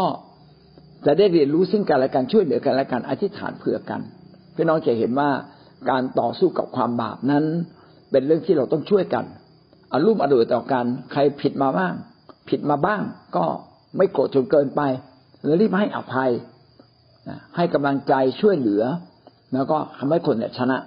[1.05, 4.01] จะได้เรียนรู้ซึ่งกันและกันช่วยเหลือกันและกันอธิษฐานเผื่อกัน
[4.55, 5.29] พี่น้องจะเห็นว่า
[5.89, 7.45] การต่อสู้กับความบาปนั้น
[8.11, 9.25] เป็นเรื่องที่เราต้องช่วยกัน
[9.91, 11.93] อารุ่มอร่วยต่อกันใครผิดมาบ้าง
[12.49, 13.01] ผิดมาบ้าง
[13.35, 13.45] ก็
[13.97, 14.81] ไม่โกรธจนเกินไป
[15.43, 16.31] แล้วรีบให้อภัย
[17.55, 18.83] ให้กำลังใจช่วยเหลือ
[19.53, 20.77] แล้วก็ทำให้คนเนี่ยชนะ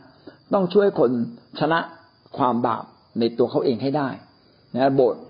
[0.53, 1.11] ต้องช่วยคน
[1.61, 1.79] ชนะ
[2.39, 2.85] ความบาป
[3.21, 4.09] ในตัวเขาเองให้ได้
[4.75, 5.21] นะโบสถ์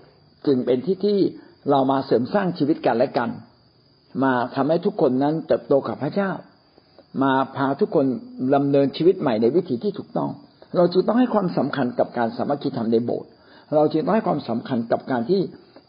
[0.45, 1.19] จึงเป็นที่ที่
[1.69, 3.29] เรามาเสริมสร้างชีวิตกันและกัน
[4.23, 6.31] มาทำให้ทุกคนนั้นเติบโตกับพระเจ้า
[7.23, 8.05] มาพาทุกคน
[8.55, 10.29] ดำเนินชีวิตใหม่ในวิถีที่ถูกต้อง
[10.75, 13.29] เราจึงต้องให้ความสำคัญกับการสามัคคีธรรมในโบสถ์
[13.75, 15.41] เราจึงต้องให้ความสำคัญกับการที่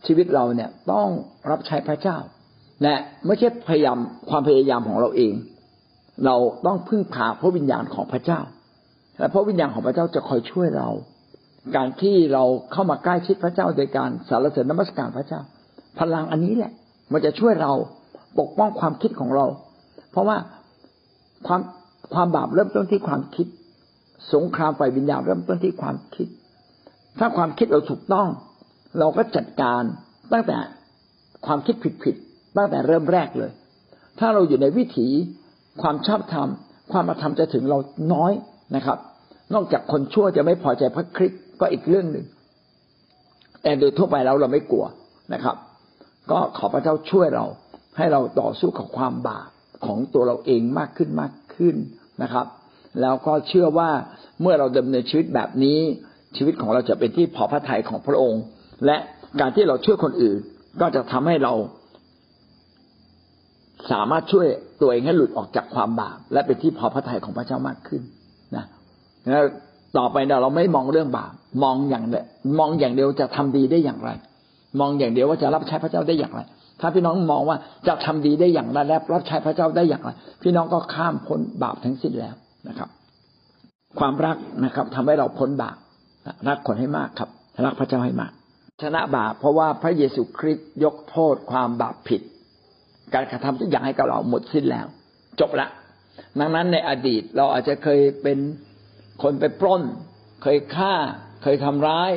[0.07, 1.09] ชีวิตเราเนี่ยต้อง
[1.51, 2.17] รับใช้พระเจ้า
[2.83, 2.95] และ
[3.27, 3.99] ไม่ใช่พยายาม
[4.31, 5.33] ความพยายามของเราเอง
[6.25, 6.37] เรา
[6.67, 8.41] ต้องพึ่งพาพระวิญญาณของพระเจ้า
[9.19, 10.89] และพระวิญญาณของพระเจ้าจะคอยช่วยเรา
[11.77, 15.41] การที่เราเข้ามาใกล้ชิดพระเจ้าโดยการสารเสริญนมัสการพระเจ้า
[15.99, 16.73] พลังอันนี้แหละ
[17.13, 17.73] มันจะช่วยเรา
[18.39, 19.47] ปกป้องความคิดของเรา
[20.11, 20.37] เพราะว่า
[21.47, 21.61] ความ
[22.15, 23.47] ความบาปเริ่มต้นที่ความคิด
[24.35, 26.29] สงครามฝ่ายวิญญาณเริ่มต้นที่ความคิด
[27.19, 28.29] ถ้าความคิดเราถูกต้อง
[28.99, 29.83] เราก็จัดการ
[30.33, 30.59] ตั้งแต่
[31.47, 33.51] ความคิดผิดๆตั้งแต่เริ่มแรกเลย
[34.19, 35.09] ถ้าเราอยู่ในวิถี
[35.83, 36.49] ความชอบธรรม
[36.93, 37.79] ความมาธรรมจะถึงเรา
[38.13, 38.33] น้อย
[38.77, 38.99] นะครับ
[39.55, 42.27] นอกจากคนชั่วจะไม่พอใจพระคริสต์ ก็อีกเรื่องหนึ่ง
[43.63, 44.87] แต่โดยทั่วไปแล้วเราไม่กลัว
[45.35, 45.57] นะครับ
[46.31, 47.47] ก็ขอพระเจ้าช่วยเรา
[47.97, 49.49] ให้เราต่อสู้กับความบาป
[49.87, 51.77] ของตัวเราเองมากขึ้นมากขึ้น
[52.23, 52.47] นะครับ
[53.01, 53.91] แล้วก็เชื่อว่า
[54.41, 55.79] เมื่อเราดำเนินชีวิตแบบนี้
[56.37, 58.43] ชีวิตของเราจะเป็นที่พอพระทัยของพระองค์
[58.87, 58.97] และ
[59.41, 60.37] การที่เราช่วยคนอื่น
[60.81, 61.53] ก็จะทำให้เรา
[63.93, 64.47] สามารถช่วย
[64.81, 68.03] ตัวเองให้หลุดออกจากความบาปและเป็นที่พอพระทัยของพระเจ้ามากขึ้น
[68.57, 68.65] นะ
[69.31, 69.45] แล้ว
[69.97, 71.33] ต่อไปเราไม่มองเรื่องบาป
[71.63, 72.27] มองอย่างเดียว
[72.59, 74.11] มองอย่างเดียวจะทำดีได้อย่างไร
[74.81, 76.41] มองอย่างเดียวว่าจะรับใช้พระเจ้าได้อย่างไร
[76.81, 77.57] ถ้าพี่น้องมองว่า
[77.89, 80.11] จะทำดีได้อย่างไรและรับใช้พระเจ้าได้อย่างไร
[80.43, 82.35] พี่น้องก็ข้ามพ้นบาปทั้งสิ้นแล้ว
[82.69, 82.89] นะครับ
[83.99, 85.77] ความรักนะครับทำให้เราพ้นบาป
[86.49, 87.31] รักคนให้มากครับ
[87.65, 88.33] รักพระเจ้าให้มาก
[88.83, 92.21] ชนะบาปเพราะว่าพระเยซูคริสต์ยกโทษความบาปผิด
[93.15, 94.87] การกระทำทุกอย่างให้กับเราหมดสิ้นแล้ว
[95.41, 95.69] จบละ
[96.41, 98.39] ดังนั้นในอดีตเราอาจจะเคยเป็น
[99.23, 99.83] คนไปปล้น
[100.43, 100.95] เคยฆ่า
[101.43, 102.11] เคยทำร้าย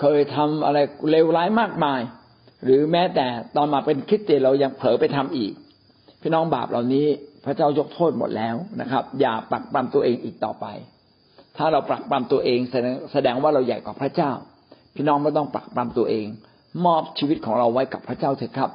[0.00, 0.78] เคยทำอะไร
[1.10, 2.00] เลวร้ายมากมาย
[2.64, 5.52] หรือแม้แต่ตอนมาเป็นคริสเตียนเรายังเผลอไปทำอีก
[6.20, 7.06] พี่น้องบาปเหล่านี้
[7.44, 10.66] พระเจ้ายกโทษหมดแล้วนะครับ อย่าปักปั๊มตัวเองอีกต่อไป
[11.56, 14.32] ถ้าเราปักปั๊มตัวเองแสดงแสดงว่าเราใหญ่กว่าพระเจ้า
[14.94, 16.26] พี่น้องไม่ต้องปักปั๊มตัวเอง
[16.84, 18.70] มอบชีวิตของเราไว้กับพระเจ้าเถอะครับ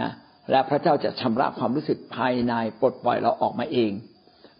[0.00, 0.10] นะ
[0.50, 3.90] และพระเจ้าจะชำระความรู้สึกภายในปลดปล่อยเราออกมาเอง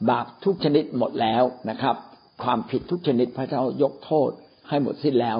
[0.08, 1.96] บาปทุกชนิดหมดแล้วนะครับ
[2.42, 4.30] ความผิดทุกชนิดพระเจ้ายกโทษ
[4.68, 5.38] ให้หมดสิ้นแล้ว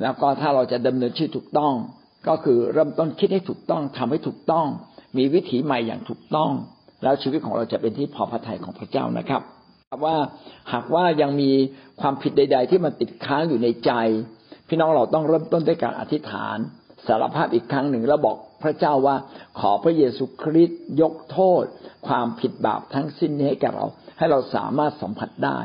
[0.00, 1.74] แล้วก็ถ้าเราจะดำเนินชีวิตถูกต้อง
[2.28, 4.66] ก็คือเริ่มต้นคิดให้ถูกต้องทำให้ถูกต้อง
[5.16, 6.50] มีวิถีใหม่อย่างถูกต้อง
[7.02, 9.42] แล้วชีวิตของเราจะเป็นที่พอพระทัยของพระเจ้านะครับ
[10.04, 10.16] ว่า
[10.72, 11.50] หากว่ายังมี
[12.00, 13.92] ความผิดใด ๆ ที่มันติดค้างอยู่ในใจ
[14.68, 16.58] พี่น้องเราต้องเริ่มต้นด้วยการอธิษฐาน
[17.06, 19.16] สารภาพอีกครั้งหนึ่งแล้วบอกพระเจ้าว่า
[19.60, 21.64] ขอพระเยซูคริสต์ยกโทษ
[22.06, 23.86] ความผิดบาปทั้งสิ้นนี้ให้แก่เรา
[24.18, 25.58] ให้เราสามารถสัมผัสได้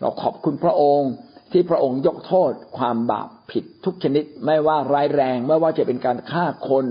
[0.00, 1.10] เราขอบคุณพระองค์
[1.52, 6.86] ที่พระองค์ยกโทษความบาปผิดทุกชนิด ไม่ว่าร้ายแรง ไม่ว่าจะเป็นการฆ่าคน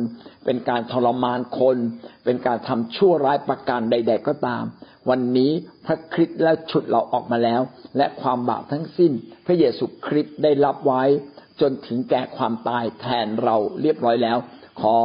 [0.45, 1.77] เป็นการทรมานคน
[2.25, 4.63] เป็นการทำชั่วร้ายประการใด ๆ ก็ตาม
[5.09, 5.51] วันนี้
[5.85, 7.61] พระคริสต์และฉุดเราออกมาแล้ว
[7.97, 9.11] และความบาปทั้งสิ้น
[9.45, 11.03] พระเยซูคริสต์ได้รับไว้
[11.61, 14.37] จนถึงแก่ความตายแทนเราเรียบร้อยแล้ว
[14.81, 14.97] ขอ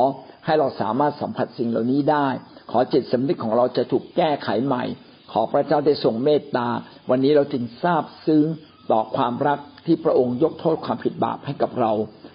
[0.45, 2.29] ให้เราสามารถสัมผัสสิ่งเหล่านี้ได้
[2.71, 4.85] ขอจิตสำนึกของเราจะถูกแก้ไขใหม่
[5.33, 6.69] ขอพระเจ้าได้ทรงเมตตา
[7.11, 8.45] วันนี้เราจึงทราบซึ้ง
[8.91, 11.93] ต่อความรักที่พระองค์ยกโทษความผิดบาปให้กับเรา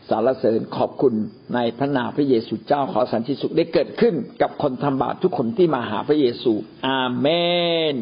[0.09, 1.13] สารเสริญขอบคุณ
[1.55, 6.53] ในพระนามพระเยซูเจ้าขอสันติสุขได้เกิดขึ้นกับคนทำบาปทุกคนที่มาหาพระเยซู
[6.87, 7.27] อาเม
[7.93, 7.95] น